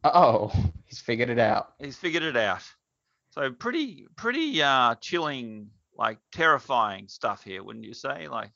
Oh, 0.04 0.52
he's 0.86 1.00
figured 1.00 1.30
it 1.30 1.40
out. 1.40 1.74
He's 1.80 1.98
figured 1.98 2.24
it 2.24 2.38
out. 2.38 2.64
So 3.32 3.52
pretty, 3.52 4.08
pretty 4.16 4.62
uh, 4.62 4.96
chilling, 4.96 5.70
like 5.98 6.20
terrifying 6.32 7.08
stuff 7.08 7.44
here, 7.44 7.64
wouldn't 7.64 7.86
you 7.86 7.94
say? 7.94 8.28
Like, 8.28 8.52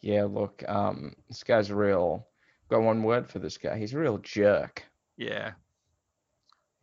Yeah, 0.00 0.24
look, 0.24 0.62
um, 0.68 1.14
this 1.28 1.42
guy's 1.44 1.70
real. 1.70 2.26
Got 2.70 2.82
one 2.82 3.02
word 3.02 3.28
for 3.28 3.38
this 3.38 3.58
guy. 3.58 3.76
He's 3.78 3.92
a 3.94 3.98
real 3.98 4.18
jerk. 4.18 4.84
yeah. 5.16 5.52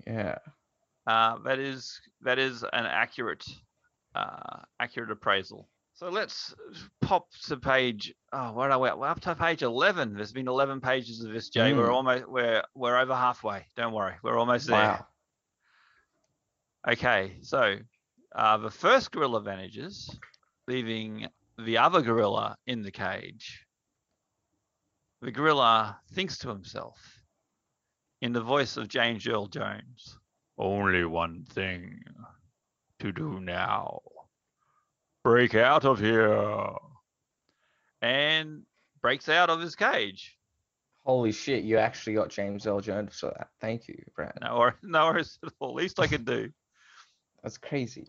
Yeah. 0.07 0.37
Uh, 1.07 1.37
that 1.45 1.59
is 1.59 1.99
that 2.21 2.37
is 2.39 2.63
an 2.63 2.85
accurate 2.85 3.43
uh, 4.15 4.59
accurate 4.79 5.11
appraisal. 5.11 5.67
So 5.99 6.07
let's 6.07 6.55
pop 7.01 7.27
to 7.47 7.57
page. 7.57 8.15
Oh, 8.31 8.53
where 8.53 8.71
are 8.71 8.79
we? 8.79 8.89
We're 8.89 9.07
up 9.09 9.19
to 9.19 9.35
page 9.35 9.63
eleven. 9.63 10.13
There's 10.13 10.31
been 10.31 10.47
eleven 10.47 10.79
pages 10.79 11.21
of 11.25 11.33
this, 11.33 11.49
Jay. 11.49 11.73
We're 11.73 11.89
Mm. 11.89 11.93
almost 11.93 12.25
we're 12.29 12.63
we're 12.73 12.97
over 12.97 13.13
halfway. 13.13 13.65
Don't 13.75 13.91
worry, 13.91 14.15
we're 14.23 14.37
almost 14.37 14.67
there. 14.67 14.77
Wow. 14.77 15.07
Okay, 16.87 17.39
so 17.41 17.79
uh, 18.33 18.57
the 18.59 18.71
first 18.71 19.11
gorilla 19.11 19.41
vanishes, 19.41 20.17
leaving 20.69 21.27
the 21.57 21.77
other 21.77 22.01
gorilla 22.01 22.55
in 22.65 22.81
the 22.81 22.91
cage. 22.91 23.65
The 25.19 25.31
gorilla 25.31 25.99
thinks 26.13 26.37
to 26.37 26.47
himself, 26.47 26.97
in 28.21 28.31
the 28.31 28.39
voice 28.41 28.77
of 28.77 28.87
James 28.87 29.27
Earl 29.27 29.47
Jones, 29.47 30.17
only 30.57 31.03
one 31.03 31.43
thing 31.43 32.01
to 32.99 33.11
do 33.11 33.41
now. 33.41 33.99
Break 35.23 35.55
out 35.55 35.85
of 35.85 35.99
here. 35.99 36.73
And 38.01 38.63
breaks 39.01 39.29
out 39.29 39.49
of 39.49 39.59
his 39.59 39.75
cage. 39.75 40.37
Holy 41.05 41.31
shit, 41.31 41.63
you 41.63 41.77
actually 41.77 42.13
got 42.13 42.29
James 42.29 42.67
Earl 42.67 42.81
Jones 42.81 43.19
for 43.19 43.27
that. 43.27 43.49
Thank 43.59 43.87
you, 43.87 44.01
Brad. 44.15 44.37
No, 44.41 44.55
wor- 44.57 44.77
no 44.83 45.05
worries 45.07 45.39
at 45.45 45.51
all. 45.59 45.73
Least 45.73 45.99
I 45.99 46.07
could 46.07 46.25
do. 46.25 46.51
That's 47.43 47.57
crazy. 47.57 48.05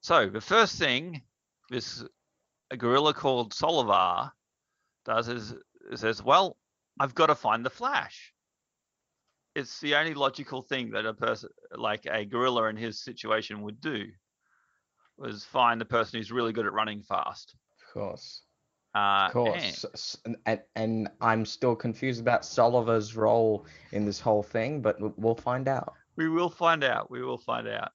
So 0.00 0.28
the 0.28 0.40
first 0.40 0.78
thing 0.78 1.22
this 1.70 2.04
a 2.70 2.76
gorilla 2.76 3.14
called 3.14 3.52
Solovar 3.52 4.30
does 5.04 5.28
is 5.28 5.52
it 5.90 5.98
says, 5.98 6.22
"Well, 6.22 6.56
I've 7.00 7.14
got 7.14 7.26
to 7.26 7.34
find 7.34 7.64
the 7.64 7.70
Flash." 7.70 8.32
It's 9.54 9.80
the 9.80 9.94
only 9.94 10.14
logical 10.14 10.62
thing 10.62 10.90
that 10.90 11.06
a 11.06 11.14
person 11.14 11.48
like 11.74 12.06
a 12.06 12.24
gorilla 12.24 12.68
in 12.68 12.76
his 12.76 13.02
situation 13.02 13.62
would 13.62 13.80
do 13.80 14.06
was 15.18 15.44
find 15.44 15.80
the 15.80 15.84
person 15.84 16.18
who's 16.18 16.32
really 16.32 16.52
good 16.52 16.66
at 16.66 16.72
running 16.72 17.02
fast. 17.02 17.54
Of 17.72 17.92
course. 17.92 18.42
Uh, 18.94 19.26
Of 19.26 19.32
course. 19.32 20.16
and- 20.24 20.36
And, 20.46 20.62
and, 20.76 21.10
I'm 21.20 21.44
still 21.44 21.76
confused 21.76 22.20
about 22.20 22.44
Sullivan's 22.44 23.14
role 23.16 23.66
in 23.92 24.04
this 24.06 24.18
whole 24.20 24.42
thing, 24.42 24.80
but 24.80 24.96
we'll 25.18 25.34
find 25.34 25.68
out. 25.68 25.94
We 26.16 26.28
will 26.28 26.50
find 26.50 26.82
out. 26.82 27.10
We 27.10 27.22
will 27.22 27.38
find 27.38 27.68
out. 27.68 27.92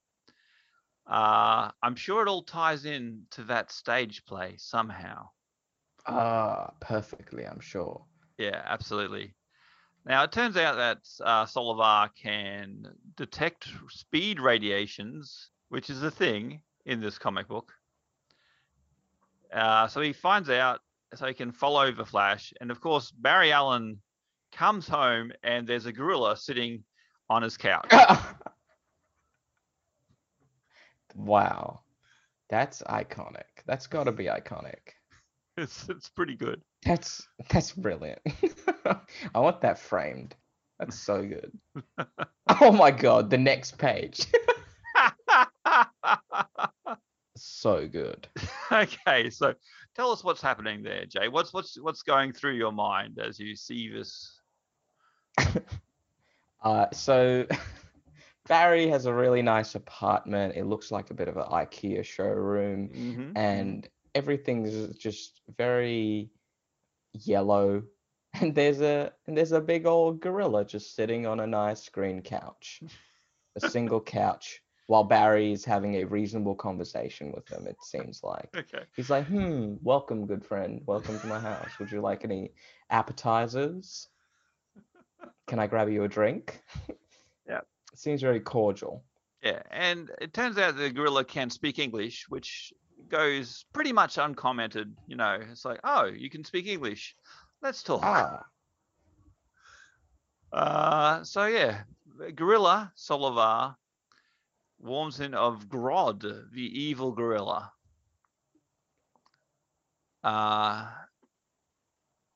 Uh, 1.07 1.71
I'm 1.81 1.95
sure 1.95 2.21
it 2.25 2.29
all 2.29 2.43
ties 2.43 2.85
in 2.85 3.23
to 3.31 3.43
that 3.45 3.71
stage 3.71 4.23
play 4.25 4.55
somehow. 4.57 5.29
Ah, 6.07 6.71
perfectly, 6.79 7.45
I'm 7.45 7.59
sure. 7.59 8.05
Yeah, 8.37 8.61
absolutely. 8.65 9.33
Now 10.05 10.23
it 10.23 10.31
turns 10.31 10.57
out 10.57 10.75
that 10.75 10.99
uh, 11.23 11.45
Solovar 11.45 12.09
can 12.15 12.87
detect 13.15 13.67
speed 13.89 14.39
radiations, 14.39 15.49
which 15.69 15.89
is 15.89 16.03
a 16.03 16.11
thing 16.11 16.61
in 16.85 16.99
this 16.99 17.17
comic 17.17 17.47
book. 17.47 17.73
Uh, 19.53 19.87
so 19.87 20.01
he 20.01 20.13
finds 20.13 20.49
out, 20.49 20.81
so 21.15 21.27
he 21.27 21.33
can 21.33 21.51
follow 21.51 21.91
the 21.91 22.05
Flash, 22.05 22.53
and 22.59 22.71
of 22.71 22.81
course 22.81 23.11
Barry 23.11 23.51
Allen 23.51 23.99
comes 24.51 24.87
home 24.87 25.31
and 25.43 25.67
there's 25.67 25.85
a 25.85 25.91
gorilla 25.91 26.37
sitting 26.37 26.83
on 27.29 27.41
his 27.41 27.57
couch. 27.57 27.91
wow. 31.15 31.81
That's 32.49 32.81
iconic. 32.83 33.43
That's 33.65 33.87
got 33.87 34.03
to 34.03 34.11
be 34.11 34.25
iconic. 34.25 34.93
it's 35.57 35.87
it's 35.89 36.09
pretty 36.09 36.35
good. 36.35 36.61
That's 36.85 37.27
that's 37.49 37.71
brilliant. 37.71 38.19
I 38.85 39.39
want 39.39 39.61
that 39.61 39.79
framed. 39.79 40.35
That's 40.79 40.99
so 40.99 41.25
good. 41.25 41.51
Oh 42.61 42.71
my 42.71 42.91
god, 42.91 43.29
the 43.29 43.37
next 43.37 43.77
page. 43.77 44.25
So 47.35 47.87
good. 47.87 48.27
okay, 48.71 49.29
so 49.29 49.53
tell 49.95 50.11
us 50.11 50.23
what's 50.23 50.41
happening 50.41 50.83
there, 50.83 51.05
Jay. 51.05 51.27
What's 51.27 51.53
what's 51.53 51.79
what's 51.81 52.01
going 52.01 52.33
through 52.33 52.55
your 52.55 52.71
mind 52.71 53.19
as 53.19 53.39
you 53.39 53.55
see 53.55 53.89
this? 53.89 54.39
Uh, 56.63 56.89
so 56.93 57.45
Barry 58.47 58.87
has 58.87 59.05
a 59.05 59.13
really 59.13 59.41
nice 59.41 59.75
apartment. 59.75 60.55
It 60.55 60.65
looks 60.65 60.91
like 60.91 61.11
a 61.11 61.13
bit 61.13 61.27
of 61.27 61.35
an 61.35 61.43
IKEA 61.43 62.05
showroom, 62.05 62.89
Mhm, 62.89 63.31
and 63.35 63.87
everything's 64.15 64.95
just 64.95 65.41
very 65.57 66.31
yellow. 67.13 67.83
And 68.35 68.55
there's 68.55 68.81
a 68.81 69.11
and 69.27 69.37
there's 69.37 69.51
a 69.51 69.61
big 69.61 69.85
old 69.85 70.21
gorilla 70.21 70.65
just 70.65 70.95
sitting 70.95 71.27
on 71.27 71.41
a 71.41 71.47
nice 71.47 71.89
green 71.89 72.21
couch, 72.21 72.81
a 73.55 73.59
single 73.59 74.01
couch, 74.01 74.62
while 74.87 75.03
Barry 75.03 75.51
is 75.51 75.63
having 75.63 75.95
a 75.95 76.03
reasonable 76.05 76.55
conversation 76.55 77.31
with 77.33 77.47
him. 77.49 77.67
It 77.67 77.77
seems 77.83 78.21
like. 78.23 78.49
Okay. 78.57 78.83
He's 78.95 79.09
like, 79.09 79.25
hmm, 79.27 79.75
welcome, 79.81 80.25
good 80.25 80.43
friend. 80.45 80.81
Welcome 80.85 81.19
to 81.19 81.27
my 81.27 81.39
house. 81.39 81.71
Would 81.79 81.91
you 81.91 82.01
like 82.01 82.23
any 82.23 82.51
appetizers? 82.89 84.07
Can 85.47 85.59
I 85.59 85.67
grab 85.67 85.89
you 85.89 86.03
a 86.03 86.07
drink? 86.07 86.61
Yeah. 87.47 87.59
Seems 87.93 88.21
very 88.21 88.39
cordial. 88.39 89.03
Yeah, 89.43 89.61
and 89.69 90.09
it 90.21 90.33
turns 90.33 90.57
out 90.57 90.77
the 90.77 90.89
gorilla 90.89 91.25
can 91.25 91.49
speak 91.49 91.77
English, 91.77 92.25
which 92.29 92.71
goes 93.09 93.65
pretty 93.73 93.91
much 93.91 94.17
uncommented. 94.17 94.95
You 95.07 95.17
know, 95.17 95.39
it's 95.51 95.65
like, 95.65 95.81
oh, 95.83 96.05
you 96.05 96.29
can 96.29 96.45
speak 96.45 96.67
English. 96.67 97.17
Let's 97.61 97.83
talk. 97.83 97.99
Ah, 98.03 98.45
Uh, 100.53 101.23
so 101.23 101.47
yeah, 101.47 101.81
gorilla 102.35 102.93
Solovar 102.95 103.75
warns 104.83 105.19
him 105.19 105.33
of 105.33 105.67
Grodd, 105.67 106.21
the 106.51 106.81
evil 106.81 107.11
gorilla. 107.11 107.71
Uh, 110.23 110.89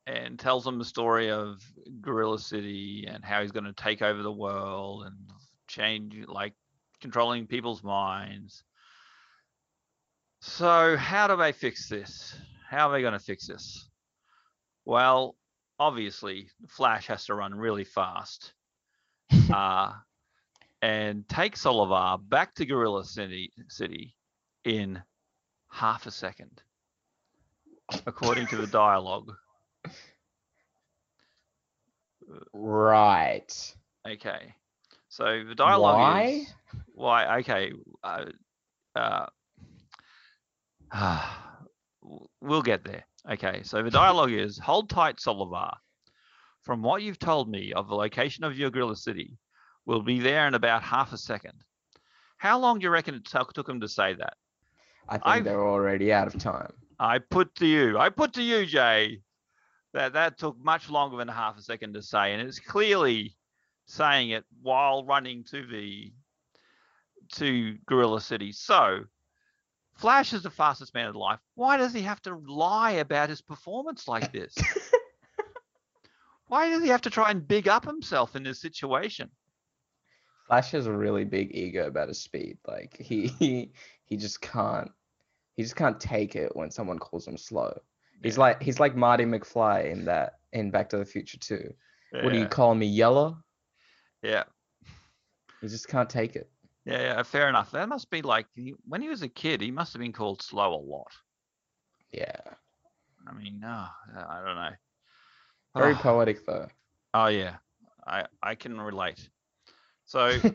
and 0.06 0.40
tells 0.40 0.66
him 0.66 0.78
the 0.78 0.86
story 0.86 1.30
of 1.30 1.62
Gorilla 2.02 2.40
City 2.40 3.08
and 3.10 3.24
how 3.24 3.42
he's 3.42 3.52
going 3.52 3.66
to 3.66 3.74
take 3.74 4.02
over 4.02 4.24
the 4.24 4.32
world 4.32 5.04
and 5.06 5.16
change, 5.68 6.16
like 6.28 6.54
controlling 7.02 7.48
people's 7.48 7.84
minds. 7.84 8.64
So, 10.42 10.96
how 10.96 11.28
do 11.28 11.36
they 11.36 11.52
fix 11.52 11.90
this? 11.90 12.36
How 12.70 12.90
are 12.90 12.94
they 12.94 13.02
going 13.02 13.14
to 13.14 13.20
fix 13.20 13.48
this? 13.48 13.90
Well, 14.86 15.36
obviously, 15.80 16.50
Flash 16.70 17.08
has 17.08 17.26
to 17.26 17.36
run 17.36 17.54
really 17.54 17.84
fast 17.84 18.54
uh, 19.54 19.92
and 20.82 21.28
take 21.28 21.56
Solovar 21.56 22.20
back 22.30 22.54
to 22.56 22.66
Gorilla 22.66 23.04
City, 23.04 23.52
City 23.70 24.16
in 24.64 25.02
half 25.70 26.06
a 26.06 26.12
second, 26.12 26.62
according 28.06 28.48
to 28.48 28.58
the 28.58 28.68
dialogue. 28.68 29.32
Right. 32.54 33.76
Okay. 34.08 34.54
So 35.10 35.44
the 35.48 35.56
dialogue 35.56 35.98
Why? 35.98 36.24
is 36.24 36.54
why. 36.94 37.40
Okay. 37.40 37.72
Uh, 38.04 38.26
uh, 38.96 39.26
we'll 42.42 42.62
get 42.62 42.84
there. 42.84 43.04
Okay. 43.32 43.62
So 43.64 43.82
the 43.82 43.92
dialogue 43.92 44.32
is: 44.32 44.58
Hold 44.60 44.90
tight, 44.90 45.18
Solovar. 45.18 45.76
From 46.64 46.82
what 46.82 47.02
you've 47.02 47.20
told 47.20 47.50
me 47.50 47.72
of 47.72 47.88
the 47.88 47.96
location 47.96 48.44
of 48.44 48.58
your 48.58 48.70
gorilla 48.70 48.98
city, 48.98 49.38
we'll 49.88 50.04
be 50.04 50.20
there 50.20 50.48
in 50.48 50.54
about 50.54 50.84
half 50.84 51.14
a 51.14 51.18
second. 51.18 51.54
How 52.38 52.60
long 52.60 52.78
do 52.78 52.84
you 52.84 52.92
reckon 52.92 53.16
it 53.16 53.26
took 53.26 53.54
took 53.54 53.68
him 53.68 53.80
to 53.80 53.88
say 53.88 54.14
that? 54.14 54.36
I 55.10 55.14
think 55.14 55.26
I've- 55.26 55.44
they're 55.46 55.68
already 55.68 56.14
out 56.14 56.28
of 56.28 56.38
time. 56.40 56.74
I 57.00 57.20
put 57.20 57.56
to 57.56 57.66
you, 57.66 57.98
I 57.98 58.10
put 58.10 58.34
to 58.34 58.44
you, 58.44 58.66
Jay, 58.66 59.22
that 59.94 60.14
that 60.14 60.38
took 60.38 60.60
much 60.60 60.90
longer 60.90 61.18
than 61.18 61.28
half 61.28 61.58
a 61.58 61.62
second 61.62 61.94
to 61.94 62.04
say, 62.04 62.34
and 62.34 62.42
it's 62.42 62.60
clearly 62.60 63.36
saying 63.86 64.32
it 64.32 64.46
while 64.62 65.06
running 65.06 65.44
to 65.46 65.66
the 65.66 66.12
to 67.34 67.78
Gorilla 67.86 68.22
City. 68.22 68.52
So, 68.52 69.06
Flash 69.96 70.34
is 70.34 70.44
the 70.44 70.50
fastest 70.50 70.94
man 70.94 71.08
in 71.10 71.16
life. 71.16 71.40
Why 71.56 71.78
does 71.78 71.94
he 71.94 72.02
have 72.02 72.22
to 72.24 72.36
lie 72.36 72.92
about 72.92 73.30
his 73.30 73.42
performance 73.42 74.08
like 74.08 74.32
this? 74.32 74.56
Why 76.48 76.70
does 76.70 76.82
he 76.84 76.90
have 76.90 77.02
to 77.02 77.10
try 77.10 77.32
and 77.32 77.46
big 77.48 77.68
up 77.68 77.84
himself 77.86 78.36
in 78.36 78.44
this 78.44 78.62
situation? 78.62 79.30
Flash 80.48 80.72
has 80.72 80.88
a 80.88 80.92
really 80.92 81.26
big 81.26 81.54
ego 81.56 81.88
about 81.88 82.08
his 82.08 82.22
speed. 82.22 82.58
Like 82.68 82.96
he 83.00 83.28
he, 83.40 83.72
he 84.06 84.18
just 84.18 84.42
can't 84.42 84.92
he 85.56 85.64
just 85.64 85.76
can't 85.76 86.00
take 86.00 86.36
it 86.36 86.56
when 86.56 86.72
someone 86.72 87.00
calls 87.00 87.28
him 87.28 87.38
slow. 87.38 87.78
He's 88.24 88.38
like 88.38 88.62
he's 88.64 88.80
like 88.80 88.96
Marty 88.96 89.26
McFly 89.26 89.92
in 89.92 90.06
that 90.06 90.40
in 90.54 90.72
Back 90.72 90.90
to 90.90 90.98
the 90.98 91.06
Future 91.06 91.38
too. 91.38 91.74
What 92.12 92.32
do 92.32 92.38
you 92.38 92.44
yeah, 92.44 92.48
call 92.48 92.74
me, 92.74 92.86
yellow? 92.88 93.38
Yeah. 94.24 94.44
He 95.62 95.68
just 95.68 95.88
can't 95.88 96.10
take 96.10 96.36
it. 96.36 96.50
Yeah, 96.86 97.02
yeah, 97.02 97.24
fair 97.24 97.50
enough. 97.50 97.72
That 97.72 97.90
must 97.90 98.10
be 98.10 98.22
like 98.22 98.48
when 98.88 99.02
he 99.02 99.10
was 99.10 99.22
a 99.22 99.28
kid, 99.28 99.60
he 99.62 99.72
must 99.72 99.92
have 99.94 100.00
been 100.00 100.14
called 100.14 100.42
slow 100.42 100.74
a 100.74 100.80
lot. 100.80 101.12
Yeah. 102.12 102.40
I 103.28 103.34
mean, 103.34 103.60
no, 103.60 103.68
uh, 103.68 104.26
I 104.30 104.42
don't 104.46 104.56
know. 104.56 104.72
Very 105.76 105.94
Oh, 105.94 105.98
poetic 105.98 106.46
though. 106.46 106.68
oh 107.14 107.28
yeah, 107.28 107.58
I 108.08 108.26
I 108.42 108.56
can 108.56 108.80
relate. 108.80 109.30
So 110.08 110.40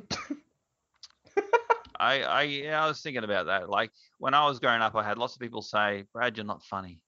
I 1.99 2.23
I 2.23 2.43
yeah, 2.43 2.85
I 2.85 2.89
was 2.89 3.01
thinking 3.03 3.25
about 3.25 3.47
that. 3.47 3.71
Like 3.71 3.93
when 4.19 4.35
I 4.35 4.47
was 4.47 4.59
growing 4.59 4.83
up, 4.83 4.95
I 4.97 5.05
had 5.05 5.19
lots 5.19 5.35
of 5.35 5.41
people 5.41 5.63
say, 5.63 6.05
"Brad, 6.13 6.37
you're 6.37 6.47
not 6.47 6.65
funny." 6.65 7.01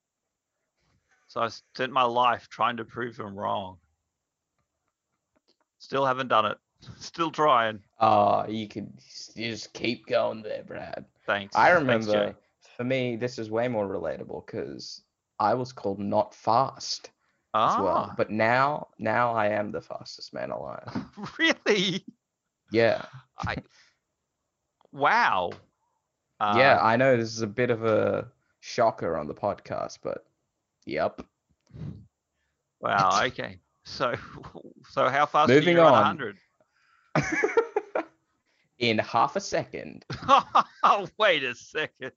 So 1.26 1.40
I 1.40 1.48
spent 1.48 1.92
my 1.92 2.04
life 2.04 2.48
trying 2.48 2.76
to 2.76 2.84
prove 2.84 3.16
them 3.16 3.34
wrong. 3.36 3.78
Still 5.78 6.06
haven't 6.06 6.28
done 6.28 6.46
it. 6.46 6.58
Still 6.98 7.30
trying. 7.30 7.80
Oh, 8.00 8.46
you 8.48 8.68
could 8.68 8.92
you 9.34 9.50
just 9.50 9.72
keep 9.74 10.06
going 10.06 10.42
there, 10.42 10.62
Brad. 10.64 11.04
Thanks. 11.26 11.54
I 11.56 11.70
Thanks, 11.70 11.80
remember 11.80 12.36
for 12.76 12.84
me 12.84 13.16
this 13.16 13.38
is 13.38 13.50
way 13.50 13.68
more 13.68 13.88
relatable 13.88 14.46
because 14.46 15.02
I 15.38 15.54
was 15.54 15.72
called 15.72 15.98
not 15.98 16.34
fast 16.34 17.10
as 17.62 17.78
well. 17.78 18.06
Ah, 18.06 18.14
But 18.16 18.30
now 18.30 18.88
now 18.98 19.32
I 19.34 19.48
am 19.48 19.72
the 19.72 19.80
fastest 19.80 20.34
man 20.34 20.50
alive. 20.50 20.88
really? 21.38 22.04
Yeah. 22.74 23.04
I 23.38 23.56
wow. 24.92 25.50
yeah, 26.40 26.78
Uh, 26.80 26.84
I 26.84 26.96
know 26.96 27.16
this 27.16 27.28
is 27.32 27.42
a 27.42 27.46
bit 27.46 27.70
of 27.70 27.84
a 27.84 28.28
shocker 28.60 29.16
on 29.16 29.28
the 29.28 29.34
podcast, 29.34 29.98
but 30.02 30.26
yep. 30.84 31.20
Wow. 32.80 33.10
Okay. 33.26 33.58
So, 33.86 34.14
so 34.90 35.08
how 35.10 35.26
fast 35.26 35.50
Moving 35.50 35.76
do 35.76 35.80
you 35.82 35.86
on. 35.86 35.92
100? 35.92 36.36
In 38.78 38.98
half 38.98 39.36
a 39.36 39.40
second. 39.40 40.04
oh, 40.26 41.06
wait 41.18 41.44
a 41.44 41.54
second. 41.54 42.12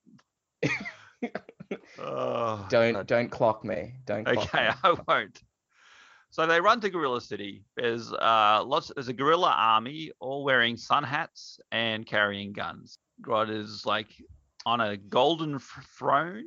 oh, 2.00 2.66
Don't 2.70 2.94
God. 2.94 3.08
don't 3.08 3.30
clock 3.30 3.66
me. 3.66 3.94
Don't 4.06 4.26
Okay, 4.28 4.68
me. 4.70 4.74
I 4.84 4.96
won't. 5.08 5.44
So 6.38 6.46
they 6.46 6.62
run 6.62 6.80
to 6.82 6.92
Gorilla 6.92 7.20
City. 7.20 7.64
There's 7.76 8.14
uh 8.14 8.64
lots. 8.64 8.92
There's 8.94 9.08
a 9.08 9.14
gorilla 9.14 9.56
army, 9.58 10.12
all 10.20 10.44
wearing 10.44 10.78
sun 10.78 11.04
hats 11.04 11.60
and 11.72 12.06
carrying 12.06 12.54
guns. 12.54 13.00
Grodd 13.24 13.50
is 13.50 13.88
like 13.88 14.10
on 14.64 14.80
a 14.80 14.98
golden 14.98 15.56
f- 15.56 15.88
throne, 15.98 16.46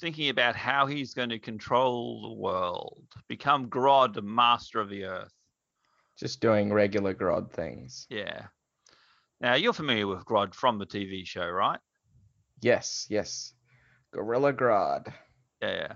thinking 0.00 0.28
about 0.28 0.54
how 0.54 0.86
he's 0.86 1.14
going 1.14 1.30
to 1.30 1.40
control 1.40 2.22
the 2.22 2.40
world, 2.40 3.08
become 3.26 3.68
Grodd, 3.68 4.14
the 4.14 4.22
master 4.22 4.78
of 4.78 4.88
the 4.88 5.06
earth. 5.06 5.34
Just 6.16 6.40
doing 6.40 6.72
regular 6.72 7.12
Grodd 7.12 7.50
things. 7.50 8.06
Yeah. 8.08 8.44
Now 9.40 9.54
you're 9.54 9.72
familiar 9.72 10.06
with 10.06 10.24
Grodd 10.24 10.54
from 10.54 10.78
the 10.78 10.86
TV 10.86 11.26
show, 11.26 11.48
right? 11.48 11.80
Yes, 12.60 13.08
yes. 13.10 13.52
Gorilla 14.12 14.52
Grodd. 14.52 15.12
Yeah. 15.60 15.94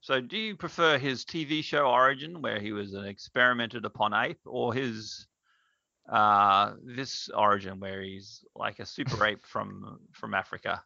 So 0.00 0.20
do 0.20 0.36
you 0.38 0.56
prefer 0.56 0.98
his 0.98 1.24
TV 1.24 1.62
show 1.62 1.86
origin, 1.86 2.40
where 2.40 2.58
he 2.58 2.72
was 2.72 2.94
an 2.94 3.04
experimented 3.04 3.84
upon 3.84 4.14
ape, 4.14 4.40
or 4.44 4.72
his 4.74 5.26
uh 6.10 6.72
this 6.82 7.28
origin 7.28 7.78
where 7.78 8.02
he's 8.02 8.44
like 8.56 8.78
a 8.80 8.86
super 8.86 9.24
ape 9.26 9.44
from 9.44 10.00
from 10.12 10.34
Africa, 10.34 10.82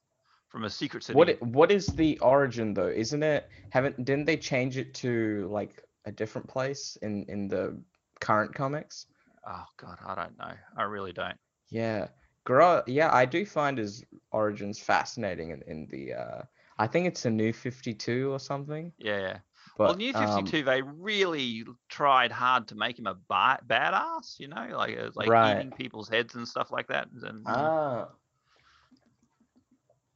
from 0.48 0.64
a 0.64 0.70
secret 0.70 1.04
city? 1.04 1.16
What 1.16 1.40
what 1.42 1.70
is 1.70 1.86
the 1.86 2.18
origin 2.18 2.74
though? 2.74 2.88
Isn't 2.88 3.22
it 3.22 3.48
haven't 3.70 4.04
didn't 4.04 4.24
they 4.24 4.36
change 4.36 4.76
it 4.76 4.94
to 4.94 5.48
like 5.50 5.82
a 6.06 6.12
different 6.12 6.48
place 6.48 6.96
in 7.02 7.24
in 7.28 7.46
the 7.48 7.80
current 8.20 8.52
comics? 8.54 9.06
Oh 9.46 9.64
god, 9.76 9.98
I 10.04 10.14
don't 10.14 10.36
know. 10.38 10.52
I 10.76 10.82
really 10.82 11.12
don't. 11.12 11.38
Yeah. 11.70 12.08
Grodd 12.44 12.82
yeah, 12.88 13.14
I 13.14 13.24
do 13.26 13.46
find 13.46 13.78
his 13.78 14.04
origins 14.32 14.78
fascinating 14.80 15.50
in, 15.50 15.62
in 15.66 15.86
the 15.90 16.14
uh 16.14 16.42
I 16.78 16.86
think 16.86 17.06
it's 17.06 17.24
a 17.24 17.30
new 17.30 17.52
52 17.52 18.32
or 18.32 18.38
something. 18.38 18.92
Yeah, 18.98 19.18
yeah. 19.20 19.38
But 19.76 19.84
well, 19.88 19.94
New 19.96 20.12
52, 20.12 20.58
um, 20.58 20.64
they 20.64 20.82
really 20.82 21.64
tried 21.88 22.30
hard 22.32 22.68
to 22.68 22.74
make 22.74 22.98
him 22.98 23.06
a 23.06 23.14
ba- 23.14 23.60
badass. 23.66 24.38
You 24.38 24.48
know, 24.48 24.68
like 24.76 24.96
uh, 24.98 25.10
like 25.14 25.28
Right. 25.28 25.56
eating 25.58 25.72
people's 25.72 26.08
heads 26.08 26.34
and 26.34 26.46
stuff 26.46 26.70
like 26.70 26.88
that. 26.88 27.08
And 27.12 27.44
Ah, 27.46 28.08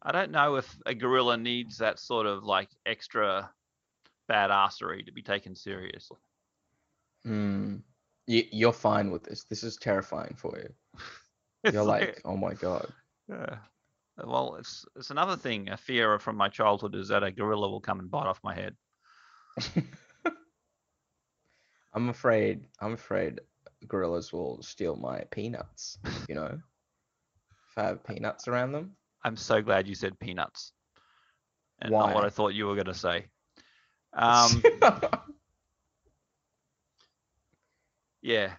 I 0.03 0.13
don't 0.13 0.31
know 0.33 0.57
if 0.57 0.77
a 0.87 0.95
gorilla 0.95 1.37
needs 1.37 1.79
that 1.79 1.99
sort 1.99 2.27
of 2.27 2.43
like 2.45 2.71
extra 2.87 3.55
badassery 4.31 5.05
to 5.07 5.13
be 5.13 5.23
taken 5.23 5.55
seriously. 5.57 6.19
hmm. 7.25 7.77
You, 8.27 8.45
you're 8.53 8.73
fine 8.73 9.11
with 9.11 9.25
this. 9.25 9.45
This 9.45 9.63
is 9.63 9.77
terrifying 9.77 10.35
for 10.37 10.59
you. 10.59 11.01
You're 11.71 11.85
like, 11.85 12.21
oh 12.25 12.37
my 12.37 12.55
god. 12.55 12.93
yeah. 13.29 13.59
Well, 14.25 14.57
it's 14.59 14.85
it's 14.97 15.11
another 15.11 15.37
thing. 15.37 15.69
A 15.69 15.77
fear 15.77 16.19
from 16.19 16.37
my 16.37 16.49
childhood 16.49 16.95
is 16.95 17.09
that 17.09 17.23
a 17.23 17.31
gorilla 17.31 17.69
will 17.71 17.81
come 17.81 18.01
and 18.01 18.11
bite 18.11 18.27
off 18.27 18.41
my 18.43 18.55
head. 18.55 18.75
I'm 21.95 22.09
afraid. 22.09 22.65
I'm 22.81 22.95
afraid 22.95 23.41
gorillas 23.87 24.33
will 24.33 24.61
steal 24.63 24.97
my 24.97 25.21
peanuts. 25.31 25.99
You 26.29 26.35
know, 26.35 26.59
if 27.71 27.79
I 27.79 27.83
have 27.85 28.05
peanuts 28.05 28.49
around 28.49 28.73
them. 28.73 28.97
I'm 29.25 29.37
so 29.37 29.63
glad 29.63 29.87
you 29.89 29.95
said 29.95 30.19
peanuts, 30.19 30.73
and 31.81 31.93
not 31.93 32.15
what 32.15 32.25
I 32.25 32.31
thought 32.31 32.55
you 32.55 32.67
were 32.67 32.75
going 32.75 32.87
to 32.87 32.95
say. 32.95 33.27
Um, 34.15 34.63
yeah. 38.23 38.53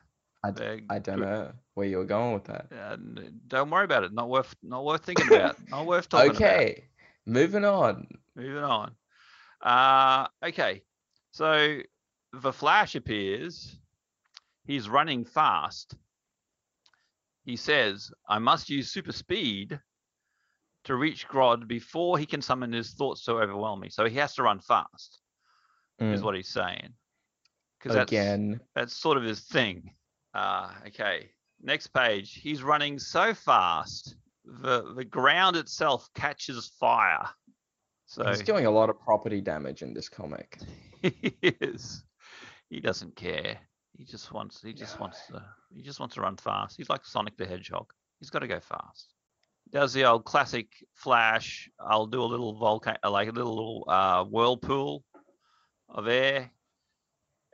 I, 0.43 0.51
d- 0.51 0.83
I 0.89 0.99
don't 0.99 1.19
know 1.19 1.51
where 1.73 1.85
you 1.87 1.97
were 1.97 2.05
going 2.05 2.33
with 2.33 2.45
that. 2.45 2.67
Uh, 2.71 2.95
don't 3.47 3.69
worry 3.69 3.83
about 3.85 4.03
it. 4.03 4.13
Not 4.13 4.29
worth 4.29 4.55
not 4.63 4.85
worth 4.85 5.03
thinking 5.03 5.27
about. 5.27 5.57
not 5.69 5.85
worth 5.85 6.07
talking 6.07 6.29
about. 6.31 6.41
Okay, 6.41 6.83
moving 7.25 7.65
on. 7.65 8.07
Moving 8.35 8.63
on. 8.63 8.91
Uh, 9.61 10.27
okay. 10.45 10.81
So 11.31 11.79
the 12.33 12.53
Flash 12.53 12.95
appears. 12.95 13.77
He's 14.65 14.87
running 14.87 15.25
fast. 15.25 15.95
He 17.43 17.55
says, 17.55 18.11
I 18.29 18.37
must 18.39 18.69
use 18.69 18.91
super 18.91 19.11
speed 19.11 19.79
to 20.85 20.95
reach 20.95 21.27
Grodd 21.27 21.67
before 21.67 22.17
he 22.19 22.25
can 22.25 22.41
summon 22.41 22.71
his 22.71 22.91
thoughts 22.91 23.23
to 23.25 23.33
overwhelm 23.33 23.79
me. 23.79 23.89
So 23.89 24.05
he 24.05 24.15
has 24.17 24.35
to 24.35 24.43
run 24.43 24.59
fast, 24.59 25.19
is 25.99 26.21
Mm. 26.21 26.23
what 26.23 26.35
he's 26.35 26.49
saying. 26.49 26.93
Because 27.79 27.95
that's, 27.95 28.11
that's 28.75 28.93
sort 28.95 29.17
of 29.17 29.23
his 29.23 29.41
thing. 29.41 29.91
Uh, 30.33 30.71
okay. 30.87 31.29
Next 31.61 31.87
page. 31.87 32.35
He's 32.35 32.63
running 32.63 32.99
so 32.99 33.33
fast, 33.33 34.15
the 34.45 34.93
the 34.95 35.03
ground 35.03 35.55
itself 35.57 36.09
catches 36.15 36.67
fire. 36.79 37.27
So 38.05 38.27
He's 38.27 38.41
doing 38.41 38.65
a 38.65 38.71
lot 38.71 38.89
of 38.89 38.99
property 38.99 39.41
damage 39.41 39.81
in 39.81 39.93
this 39.93 40.09
comic. 40.09 40.57
he 41.01 41.33
is. 41.41 42.03
He 42.69 42.79
doesn't 42.79 43.15
care. 43.15 43.59
He 43.97 44.05
just 44.05 44.31
wants. 44.31 44.61
He 44.61 44.73
just 44.73 44.95
Yeah. 44.95 45.01
wants 45.01 45.27
to. 45.27 45.43
He 45.75 45.81
just 45.81 45.99
wants 45.99 46.15
to 46.15 46.21
run 46.21 46.37
fast. 46.37 46.77
He's 46.77 46.89
like 46.89 47.05
Sonic 47.05 47.37
the 47.37 47.45
Hedgehog. 47.45 47.91
He's 48.19 48.29
got 48.29 48.39
to 48.39 48.47
go 48.47 48.59
fast. 48.59 49.13
Does 49.71 49.93
the 49.93 50.05
old 50.05 50.25
classic 50.25 50.67
flash? 50.95 51.69
I'll 51.79 52.07
do 52.07 52.23
a 52.23 52.25
little 52.25 52.53
volcano, 52.57 52.97
like 53.09 53.27
a 53.27 53.31
little 53.31 53.85
uh, 53.87 54.23
whirlpool 54.23 55.03
of 55.89 56.07
air. 56.07 56.49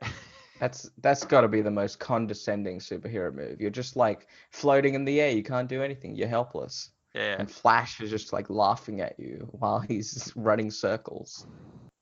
That's 0.58 0.90
that's 0.98 1.24
got 1.24 1.42
to 1.42 1.48
be 1.48 1.60
the 1.60 1.70
most 1.70 1.98
condescending 1.98 2.78
superhero 2.78 3.32
move. 3.34 3.60
You're 3.60 3.70
just 3.70 3.96
like 3.96 4.28
floating 4.50 4.94
in 4.94 5.04
the 5.04 5.20
air. 5.20 5.30
You 5.30 5.42
can't 5.42 5.68
do 5.68 5.82
anything. 5.82 6.16
You're 6.16 6.28
helpless. 6.28 6.90
Yeah. 7.14 7.36
And 7.38 7.50
Flash 7.50 8.00
is 8.00 8.10
just 8.10 8.32
like 8.32 8.48
laughing 8.50 9.00
at 9.00 9.18
you 9.18 9.48
while 9.52 9.80
he's 9.80 10.32
running 10.36 10.70
circles. 10.70 11.46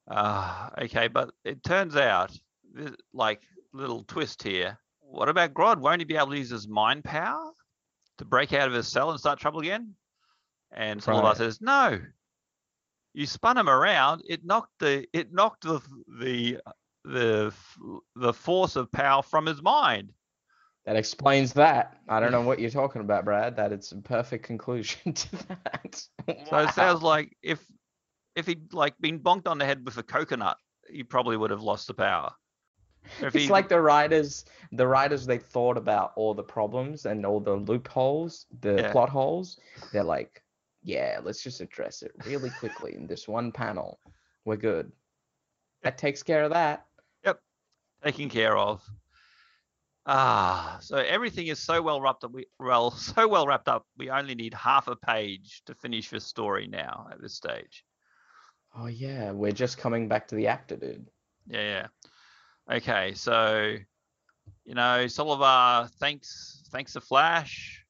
Ah, 0.09 0.71
okay, 0.83 1.09
but 1.09 1.31
it 1.45 1.63
turns 1.63 1.97
out, 1.97 2.37
like 3.13 3.43
little 3.73 4.05
twist 4.05 4.43
here. 4.43 4.79
What 5.01 5.29
about 5.29 5.55
Grodd? 5.55 5.79
Won't 5.79 6.01
he 6.01 6.05
be 6.05 6.17
able 6.17 6.31
to 6.31 6.39
use 6.39 6.51
his 6.51 6.69
mind 6.69 7.05
power 7.05 7.53
to 8.19 8.25
break 8.25 8.53
out 8.53 8.69
of 8.69 8.75
his 8.75 8.87
cell 8.89 9.11
and 9.11 9.19
start 9.19 9.39
trouble 9.39 9.61
again? 9.61 9.95
And 10.73 11.03
Silver 11.03 11.23
Right. 11.23 11.37
says, 11.37 11.61
"No. 11.61 12.01
You 13.13 13.27
spun 13.27 13.57
him 13.57 13.69
around. 13.69 14.23
It 14.29 14.45
knocked 14.45 14.79
the 14.81 15.07
it 15.13 15.33
knocked 15.33 15.63
the 15.63 15.81
the 16.21 16.61
the 17.05 17.53
the 18.17 18.33
force 18.33 18.77
of 18.77 18.91
power 18.93 19.23
from 19.23 19.47
his 19.47 19.63
mind. 19.63 20.13
That 20.87 20.97
explains 20.97 21.53
that. 21.55 21.97
I 22.09 22.21
don't 22.21 22.31
know 22.33 22.43
what 22.43 22.59
you're 22.59 22.71
talking 22.71 23.01
about, 23.01 23.25
Brad. 23.25 23.57
That 23.57 23.73
it's 23.73 23.93
a 23.93 23.97
perfect 23.97 24.45
conclusion 24.45 25.13
to 25.15 25.37
that. 25.49 26.07
So 26.49 26.59
it 26.59 26.71
sounds 26.75 27.03
like 27.03 27.37
if 27.43 27.65
if 28.37 28.47
he'd 28.47 28.73
like 28.73 28.95
been 29.01 29.19
bonked 29.21 29.47
on 29.49 29.59
the 29.59 29.65
head 29.65 29.85
with 29.85 29.97
a 29.99 30.03
coconut, 30.03 30.57
he 30.91 31.03
probably 31.03 31.37
would 31.37 31.51
have 31.51 31.63
lost 31.63 31.87
the 31.87 31.95
power. 31.95 32.33
If 33.21 33.35
It's 33.35 33.45
he- 33.45 33.51
like 33.51 33.69
the 33.69 33.81
writers, 33.81 34.45
the 34.73 34.87
writers 34.87 35.25
they 35.27 35.39
thought 35.39 35.77
about 35.77 36.13
all 36.17 36.35
the 36.35 36.43
problems 36.43 37.07
and 37.07 37.25
all 37.25 37.39
the 37.41 37.55
loopholes, 37.55 38.47
the 38.61 38.77
Yeah. 38.77 38.93
plot 38.93 39.09
holes. 39.11 39.61
They're 39.93 40.03
like, 40.05 40.43
yeah, 40.83 41.21
let's 41.23 41.43
just 41.43 41.61
address 41.61 42.03
it 42.03 42.13
really 42.27 42.51
quickly 42.51 42.95
in 42.95 43.07
this 43.07 43.29
one 43.29 43.53
panel. 43.53 44.01
We're 44.45 44.57
good. 44.57 44.91
That 45.83 45.97
takes 45.99 46.23
care 46.23 46.45
of 46.45 46.51
that. 46.53 46.87
Taken 48.05 48.29
care 48.29 48.57
of. 48.57 48.83
Ah, 50.07 50.77
so 50.83 50.97
everything 50.97 51.47
is 51.47 51.59
so 51.59 51.81
well 51.81 52.01
wrapped 52.01 52.25
up. 52.25 52.33
We 52.33 52.47
well, 52.61 52.91
so 52.91 53.27
well 53.27 53.47
wrapped 53.47 53.69
up. 53.69 53.87
We 53.97 54.11
only 54.11 54.35
need 54.35 54.53
half 54.53 54.89
a 54.89 54.97
page 54.97 55.63
to 55.67 55.75
finish 55.75 56.11
the 56.11 56.21
story 56.21 56.67
now 56.67 57.09
at 57.11 57.23
this 57.23 57.35
stage. 57.35 57.85
Oh 58.77 58.87
yeah, 58.87 59.31
we're 59.31 59.53
just 59.53 59.79
coming 59.79 60.09
back 60.09 60.29
to 60.29 60.35
the 60.35 60.49
actor, 60.49 60.77
dude. 60.77 61.09
Yeah, 61.47 61.87
yeah. 62.69 62.77
Okay, 62.77 63.13
so 63.15 63.77
you 64.65 64.75
know, 64.75 65.05
Solovar 65.07 65.89
thanks 65.93 66.63
thanks 66.71 66.93
to 66.93 67.01
Flash, 67.01 67.85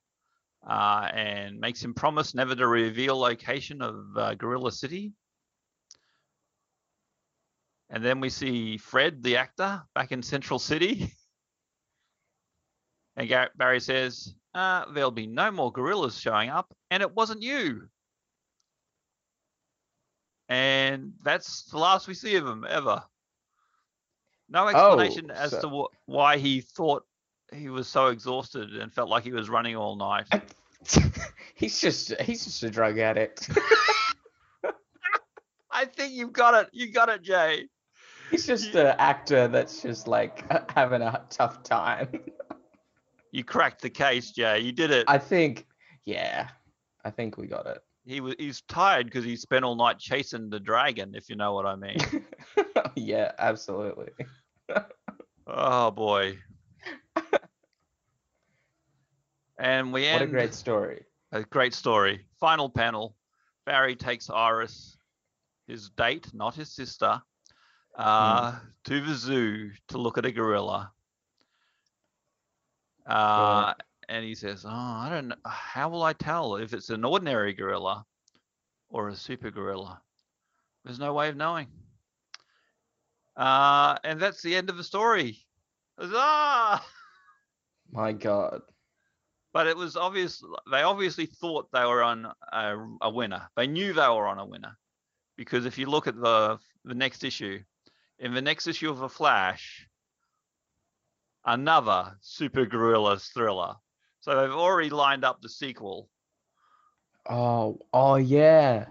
uh, 0.68 1.08
and 1.12 1.58
makes 1.58 1.82
him 1.82 1.94
promise 1.94 2.34
never 2.34 2.54
to 2.54 2.68
reveal 2.68 3.18
location 3.18 3.82
of 3.82 4.04
uh, 4.16 4.34
Gorilla 4.34 4.70
City. 4.70 5.12
And 7.90 8.04
then 8.04 8.20
we 8.20 8.30
see 8.30 8.78
Fred, 8.78 9.22
the 9.22 9.36
actor, 9.36 9.82
back 9.94 10.12
in 10.12 10.22
Central 10.22 10.58
City. 10.58 11.12
And 13.16 13.28
Gar- 13.28 13.50
Barry 13.54 13.78
says, 13.78 14.34
uh, 14.54 14.86
"There'll 14.92 15.12
be 15.12 15.28
no 15.28 15.52
more 15.52 15.70
gorillas 15.70 16.18
showing 16.20 16.50
up, 16.50 16.74
and 16.90 17.00
it 17.00 17.14
wasn't 17.14 17.42
you." 17.42 17.88
And 20.48 21.12
that's 21.22 21.62
the 21.66 21.78
last 21.78 22.08
we 22.08 22.14
see 22.14 22.34
of 22.34 22.44
him 22.44 22.66
ever. 22.68 23.04
No 24.48 24.66
explanation 24.66 25.30
as 25.30 25.52
so- 25.52 25.60
to 25.60 25.68
wh- 25.68 26.08
why 26.08 26.38
he 26.38 26.60
thought 26.60 27.04
he 27.52 27.68
was 27.68 27.86
so 27.86 28.08
exhausted 28.08 28.74
and 28.76 28.92
felt 28.92 29.08
like 29.08 29.22
he 29.22 29.30
was 29.32 29.48
running 29.48 29.76
all 29.76 29.94
night. 29.94 30.26
he's 31.54 31.80
just 31.80 32.20
he's 32.20 32.44
just 32.44 32.64
a 32.64 32.70
drug 32.70 32.98
addict. 32.98 33.48
I 35.70 35.84
think 35.84 36.14
you've 36.14 36.32
got 36.32 36.54
it. 36.54 36.70
You 36.72 36.90
got 36.92 37.08
it, 37.08 37.22
Jay. 37.22 37.68
He's 38.30 38.46
just 38.46 38.74
an 38.74 38.94
actor 38.98 39.48
that's 39.48 39.82
just 39.82 40.06
like 40.08 40.44
having 40.74 41.02
a 41.02 41.22
tough 41.30 41.62
time. 41.62 42.08
You 43.32 43.42
cracked 43.44 43.82
the 43.82 43.90
case, 43.90 44.30
Jay. 44.30 44.60
You 44.60 44.72
did 44.72 44.90
it. 44.90 45.04
I 45.08 45.18
think, 45.18 45.66
yeah, 46.04 46.48
I 47.04 47.10
think 47.10 47.36
we 47.36 47.46
got 47.46 47.66
it. 47.66 47.78
He 48.06 48.20
was 48.20 48.34
he's 48.38 48.60
tired 48.62 49.06
because 49.06 49.24
he 49.24 49.34
spent 49.34 49.64
all 49.64 49.76
night 49.76 49.98
chasing 49.98 50.50
the 50.50 50.60
dragon, 50.60 51.14
if 51.14 51.28
you 51.30 51.36
know 51.36 51.54
what 51.54 51.64
I 51.66 51.74
mean. 51.74 51.96
yeah, 52.94 53.32
absolutely. 53.38 54.10
oh 55.46 55.90
boy. 55.90 56.38
and 59.58 59.92
we 59.92 60.06
end 60.06 60.20
What 60.20 60.28
a 60.28 60.30
great 60.30 60.54
story. 60.54 61.04
a 61.32 61.42
great 61.44 61.74
story. 61.74 62.26
Final 62.40 62.68
panel. 62.68 63.16
Barry 63.66 63.96
takes 63.96 64.28
Iris, 64.28 64.98
his 65.66 65.88
date, 65.90 66.26
not 66.34 66.54
his 66.54 66.74
sister, 66.74 67.22
uh, 67.96 68.58
to 68.84 69.00
the 69.00 69.14
zoo 69.14 69.70
to 69.88 69.98
look 69.98 70.18
at 70.18 70.26
a 70.26 70.32
gorilla. 70.32 70.92
Uh, 73.06 73.74
and 74.08 74.24
he 74.24 74.34
says, 74.34 74.64
"Oh, 74.64 74.70
I 74.70 75.08
don't 75.10 75.28
know. 75.28 75.36
How 75.44 75.88
will 75.88 76.02
I 76.02 76.12
tell 76.12 76.56
if 76.56 76.72
it's 76.72 76.90
an 76.90 77.04
ordinary 77.04 77.52
gorilla 77.52 78.04
or 78.88 79.08
a 79.08 79.16
super 79.16 79.50
gorilla? 79.50 80.00
There's 80.84 80.98
no 80.98 81.12
way 81.12 81.28
of 81.28 81.36
knowing." 81.36 81.68
Uh, 83.36 83.96
and 84.04 84.20
that's 84.20 84.42
the 84.42 84.54
end 84.54 84.70
of 84.70 84.76
the 84.76 84.84
story. 84.84 85.38
Huzzah! 85.98 86.82
My 87.90 88.12
God. 88.12 88.62
But 89.52 89.66
it 89.66 89.76
was 89.76 89.96
obvious. 89.96 90.42
They 90.70 90.82
obviously 90.82 91.26
thought 91.26 91.70
they 91.72 91.84
were 91.84 92.02
on 92.02 92.26
a, 92.52 92.76
a 93.02 93.10
winner. 93.10 93.48
They 93.56 93.66
knew 93.66 93.92
they 93.92 94.08
were 94.08 94.26
on 94.26 94.38
a 94.38 94.46
winner, 94.46 94.76
because 95.36 95.64
if 95.64 95.78
you 95.78 95.86
look 95.86 96.06
at 96.06 96.16
the 96.20 96.58
the 96.84 96.94
next 96.94 97.22
issue, 97.22 97.60
in 98.18 98.34
the 98.34 98.42
next 98.42 98.66
issue 98.66 98.90
of 98.90 98.98
the 98.98 99.08
Flash, 99.08 99.88
another 101.44 102.16
super 102.20 102.66
gorilla 102.66 103.18
thriller. 103.18 103.74
So 104.20 104.40
they've 104.40 104.50
already 104.50 104.90
lined 104.90 105.24
up 105.24 105.42
the 105.42 105.48
sequel. 105.48 106.08
Oh, 107.28 107.78
oh 107.92 108.16
yeah. 108.16 108.86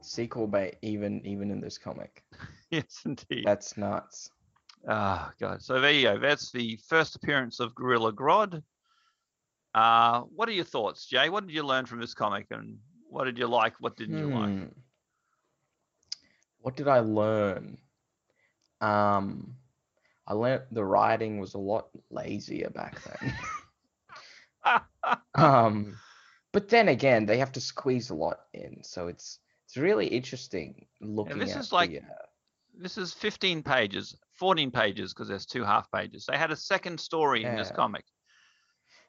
Sequel 0.00 0.46
bait, 0.46 0.76
even 0.82 1.24
even 1.26 1.50
in 1.50 1.60
this 1.60 1.78
comic. 1.78 2.24
yes, 2.70 3.02
indeed. 3.04 3.44
That's 3.44 3.76
nuts. 3.76 4.30
Ah, 4.88 5.32
God. 5.38 5.62
So 5.62 5.80
there 5.80 5.92
you 5.92 6.02
go. 6.02 6.18
That's 6.18 6.50
the 6.50 6.78
first 6.88 7.16
appearance 7.16 7.60
of 7.60 7.74
Gorilla 7.74 8.12
Grodd. 8.12 8.62
Uh, 9.74 10.22
what 10.34 10.48
are 10.48 10.52
your 10.52 10.64
thoughts, 10.64 11.06
Jay? 11.06 11.28
What 11.28 11.46
did 11.46 11.54
you 11.54 11.62
learn 11.62 11.86
from 11.86 12.00
this 12.00 12.14
comic, 12.14 12.46
and 12.50 12.78
what 13.08 13.24
did 13.24 13.38
you 13.38 13.46
like? 13.46 13.74
What 13.78 13.96
didn't 13.96 14.18
you 14.18 14.26
like? 14.26 14.48
Hmm. 14.48 14.64
What 16.60 16.76
did 16.76 16.88
I 16.88 17.00
learn? 17.00 17.78
Um, 18.80 19.54
I 20.26 20.34
learned 20.34 20.62
the 20.70 20.84
writing 20.84 21.38
was 21.40 21.54
a 21.54 21.58
lot 21.58 21.88
lazier 22.10 22.70
back 22.70 22.98
then. 23.04 23.34
um, 25.34 25.96
but 26.52 26.68
then 26.68 26.88
again, 26.88 27.26
they 27.26 27.38
have 27.38 27.52
to 27.52 27.60
squeeze 27.60 28.10
a 28.10 28.14
lot 28.14 28.40
in, 28.52 28.82
so 28.82 29.08
it's 29.08 29.38
it's 29.66 29.76
really 29.76 30.06
interesting 30.06 30.86
looking 31.00 31.32
And 31.32 31.40
this 31.40 31.54
is 31.56 31.72
like- 31.72 31.90
the, 31.90 31.98
uh, 31.98 32.26
this 32.76 32.96
is 32.98 33.12
15 33.12 33.62
pages, 33.62 34.16
14 34.38 34.70
pages 34.70 35.12
because 35.12 35.28
there's 35.28 35.46
two 35.46 35.62
half 35.64 35.90
pages. 35.92 36.24
They 36.26 36.36
had 36.38 36.50
a 36.50 36.56
second 36.56 36.98
story 36.98 37.44
in 37.44 37.54
this 37.56 37.70
comic. 37.76 38.04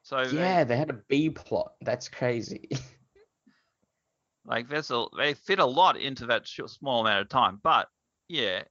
So 0.02 0.24
they- 0.24 0.36
yeah, 0.36 0.64
they 0.64 0.76
had 0.76 0.90
a 0.90 1.00
B 1.08 1.30
plot. 1.30 1.72
That's 1.80 2.08
crazy. 2.08 2.68
like 4.44 4.68
there's 4.68 4.90
a 4.90 5.06
they 5.16 5.34
fit 5.34 5.58
a 5.58 5.64
lot 5.66 5.96
into 5.96 6.26
that 6.26 6.46
short, 6.46 6.70
small 6.70 7.00
amount 7.00 7.22
of 7.22 7.28
time. 7.28 7.60
But 7.62 7.88
yeah, 8.28 8.62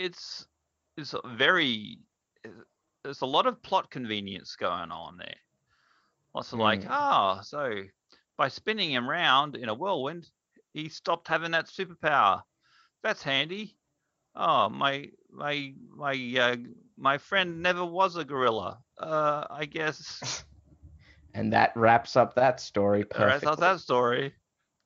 it's 0.00 0.46
it's 0.96 1.14
very 1.24 1.98
there's 3.04 3.20
a 3.20 3.26
lot 3.26 3.46
of 3.46 3.62
plot 3.62 3.90
convenience 3.90 4.56
going 4.56 4.90
on 4.90 5.16
there. 5.18 5.36
Lots 6.34 6.52
of 6.52 6.58
like, 6.58 6.82
Mm. 6.82 6.88
oh, 6.90 7.40
so 7.42 7.82
by 8.36 8.48
spinning 8.48 8.90
him 8.92 9.08
round 9.08 9.56
in 9.56 9.68
a 9.68 9.74
whirlwind, 9.74 10.28
he 10.72 10.88
stopped 10.88 11.28
having 11.28 11.50
that 11.52 11.66
superpower. 11.66 12.42
That's 13.02 13.22
handy. 13.22 13.76
Oh, 14.34 14.68
my 14.68 15.10
my 15.30 15.74
my 15.94 16.34
uh, 16.38 16.56
my 16.96 17.18
friend 17.18 17.62
never 17.62 17.84
was 17.84 18.16
a 18.16 18.24
gorilla. 18.24 18.78
Uh, 18.98 19.46
I 19.50 19.64
guess 19.66 20.44
And 21.34 21.52
that 21.52 21.76
wraps 21.76 22.16
up 22.16 22.34
that 22.34 22.60
story 22.60 23.04
perfectly. 23.04 23.46
not 23.46 23.60
that 23.60 23.80
story. 23.80 24.34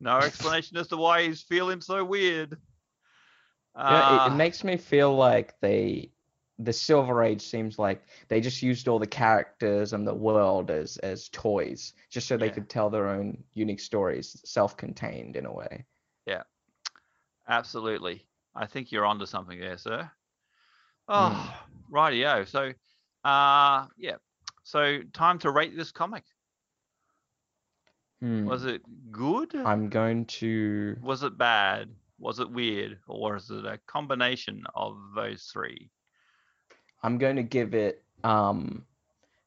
No 0.00 0.18
explanation 0.18 0.76
as 0.76 0.88
to 0.88 0.96
why 0.96 1.22
he's 1.22 1.42
feeling 1.42 1.80
so 1.80 2.04
weird. 2.04 2.58
Yeah, 3.88 4.00
it, 4.00 4.26
it 4.26 4.30
Uh, 4.30 4.32
makes 4.32 4.64
me 4.64 4.76
feel 4.76 5.14
like 5.14 5.58
they, 5.60 6.10
the 6.58 6.72
Silver 6.72 7.22
Age 7.22 7.42
seems 7.42 7.78
like 7.78 8.04
they 8.28 8.40
just 8.40 8.62
used 8.62 8.88
all 8.88 8.98
the 8.98 9.06
characters 9.06 9.92
and 9.92 10.06
the 10.06 10.14
world 10.14 10.70
as 10.70 10.96
as 10.98 11.28
toys, 11.30 11.94
just 12.10 12.26
so 12.28 12.36
they 12.36 12.48
Yeah. 12.48 12.54
could 12.54 12.68
tell 12.68 12.90
their 12.90 13.08
own 13.08 13.42
unique 13.54 13.80
stories, 13.80 14.40
self-contained 14.44 15.36
in 15.36 15.46
a 15.46 15.52
way. 15.52 15.84
Yeah, 16.26 16.42
absolutely. 17.48 18.26
I 18.54 18.66
think 18.66 18.92
you're 18.92 19.06
onto 19.06 19.26
something 19.26 19.58
there, 19.58 19.78
sir. 19.78 20.10
Oh, 21.08 21.54
rightio. 21.90 22.46
So, 22.46 22.72
uh, 23.24 23.86
yeah. 23.96 24.16
So, 24.62 25.00
time 25.12 25.38
to 25.40 25.50
rate 25.50 25.76
this 25.76 25.92
comic. 25.92 26.24
Hmm. 28.20 28.48
Was 28.48 28.64
it 28.64 28.82
good? 29.10 29.54
I'm 29.64 29.88
going 29.88 30.26
to. 30.26 30.96
Was 31.00 31.22
it 31.22 31.36
bad? 31.36 31.94
Was 32.24 32.40
it 32.40 32.50
weird? 32.50 32.98
Or 33.06 33.34
was 33.34 33.50
it 33.50 33.64
a 33.66 33.78
combination 33.86 34.64
of 34.74 34.96
those 35.14 35.44
three? 35.52 35.90
I'm 37.02 37.18
going 37.18 37.36
to 37.36 37.42
give 37.42 37.74
it 37.74 38.02
um 38.24 38.84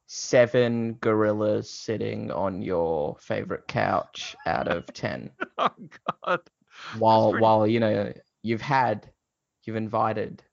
seven 0.06 0.94
gorillas 1.02 1.70
sitting 1.70 2.32
on 2.32 2.62
your 2.62 3.18
favorite 3.20 3.68
couch 3.68 4.36
out 4.46 4.68
of 4.68 4.86
ten. 4.94 5.32
Oh, 5.58 5.70
God. 6.24 6.40
while 7.00 7.32
pretty- 7.32 7.42
while 7.42 7.66
you 7.68 7.80
know 7.80 8.14
you've 8.44 8.62
had 8.62 9.12
you've 9.64 9.76
invited 9.76 10.44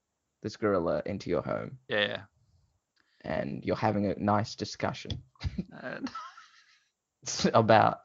this 0.42 0.56
gorilla 0.56 1.02
into 1.04 1.28
your 1.28 1.42
home 1.42 1.76
Yeah. 1.88 2.22
and 3.20 3.62
you're 3.62 3.76
having 3.76 4.06
a 4.06 4.14
nice 4.18 4.54
discussion 4.54 5.22
And 5.82 6.10
about 7.54 7.98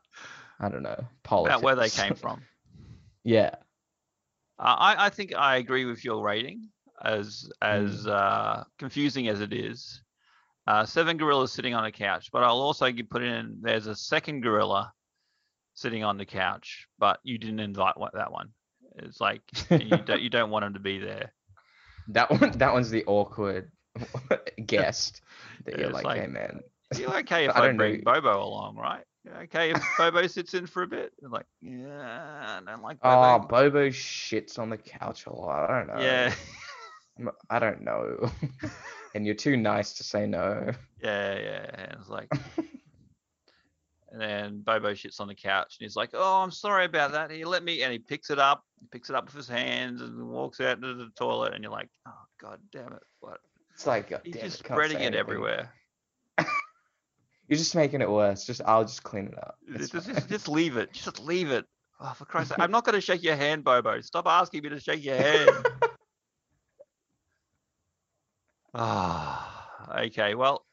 I 0.59 0.67
don't 0.67 0.83
know 0.83 1.05
politics. 1.23 1.53
about 1.55 1.63
where 1.63 1.75
they 1.75 1.89
came 1.89 2.15
from. 2.15 2.41
yeah. 3.23 3.55
Uh, 4.59 4.75
I, 4.77 5.05
I 5.05 5.09
think 5.09 5.33
I 5.35 5.57
agree 5.57 5.85
with 5.85 6.03
your 6.03 6.23
rating, 6.23 6.69
as 7.03 7.49
as 7.61 8.05
Mm. 8.05 8.07
uh, 8.07 8.63
confusing 8.77 9.27
as 9.29 9.41
it 9.41 9.53
is. 9.53 10.03
Uh, 10.67 10.85
seven 10.85 11.17
gorillas 11.17 11.51
sitting 11.51 11.73
on 11.73 11.85
a 11.85 11.91
couch, 11.91 12.29
but 12.31 12.43
I'll 12.43 12.61
also 12.61 12.91
put 13.09 13.23
in 13.23 13.57
there's 13.61 13.87
a 13.87 13.95
second 13.95 14.41
gorilla 14.41 14.93
sitting 15.73 16.03
on 16.03 16.17
the 16.17 16.25
couch, 16.25 16.87
but 16.99 17.19
you 17.23 17.37
didn't 17.37 17.59
invite 17.61 17.97
one, 17.97 18.11
that 18.13 18.31
one. 18.31 18.49
It's 18.97 19.21
like 19.21 19.41
you 19.79 20.01
don't 20.05 20.21
you 20.21 20.29
don't 20.29 20.51
want 20.51 20.65
him 20.65 20.73
to 20.75 20.79
be 20.79 20.99
there. 20.99 21.33
That 22.09 22.31
one 22.31 22.51
that 22.57 22.73
one's 22.73 22.89
the 22.89 23.05
awkward 23.05 23.71
guest 24.65 25.21
that 25.65 25.77
Yeah, 25.77 25.79
you're 25.79 25.89
like, 25.89 26.05
like, 26.05 26.21
hey 26.21 26.27
man. 26.27 26.61
You're 26.91 27.15
okay 27.19 27.45
if 27.45 27.55
I 27.55 27.61
I, 27.61 27.71
know 27.77 27.77
bring 27.77 27.95
you." 27.95 28.03
Bobo 28.03 28.43
along, 28.43 28.75
right? 28.77 29.03
Okay 29.43 29.71
if 29.71 29.83
Bobo 29.97 30.27
sits 30.27 30.53
in 30.53 30.65
for 30.67 30.83
a 30.83 30.87
bit. 30.87 31.11
Like, 31.21 31.45
yeah, 31.61 32.59
I 32.59 32.71
don't 32.71 32.81
like 32.83 32.97
Oh, 33.03 33.39
Bobo. 33.39 33.47
Bobo 33.47 33.89
shits 33.89 34.57
on 34.59 34.69
the 34.69 34.77
couch 34.77 35.25
a 35.25 35.33
lot. 35.33 35.69
I 35.69 35.77
don't 35.79 35.87
know. 35.87 36.01
yeah, 36.03 36.33
I'm- 37.17 37.29
I 37.49 37.59
don't 37.59 37.81
know. 37.81 38.31
and 39.15 39.25
you're 39.25 39.35
too 39.35 39.57
nice 39.57 39.93
to 39.93 40.03
say 40.03 40.25
no. 40.25 40.71
yeah, 41.03 41.37
yeah. 41.39 41.65
And 41.73 41.97
it's 41.99 42.09
like, 42.09 42.29
And 44.11 44.19
then 44.19 44.61
Bobo 44.61 44.93
shits 44.93 45.19
on 45.19 45.27
the 45.27 45.35
couch 45.35 45.77
and 45.79 45.85
he's 45.85 45.95
like, 45.95 46.09
"Oh, 46.13 46.41
I'm 46.41 46.49
sorry 46.49 46.85
about 46.85 47.11
that. 47.11 47.29
He 47.29 47.45
let 47.45 47.63
me." 47.63 47.83
And 47.83 47.91
he 47.93 47.99
picks 47.99 48.31
it 48.31 48.39
up, 48.39 48.63
picks 48.91 49.11
it 49.11 49.15
up 49.15 49.25
with 49.25 49.35
his 49.35 49.47
hands, 49.47 50.01
and 50.01 50.27
walks 50.27 50.59
out 50.59 50.77
into 50.77 50.95
the 50.95 51.11
toilet. 51.15 51.53
And 51.53 51.63
you're 51.63 51.71
like, 51.71 51.89
"Oh 52.07 52.23
God 52.41 52.59
damn 52.71 52.93
it! 52.93 53.03
What? 53.19 53.37
It's 53.75 53.85
like 53.85 54.09
God 54.09 54.21
He's 54.23 54.33
damn 54.33 54.45
just 54.45 54.59
spreading 54.59 55.01
it 55.01 55.13
everywhere. 55.13 55.71
You're 57.49 57.57
just 57.57 57.75
making 57.75 58.01
it 58.01 58.09
worse. 58.09 58.45
Just 58.45 58.61
I'll 58.65 58.85
just 58.85 59.01
clean 59.01 59.25
it 59.25 59.37
up. 59.37 59.57
It's 59.67 59.89
Just, 59.89 60.07
just, 60.07 60.29
just 60.29 60.47
leave 60.47 60.77
it. 60.77 60.93
Just 60.93 61.19
leave 61.19 61.49
it. 61.49 61.65
Oh, 61.99 62.13
for 62.15 62.25
Christ's 62.25 62.51
sake! 62.51 62.59
I'm 62.63 62.69
not 62.69 62.85
going 62.85 62.93
to 62.93 63.01
shake 63.01 63.23
your 63.23 63.35
hand, 63.35 63.63
Bobo. 63.63 63.99
Stop 64.01 64.27
asking 64.27 64.63
me 64.63 64.69
to 64.69 64.79
shake 64.79 65.03
your 65.03 65.17
hand. 65.17 65.49
Ah, 68.71 69.67
okay. 70.05 70.35
Well, 70.35 70.63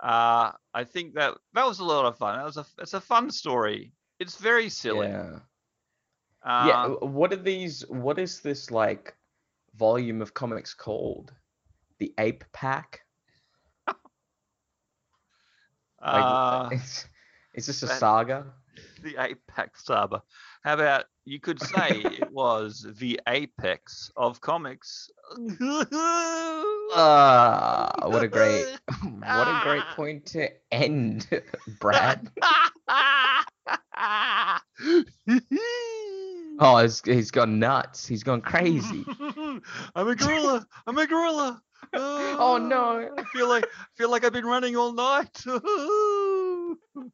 uh, 0.00 0.52
I 0.72 0.84
think 0.84 1.12
that 1.16 1.34
that 1.52 1.66
was 1.66 1.78
a 1.78 1.84
lot 1.84 2.06
of 2.06 2.16
fun. 2.16 2.38
That 2.38 2.46
was 2.46 2.56
a 2.56 2.64
it's 2.78 2.94
a 2.94 3.00
fun 3.00 3.30
story. 3.30 3.92
It's 4.18 4.36
very 4.36 4.70
silly. 4.70 5.08
Yeah. 5.08 5.40
Uh, 6.42 6.64
yeah. 6.66 6.86
What 7.06 7.30
are 7.34 7.36
these? 7.36 7.84
What 7.88 8.18
is 8.18 8.40
this 8.40 8.70
like 8.70 9.14
volume 9.76 10.22
of 10.22 10.32
comics 10.32 10.72
called? 10.72 11.34
The 11.98 12.14
Ape 12.18 12.44
Pack. 12.54 13.03
Like, 16.04 16.22
uh, 16.24 16.68
is, 16.72 17.06
is 17.54 17.66
this 17.66 17.82
a 17.82 17.88
saga? 17.88 18.46
the 19.02 19.16
apex 19.22 19.84
saga. 19.84 20.22
How 20.62 20.74
about 20.74 21.04
you 21.24 21.40
could 21.40 21.60
say 21.60 22.02
it 22.04 22.30
was 22.32 22.86
the 22.98 23.20
apex 23.28 24.10
of 24.16 24.40
comics? 24.40 25.10
Ah, 26.96 27.92
what 28.06 28.22
a 28.24 28.28
great, 28.28 28.66
what 29.02 29.48
a 29.48 29.60
great 29.62 29.84
point 29.94 30.26
to 30.26 30.48
end, 30.72 31.28
Brad. 31.80 32.30
Oh, 36.60 36.78
he's, 36.78 37.02
he's 37.04 37.30
gone 37.30 37.58
nuts. 37.58 38.06
He's 38.06 38.22
gone 38.22 38.40
crazy. 38.40 39.04
I'm 39.94 40.08
a 40.08 40.14
gorilla. 40.14 40.66
I'm 40.86 40.96
a 40.98 41.06
gorilla. 41.06 41.60
Oh, 41.92 42.58
no. 42.58 43.14
I 43.18 43.24
feel 43.24 43.48
like 43.48 43.64
I 43.64 43.84
feel 43.96 44.10
like 44.10 44.24
I've 44.24 44.32
been 44.32 44.46
running 44.46 44.76
all 44.76 44.92
night. 44.92 45.42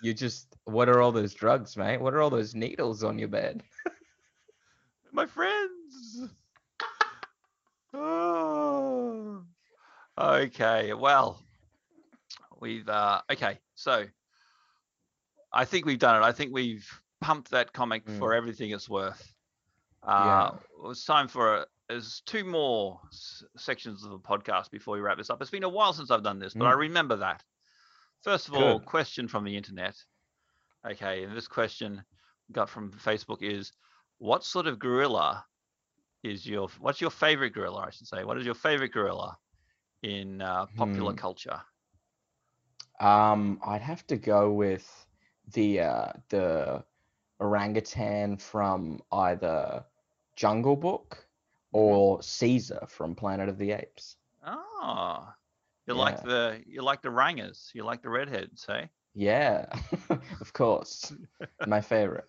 You 0.00 0.14
just, 0.14 0.54
what 0.64 0.88
are 0.88 1.00
all 1.02 1.10
those 1.10 1.34
drugs, 1.34 1.76
mate? 1.76 2.00
What 2.00 2.14
are 2.14 2.22
all 2.22 2.30
those 2.30 2.54
needles 2.54 3.02
on 3.02 3.18
your 3.18 3.26
bed? 3.26 3.64
My 5.12 5.26
friends. 5.26 6.22
Oh. 7.92 9.42
Okay, 10.20 10.94
well, 10.94 11.40
we've 12.60 12.88
uh 12.88 13.22
okay, 13.30 13.60
so 13.76 14.04
I 15.52 15.64
think 15.64 15.86
we've 15.86 16.00
done 16.00 16.20
it. 16.20 16.26
I 16.26 16.32
think 16.32 16.52
we've 16.52 16.88
pumped 17.20 17.52
that 17.52 17.72
comic 17.72 18.04
Mm. 18.04 18.18
for 18.18 18.34
everything 18.34 18.70
it's 18.72 18.88
worth. 18.88 19.32
Uh 20.02 20.50
it's 20.86 21.04
time 21.04 21.28
for 21.28 21.54
a, 21.58 21.66
there's 21.88 22.20
two 22.26 22.44
more 22.44 23.00
s- 23.08 23.44
sections 23.56 24.04
of 24.04 24.10
the 24.10 24.18
podcast 24.18 24.70
before 24.70 24.94
we 24.94 25.00
wrap 25.00 25.18
this 25.18 25.30
up. 25.30 25.40
It's 25.40 25.50
been 25.50 25.64
a 25.64 25.68
while 25.68 25.92
since 25.92 26.10
I've 26.10 26.22
done 26.22 26.38
this, 26.38 26.54
but 26.54 26.66
I 26.66 26.72
Mm. 26.72 26.74
remember 26.74 27.16
that. 27.16 27.44
First 28.22 28.48
of 28.48 28.54
all, 28.54 28.80
question 28.80 29.28
from 29.28 29.44
the 29.44 29.56
internet. 29.56 29.96
Okay, 30.86 31.24
and 31.24 31.36
this 31.36 31.48
question 31.48 32.04
got 32.52 32.68
from 32.68 32.92
Facebook 32.92 33.42
is 33.42 33.72
what 34.18 34.44
sort 34.44 34.66
of 34.66 34.78
gorilla 34.78 35.46
is 36.22 36.46
your 36.46 36.68
what's 36.78 37.00
your 37.00 37.10
favorite 37.10 37.50
gorilla 37.52 37.80
i 37.86 37.90
should 37.90 38.06
say 38.06 38.24
what 38.24 38.36
is 38.38 38.44
your 38.44 38.54
favorite 38.54 38.92
gorilla 38.92 39.38
in 40.02 40.40
uh, 40.40 40.66
popular 40.76 41.12
Hmm. 41.12 41.14
culture 41.14 41.60
Um, 43.00 43.60
I'd 43.64 43.82
have 43.82 44.06
to 44.08 44.16
go 44.16 44.52
with 44.52 45.06
the 45.52 45.80
uh, 45.80 46.12
the 46.30 46.84
orangutan 47.40 48.36
from 48.38 49.02
either 49.12 49.84
Jungle 50.36 50.76
Book 50.76 51.27
or 51.72 52.22
Caesar 52.22 52.86
from 52.88 53.14
Planet 53.14 53.48
of 53.48 53.58
the 53.58 53.72
Apes. 53.72 54.16
oh 54.46 55.28
you 55.86 55.94
like 55.94 56.22
the 56.22 56.62
you 56.66 56.82
like 56.82 57.00
the 57.02 57.10
rangers 57.10 57.70
you 57.74 57.82
like 57.84 58.02
the 58.02 58.08
redheads 58.10 58.64
hey 58.66 58.88
Yeah, 59.14 59.66
of 60.40 60.52
course, 60.52 61.12
my 61.66 61.80
favorite. 61.80 62.28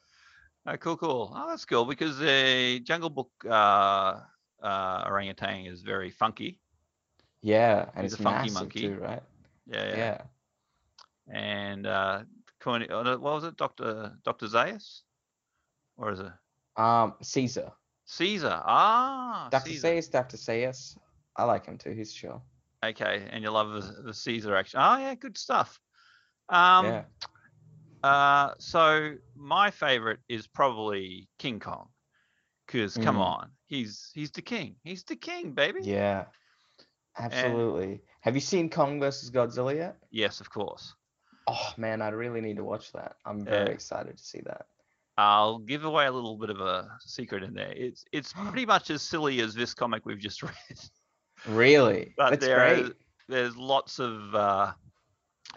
oh, 0.66 0.78
cool 0.78 0.98
cool 0.98 1.34
oh 1.36 1.48
that's 1.50 1.66
cool 1.66 1.86
because 1.86 2.18
the 2.18 2.80
jungle 2.84 3.10
book 3.10 3.32
uh, 3.46 4.22
uh, 4.64 5.04
orangutan 5.08 5.66
is 5.66 5.82
very 5.84 6.10
funky 6.12 6.60
Yeah, 7.42 7.90
and 7.96 8.04
He's 8.04 8.14
it's 8.14 8.20
a 8.20 8.24
funky 8.24 8.50
monkey. 8.52 8.82
too, 8.82 8.96
right? 8.96 9.24
yeah 9.68 9.86
yeah, 9.88 9.96
Yeah. 9.98 10.22
and 11.34 11.86
uh 11.88 12.24
Corny- 12.60 12.90
uh, 12.90 13.18
what 13.18 13.34
was 13.36 13.44
it 13.44 13.56
dr 13.56 14.18
dr 14.24 14.48
Zaius 14.48 15.04
or 15.98 16.12
is 16.12 16.20
it 16.20 16.32
Um, 16.78 17.16
Caesar. 17.22 17.72
Caesar 18.12 18.62
ah 18.66 19.48
Dr. 19.52 19.70
Caesar. 19.70 19.82
Sayers, 19.82 20.08
Dr. 20.08 20.38
Sayers. 20.38 20.98
I 21.36 21.44
like 21.44 21.66
him 21.68 21.78
too. 21.78 21.92
He's 21.92 22.12
chill. 22.12 22.42
Okay, 22.84 23.28
and 23.30 23.44
you 23.44 23.52
love 23.52 23.72
the, 23.74 24.02
the 24.04 24.14
Caesar 24.14 24.56
action. 24.56 24.80
Oh 24.82 24.98
yeah, 24.98 25.14
good 25.14 25.38
stuff. 25.38 25.80
Um, 26.50 26.86
yeah. 26.86 27.04
uh, 28.04 28.54
so 28.58 29.16
my 29.36 29.70
favorite 29.70 30.20
is 30.28 30.48
probably 30.48 31.28
King 31.38 31.60
Kong, 31.60 31.90
because 32.66 32.98
come 32.98 33.18
Mm. 33.18 33.26
on, 33.26 33.52
he's 33.68 34.10
he's 34.16 34.32
the 34.32 34.42
king. 34.42 34.76
He's 34.84 35.04
the 35.04 35.16
king, 35.16 35.52
baby. 35.52 35.82
Yeah. 35.84 36.26
Absolutely. 37.18 38.02
Have 38.22 38.36
you 38.36 38.42
seen 38.42 38.70
Kong 38.70 39.00
versus 39.00 39.30
Godzilla 39.30 39.76
yet? 39.76 39.98
Yes, 40.10 40.40
of 40.42 40.50
course. 40.50 40.96
Oh 41.48 41.74
man, 41.78 42.02
I 42.02 42.10
really 42.10 42.42
need 42.42 42.58
to 42.58 42.64
watch 42.64 42.92
that. 42.94 43.18
I'm 43.26 43.44
very 43.44 43.68
Yeah. 43.68 43.74
excited 43.74 44.18
to 44.18 44.24
see 44.24 44.42
that. 44.46 44.68
I'll 45.20 45.60
give 45.60 45.84
away 45.86 46.06
a 46.06 46.12
little 46.12 46.38
bit 46.38 46.50
of 46.50 46.60
a 46.62 46.88
secret 47.02 47.44
in 47.44 47.54
there. 47.54 47.72
It's 47.76 48.06
it's 48.12 48.34
pretty 48.48 48.66
much 48.66 48.90
as 48.90 49.02
silly 49.02 49.42
as 49.42 49.54
this 49.54 49.74
comic 49.74 50.06
we've 50.06 50.20
just 50.20 50.42
read. 50.50 50.54
Really? 51.48 52.14
But 52.18 52.32
That's 52.32 52.46
there 52.46 52.58
great. 52.58 52.86
are- 52.86 52.94
there's 53.28 53.56
lots 53.56 54.00
of 54.00 54.34
uh, 54.34 54.72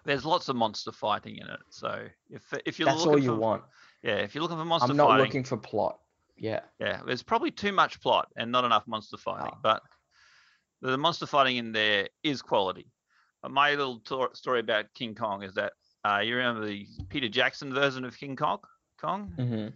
there's 0.05 0.25
lots 0.27 0.49
of 0.51 0.57
monster 0.57 0.93
fighting 0.93 1.37
in 1.39 1.47
it. 1.49 1.61
So 1.71 2.07
if 2.31 2.43
if 2.67 2.79
you're 2.79 2.87
That's 2.87 3.01
looking 3.05 3.13
all 3.13 3.19
you 3.19 3.31
for, 3.31 3.37
want. 3.37 3.63
yeah, 4.03 4.17
if 4.17 4.35
you're 4.35 4.43
looking 4.43 4.59
for 4.59 4.65
monster 4.65 4.91
I'm 4.91 4.97
not 4.97 5.09
fighting, 5.09 5.25
looking 5.27 5.45
for 5.45 5.57
plot. 5.57 5.99
Yeah. 6.37 6.61
yeah, 6.81 7.01
there's 7.07 7.23
probably 7.23 7.51
too 7.53 7.71
much 7.73 8.01
plot 8.01 8.27
and 8.37 8.51
not 8.51 8.65
enough 8.65 8.87
monster 8.89 9.17
fighting. 9.17 9.53
Ah. 9.55 9.59
But 9.63 9.83
the 10.81 10.99
monster 10.99 11.25
fighting 11.27 11.57
in 11.57 11.71
there 11.73 12.09
is 12.25 12.43
quality. 12.43 12.91
But 13.43 13.53
my 13.53 13.71
little 13.71 14.01
tor- 14.01 14.35
story 14.35 14.59
about 14.61 14.87
King 14.95 15.15
Kong 15.15 15.43
is 15.45 15.55
that 15.55 15.73
uh, 16.05 16.19
you 16.19 16.35
remember 16.37 16.67
the 16.67 16.87
Peter 17.11 17.29
Jackson 17.29 17.73
version 17.73 18.05
of 18.05 18.19
King 18.19 18.35
Kong? 18.35 18.59
Kong? 19.03 19.33
hmm 19.37 19.69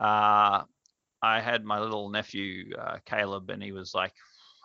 uh, 0.00 0.62
I 1.22 1.40
had 1.40 1.64
my 1.64 1.78
little 1.78 2.08
nephew 2.08 2.74
uh, 2.76 2.96
Caleb, 3.04 3.50
and 3.50 3.62
he 3.62 3.72
was 3.72 3.92
like, 3.94 4.14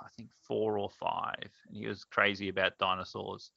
I 0.01 0.07
think 0.15 0.29
four 0.47 0.79
or 0.79 0.89
five, 0.89 1.51
and 1.67 1.75
he 1.75 1.87
was 1.87 2.05
crazy 2.05 2.47
about 2.47 2.77
dinosaurs. 2.79 3.51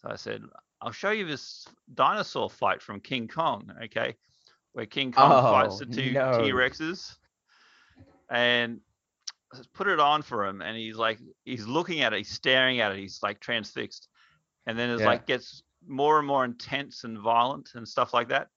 So 0.00 0.10
I 0.10 0.16
said, 0.16 0.42
I'll 0.80 0.92
show 0.92 1.10
you 1.10 1.26
this 1.26 1.66
dinosaur 1.92 2.48
fight 2.48 2.80
from 2.80 3.00
King 3.00 3.28
Kong, 3.28 3.70
okay? 3.84 4.16
Where 4.72 4.86
King 4.86 5.12
Kong 5.12 5.30
fights 5.30 5.78
the 5.78 5.86
two 5.86 6.14
no. 6.14 6.32
T 6.38 6.52
Rexes, 6.52 7.14
and 8.30 8.80
put 9.74 9.88
it 9.88 10.00
on 10.00 10.22
for 10.22 10.46
him, 10.46 10.62
and 10.62 10.74
he's 10.76 10.96
like, 10.96 11.18
he's 11.44 11.66
looking 11.66 12.00
at 12.00 12.14
it, 12.14 12.18
he's 12.18 12.30
staring 12.30 12.80
at 12.80 12.92
it, 12.92 12.98
he's 12.98 13.20
like 13.22 13.40
transfixed, 13.40 14.08
and 14.66 14.78
then 14.78 14.88
it's 14.88 15.00
Yeah. 15.00 15.08
like 15.08 15.26
gets 15.26 15.62
more 15.86 16.18
and 16.18 16.26
more 16.26 16.46
intense 16.46 17.04
and 17.04 17.18
violent 17.18 17.70
and 17.74 17.86
stuff 17.86 18.14
like 18.14 18.28
that 18.28 18.48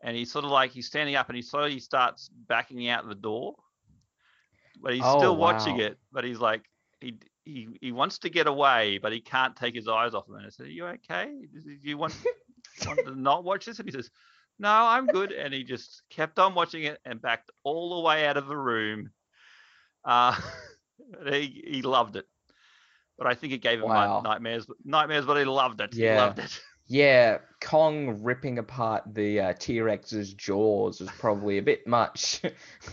and 0.00 0.16
he's 0.16 0.30
sort 0.32 0.44
of 0.44 0.50
like 0.50 0.70
he's 0.70 0.86
standing 0.86 1.14
up 1.16 1.28
and 1.28 1.36
he 1.36 1.42
slowly 1.42 1.78
starts 1.80 2.28
backing 2.28 2.88
out 2.88 3.08
the 3.08 3.14
door 3.14 3.54
but 4.80 4.94
he's 4.94 5.04
Oh, 5.04 5.16
still 5.16 5.36
watching 5.36 5.76
wow. 5.76 5.78
it 5.78 5.98
but 6.12 6.24
he's 6.24 6.38
like 6.38 6.64
he, 7.00 7.18
he 7.44 7.68
he 7.80 7.92
wants 7.92 8.18
to 8.18 8.30
get 8.30 8.46
away 8.46 8.98
but 8.98 9.12
he 9.12 9.20
can't 9.20 9.56
take 9.56 9.74
his 9.74 9.88
eyes 9.88 10.14
off 10.14 10.28
him. 10.28 10.34
And 10.36 10.46
i 10.46 10.50
said 10.50 10.66
are 10.66 10.70
you 10.70 10.86
okay? 10.86 11.26
Do 11.52 11.76
you 11.82 11.98
want, 11.98 12.14
want 12.86 13.04
to 13.04 13.14
not 13.14 13.44
watch 13.44 13.66
this? 13.66 13.78
And 13.78 13.88
he 13.88 13.92
says 13.92 14.10
no 14.58 14.70
i'm 14.70 15.08
good. 15.08 15.32
And 15.32 15.52
he 15.52 15.64
just 15.64 16.02
kept 16.10 16.38
on 16.38 16.54
watching 16.54 16.84
it 16.84 16.98
and 17.04 17.20
backed 17.20 17.50
all 17.64 17.96
the 17.96 18.06
way 18.06 18.26
out 18.26 18.36
of 18.36 18.46
the 18.46 18.56
room. 18.56 19.10
Uh 20.04 20.38
he, 21.30 21.64
he 21.66 21.82
loved 21.82 22.16
it. 22.16 22.26
But 23.16 23.26
i 23.26 23.34
think 23.34 23.52
it 23.52 23.58
gave 23.62 23.80
him 23.80 23.88
Wow. 23.88 24.20
nightmares 24.20 24.66
nightmares 24.84 25.26
but 25.26 25.36
he 25.38 25.44
loved 25.44 25.80
it. 25.80 25.94
He 25.94 26.08
Yeah. 26.08 26.08
loved 26.08 26.38
it 26.38 26.60
Yeah, 26.88 27.38
Kong 27.60 28.22
ripping 28.22 28.58
apart 28.58 29.04
the 29.12 29.40
uh, 29.40 29.52
T 29.58 29.80
Rex's 29.80 30.32
jaws 30.32 31.00
is 31.00 31.10
probably 31.18 31.58
a 31.58 31.62
bit 31.62 31.86
much. 31.86 32.40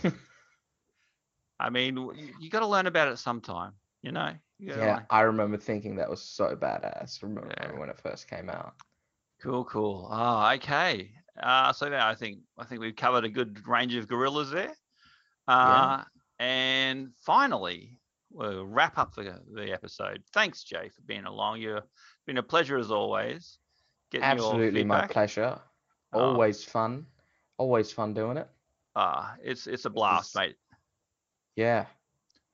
I 1.58 1.70
mean, 1.70 1.96
you, 1.96 2.12
you 2.38 2.50
got 2.50 2.60
to 2.60 2.66
learn 2.66 2.86
about 2.86 3.08
it 3.08 3.16
sometime, 3.16 3.72
you 4.02 4.12
know. 4.12 4.34
You 4.58 4.68
yeah, 4.74 4.76
learn. 4.96 5.06
I 5.10 5.20
remember 5.22 5.56
thinking 5.56 5.96
that 5.96 6.10
was 6.10 6.22
so 6.22 6.54
badass. 6.54 7.22
Remember 7.22 7.52
Yeah. 7.58 7.78
when 7.78 7.88
it 7.88 7.98
first 7.98 8.28
came 8.28 8.50
out. 8.50 8.74
Cool, 9.42 9.64
cool. 9.64 10.08
Oh, 10.10 10.52
okay. 10.54 11.10
Uh, 11.42 11.72
so 11.72 11.88
now 11.88 12.08
I 12.08 12.14
think 12.14 12.40
I 12.58 12.64
think 12.64 12.80
we've 12.80 12.96
covered 12.96 13.24
a 13.24 13.28
good 13.28 13.66
range 13.66 13.94
of 13.94 14.08
gorillas 14.08 14.50
there. 14.50 14.74
Uh, 15.48 16.02
And 16.38 17.12
finally, 17.24 17.98
we'll 18.30 18.66
wrap 18.66 18.98
up 18.98 19.14
the, 19.14 19.40
the 19.54 19.72
episode. 19.72 20.22
Thanks, 20.34 20.64
Jay, 20.64 20.90
for 20.90 21.02
being 21.02 21.24
along. 21.24 21.60
You've 21.62 21.82
been 22.26 22.36
a 22.38 22.42
pleasure 22.42 22.76
as 22.76 22.90
always. 22.90 23.58
Absolutely 24.14 24.84
my 24.84 25.06
pleasure. 25.06 25.58
Oh. 26.12 26.20
Always 26.20 26.62
fun. 26.64 27.06
Always 27.58 27.92
fun 27.92 28.14
doing 28.14 28.36
it. 28.36 28.48
Ah, 28.94 29.34
it's 29.42 29.66
it's 29.66 29.84
a 29.84 29.90
blast, 29.90 30.34
It's- 30.36 30.48
mate. 30.48 30.56
Yeah. 31.56 31.86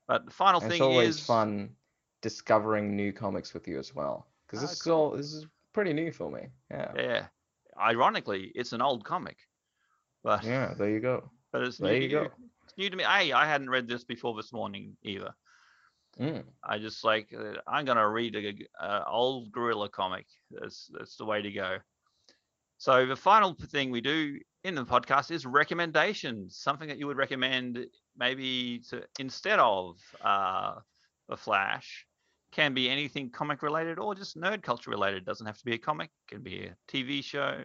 But 0.09 0.25
the 0.27 0.31
final 0.31 0.61
And 0.61 0.71
thing 0.71 0.77
it's 0.81 0.83
always 0.83 1.09
is 1.19 1.27
fun 1.27 1.77
discovering 2.21 2.97
new 2.97 3.13
comics 3.13 3.55
with 3.55 3.67
you 3.69 3.79
as 3.79 3.95
well. 3.95 4.27
Because 4.47 4.61
Ah, 4.61 4.67
this 4.67 4.73
is 4.73 4.83
cool. 4.83 4.93
all 4.95 5.11
this 5.11 5.33
is 5.33 5.47
pretty 5.73 5.93
new 5.93 6.13
for 6.13 6.31
me. 6.31 6.49
Yeah. 6.71 6.93
Yeah. 6.97 7.27
Ironically, 7.79 8.53
it's 8.55 8.73
an 8.73 8.83
old 8.83 9.05
comic, 9.05 9.39
but 10.23 10.45
Yeah, 10.45 10.75
there 10.75 10.91
you 10.91 11.01
go. 11.01 11.31
but 11.53 11.63
it's 11.63 11.79
There 11.79 11.93
new 11.93 12.01
you 12.01 12.09
to 12.09 12.15
go. 12.15 12.23
you. 12.23 12.31
It's 12.65 12.77
new 12.77 12.91
to 12.91 12.97
me. 12.97 13.05
Hey, 13.05 13.33
I 13.33 13.47
hadn't 13.47 13.71
read 13.71 13.89
this 13.89 14.05
before 14.05 14.35
this 14.35 14.53
morning 14.53 14.97
either. 15.03 15.35
Mm. 16.21 16.45
I 16.63 16.79
just 16.79 17.05
like 17.05 17.33
uh, 17.37 17.55
I'm 17.67 17.85
gonna 17.85 18.09
read 18.09 18.37
a, 18.37 18.85
a 18.85 19.05
old 19.07 19.51
gorilla 19.53 19.89
comic. 19.89 20.27
That's 20.51 20.91
that's 20.93 21.17
the 21.17 21.25
way 21.25 21.43
to 21.43 21.51
go. 21.51 21.79
So 22.79 23.07
the 23.07 23.17
final 23.17 23.55
thing 23.55 23.91
we 23.91 24.01
do 24.01 24.39
in 24.65 24.75
the 24.75 24.85
podcast 24.85 25.31
is 25.31 25.47
recommendations. 25.47 26.57
Something 26.59 26.89
that 26.89 26.99
you 26.99 27.07
would 27.07 27.17
recommend 27.17 27.87
maybe 28.17 28.83
to 28.91 29.03
instead 29.19 29.59
of 29.59 29.97
uh, 30.23 30.75
the 31.29 31.37
Flash. 31.37 32.07
Can 32.51 32.75
be 32.75 32.91
anything 32.91 33.31
comic 33.31 33.63
related 33.63 33.99
or 33.99 34.15
just 34.15 34.37
nerd 34.37 34.63
culture 34.63 34.91
related. 34.91 35.25
Doesn't 35.25 35.47
have 35.47 35.57
to 35.57 35.65
be 35.65 35.73
a 35.73 35.79
comic. 35.79 36.11
It 36.29 36.35
Can 36.35 36.43
be 36.43 36.67
a 36.67 36.77
TV 36.87 37.23
show, 37.23 37.63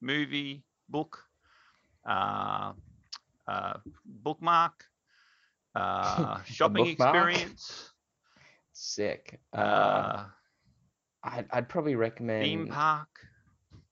movie, 0.00 0.64
book, 0.88 1.22
uh, 2.04 2.72
uh, 3.46 3.74
bookmark, 4.04 4.84
uh, 5.74 6.42
shopping 6.44 6.86
experience. 6.86 7.90
Sick. 8.72 9.40
Uh, 9.52 9.56
uh, 9.56 10.24
I'd, 11.22 11.46
I'd 11.50 11.68
probably 11.68 11.94
recommend. 11.94 12.44
theme 12.44 12.66
park. 12.68 13.08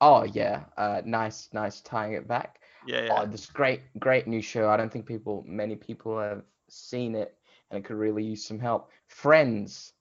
Oh 0.01 0.25
yeah, 0.25 0.65
uh, 0.77 1.01
nice, 1.05 1.49
nice 1.53 1.81
tying 1.81 2.15
it 2.15 2.27
back. 2.27 2.59
Yeah, 2.87 3.03
yeah. 3.05 3.19
Oh, 3.23 3.27
this 3.27 3.47
great, 3.47 3.83
great 4.01 4.27
new 4.27 4.43
show. 4.43 4.69
I 4.69 4.77
don't 4.77 4.91
think 4.93 5.07
people, 5.07 5.45
many 5.47 5.77
people 5.77 6.19
have 6.19 6.43
seen 6.69 7.15
it, 7.15 7.37
and 7.71 7.79
it 7.79 7.85
could 7.87 7.97
really 7.97 8.25
use 8.25 8.45
some 8.45 8.59
help. 8.59 8.91
Friends 9.07 9.93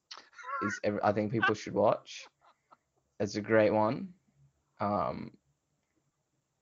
is, 0.63 0.79
I 1.03 1.11
think 1.11 1.32
people 1.32 1.53
should 1.53 1.75
watch. 1.75 2.25
It's 3.19 3.36
a 3.36 3.41
great 3.41 3.71
one. 3.71 4.09
Um, 4.79 5.32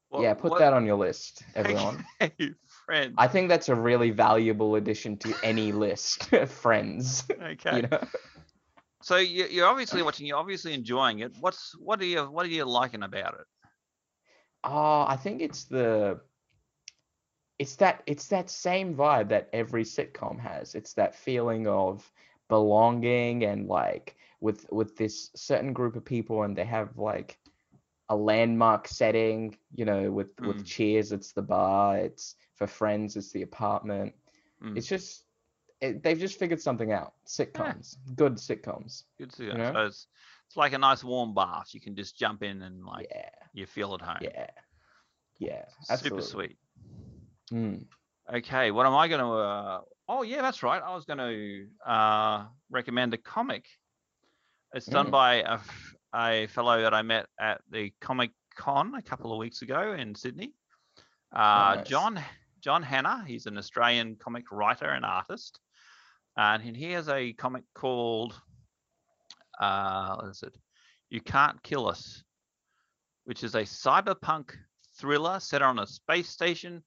What- 0.10 0.24
yeah, 0.24 0.34
put 0.34 0.52
what- 0.52 0.60
that 0.60 0.74
on 0.74 0.86
your 0.86 0.98
list, 0.98 1.44
everyone. 1.56 2.06
Okay, 2.22 2.52
friends. 2.90 3.16
I 3.18 3.28
think 3.28 3.50
that's 3.50 3.70
a 3.70 3.76
really 3.76 4.10
valuable 4.10 4.76
addition 4.76 5.18
to 5.18 5.34
any 5.44 5.72
list. 5.72 6.30
Friends, 6.48 7.24
okay. 7.42 7.76
you 7.78 7.82
know. 7.84 8.04
So 9.02 9.18
you, 9.18 9.46
you're 9.46 9.68
obviously 9.68 10.02
watching. 10.02 10.26
You're 10.26 10.38
obviously 10.38 10.74
enjoying 10.74 11.20
it. 11.20 11.32
What's 11.40 11.76
what 11.78 12.02
are 12.02 12.06
you 12.06 12.24
what 12.24 12.46
are 12.46 12.50
you 12.50 12.66
liking 12.66 13.04
about 13.04 13.36
it? 13.36 13.46
Oh, 14.64 15.06
I 15.08 15.16
think 15.16 15.42
it's 15.42 15.66
the 15.66 16.20
it's 17.60 17.76
that 17.78 18.04
it's 18.08 18.28
that 18.28 18.50
same 18.50 18.96
vibe 18.96 19.30
that 19.30 19.50
every 19.54 19.84
sitcom 19.84 20.40
has. 20.40 20.76
It's 20.76 20.94
that 20.94 21.16
feeling 21.16 21.68
of 21.68 22.10
belonging 22.50 23.44
and 23.46 23.68
like 23.68 24.16
with 24.42 24.66
with 24.72 24.98
this 24.98 25.30
certain 25.36 25.74
group 25.74 25.96
of 25.96 26.04
people 26.04 26.44
and 26.44 26.58
they 26.58 26.66
have 26.66 26.98
like 26.98 27.38
a 28.10 28.16
landmark 28.16 28.88
setting, 28.88 29.56
you 29.76 29.86
know, 29.86 30.12
with 30.12 30.36
Mm. 30.38 30.48
with 30.48 30.66
Cheers 30.66 31.12
it's 31.12 31.32
the 31.32 31.44
bar, 31.44 31.98
it's 31.98 32.36
for 32.60 32.68
Friends 32.68 33.16
it's 33.16 33.32
the 33.32 33.42
apartment. 33.42 34.14
Mm. 34.64 34.78
It's 34.78 34.86
just 34.88 35.24
it, 35.82 36.04
they've 36.04 36.20
just 36.20 36.38
figured 36.38 36.62
something 36.62 36.92
out. 36.92 37.14
Sitcoms, 37.26 37.96
good 38.16 38.36
sitcoms. 38.36 39.04
Good 39.18 39.32
to 39.34 39.46
you 39.46 39.54
know? 39.54 39.72
So 39.74 39.80
it's 39.86 40.08
it's 40.48 40.58
like 40.58 40.74
a 40.74 40.78
nice 40.78 41.04
warm 41.04 41.34
bath. 41.34 41.70
You 41.74 41.80
can 41.82 41.96
just 41.96 42.18
jump 42.20 42.44
in 42.44 42.62
and 42.62 42.86
like 42.86 43.08
yeah, 43.10 43.30
you 43.54 43.66
feel 43.66 43.94
at 43.96 44.02
home. 44.02 44.18
yeah, 44.22 44.48
yeah. 45.40 45.96
Super 45.96 46.22
sweet. 46.22 46.58
Mm. 47.52 47.86
Okay, 48.32 48.70
what 48.72 48.86
am 48.86 48.94
I 48.94 49.08
going 49.08 49.22
to? 49.22 49.28
Uh, 49.28 49.82
oh 50.08 50.22
yeah, 50.24 50.42
that's 50.42 50.62
right. 50.62 50.82
I 50.86 50.94
was 50.94 51.06
going 51.06 51.18
to 51.18 51.90
uh, 51.90 52.46
recommend 52.70 53.14
a 53.14 53.18
comic. 53.18 53.66
It's 54.74 54.86
done 54.86 55.08
Mm. 55.08 55.12
by 55.12 55.60
a 56.14 56.48
fellow 56.48 56.82
that 56.82 56.94
I 56.94 57.02
met 57.02 57.26
at 57.40 57.62
the 57.72 57.92
Comic 58.02 58.32
Con 58.56 58.94
a 58.96 59.02
couple 59.02 59.32
of 59.32 59.40
weeks 59.40 59.62
ago 59.64 59.94
in 59.94 60.14
Sydney. 60.14 60.54
Uh, 61.34 61.76
nice. 61.78 61.88
John 61.88 62.20
John 62.62 62.84
Hanna. 62.84 63.24
He's 63.26 63.46
an 63.46 63.58
Australian 63.58 64.16
comic 64.16 64.52
writer 64.52 64.90
and 64.90 65.06
artist, 65.06 65.60
and 66.38 66.62
he 66.62 66.92
has 66.92 67.10
a 67.10 67.34
comic 67.34 67.64
called 67.74 68.40
uh, 69.60 70.16
what 70.16 70.30
is 70.30 70.44
it? 70.44 70.56
You 71.10 71.22
Can't 71.22 71.62
Kill 71.64 71.88
Us, 71.88 72.24
which 73.26 73.44
is 73.44 73.56
a 73.56 73.64
cyberpunk 73.64 74.52
thriller 74.98 75.40
set 75.40 75.62
on 75.62 75.80
a 75.80 75.88
space 75.88 76.30
station. 76.30 76.84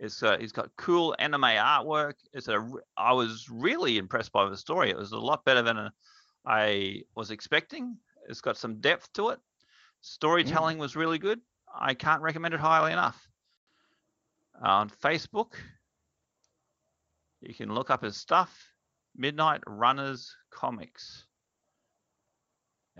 It's 0.00 0.22
uh, 0.22 0.36
he's 0.38 0.52
got 0.52 0.70
cool 0.76 1.14
anime 1.18 1.42
artwork. 1.42 2.14
It's 2.32 2.48
a, 2.48 2.66
I 2.96 3.12
was 3.12 3.48
really 3.50 3.98
impressed 3.98 4.32
by 4.32 4.48
the 4.48 4.56
story. 4.56 4.90
It 4.90 4.96
was 4.96 5.12
a 5.12 5.18
lot 5.18 5.44
better 5.44 5.62
than 5.62 5.78
uh, 5.78 5.90
I 6.46 7.02
was 7.14 7.30
expecting. 7.30 7.96
It's 8.28 8.40
got 8.40 8.56
some 8.56 8.80
depth 8.80 9.12
to 9.14 9.30
it. 9.30 9.38
Storytelling 10.00 10.78
was 10.78 10.96
really 10.96 11.18
good. 11.18 11.40
I 11.78 11.94
can't 11.94 12.22
recommend 12.22 12.54
it 12.54 12.60
highly 12.60 12.92
enough. 12.92 13.28
On 14.62 14.88
Facebook, 14.88 15.54
you 17.40 17.54
can 17.54 17.74
look 17.74 17.90
up 17.90 18.02
his 18.02 18.16
stuff. 18.16 18.68
Midnight 19.16 19.60
Runners 19.66 20.34
Comics. 20.50 21.26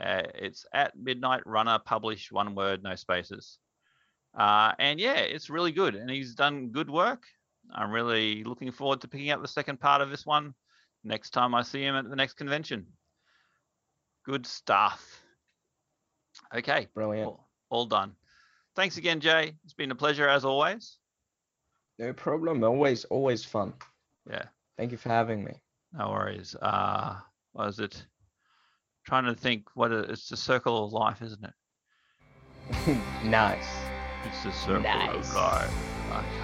Uh, 0.01 0.23
it's 0.35 0.67
at 0.73 0.97
Midnight 0.99 1.47
Runner 1.47 1.79
Publish, 1.79 2.31
one 2.33 2.55
word, 2.55 2.83
no 2.83 2.95
spaces. 2.97 3.59
Uh, 4.37 4.73
and 4.79 4.99
yeah, 4.99 5.19
it's 5.19 5.51
really 5.51 5.73
good, 5.73 5.95
and 5.95 6.11
he's 6.11 6.35
done 6.35 6.71
good 6.71 6.91
work. 6.91 7.23
I'm 7.73 7.91
really 7.91 8.45
looking 8.45 8.73
forward 8.73 9.01
to 9.03 9.09
picking 9.09 9.31
up 9.31 9.41
the 9.41 9.49
second 9.49 9.81
part 9.81 10.03
of 10.03 10.11
this 10.11 10.27
one 10.27 10.55
next 11.05 11.31
time 11.31 11.55
I 11.55 11.63
see 11.63 11.83
him 11.85 11.95
at 11.95 12.09
the 12.09 12.17
next 12.17 12.35
convention. 12.35 12.87
Good 14.25 14.47
stuff. 14.47 15.23
Okay, 16.55 16.89
Brilliant. 16.95 17.29
all, 17.29 17.49
all 17.71 17.87
done. 17.87 18.13
Thanks 18.75 18.97
again, 18.97 19.21
Jay. 19.21 19.55
It's 19.65 19.75
been 19.75 19.93
a 19.93 19.97
pleasure 19.97 20.29
as 20.29 20.45
always. 20.45 20.99
No 21.99 22.13
problem. 22.13 22.63
Always, 22.65 23.05
always 23.07 23.45
fun. 23.45 23.73
Yeah, 24.31 24.45
Thank 24.77 24.91
you 24.93 24.99
for 24.99 25.11
having 25.11 25.45
me. 25.45 25.53
no 25.93 26.11
worries. 26.11 26.55
Uh, 26.61 27.17
what 27.53 27.69
is 27.69 27.79
it? 27.79 28.07
Trying 29.07 29.25
to 29.27 29.35
think 29.35 29.69
what 29.75 29.93
it, 29.93 30.11
it's 30.11 30.29
the 30.29 30.37
circle 30.37 30.85
of 30.85 30.93
life, 30.93 31.21
isn't 31.23 31.45
it? 31.45 32.97
nice. 33.25 33.67
It's 34.27 34.43
the 34.43 34.53
circle 34.53 34.81
Nice. 34.83 35.29
of 35.31 35.35
life. 35.37 35.71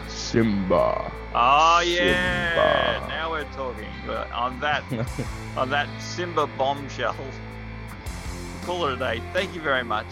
Simba. 0.08 1.10
Oh 1.34 1.80
yeah, 1.80 2.52
Simba. 2.54 3.08
now 3.08 3.30
we're 3.30 3.44
talking. 3.52 3.88
But 4.06 4.30
on 4.32 4.60
that 4.60 4.82
on 5.56 5.70
that 5.70 5.88
Simba 6.02 6.46
bombshell, 6.58 7.16
we'll 7.18 8.64
call 8.66 8.86
it 8.86 8.94
a 8.94 8.96
day. 8.96 9.22
Thank 9.32 9.54
you 9.54 9.60
very 9.62 9.84
much 9.84 10.06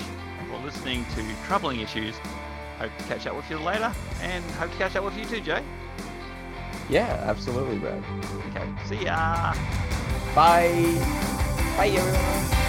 for 0.49 0.59
listening 0.65 1.05
to 1.17 1.25
Troubling 1.47 1.81
Issues. 1.81 2.15
Hope 2.79 2.97
to 2.97 3.05
catch 3.05 3.27
up 3.27 3.35
with 3.35 3.51
you 3.51 3.59
later, 3.59 3.93
and 4.23 4.45
hope 4.53 4.71
to 4.71 4.77
catch 4.79 4.95
up 4.97 5.05
with 5.05 5.17
you 5.17 5.25
too, 5.25 5.41
Jay. 5.41 5.63
yeah, 6.89 7.25
absolutely, 7.27 7.79
Brad. 7.79 8.03
Okay, 8.51 8.69
see 8.87 9.05
ya. 9.05 9.53
Bye. 10.35 10.95
Bye, 11.77 11.89
everyone. 11.89 12.68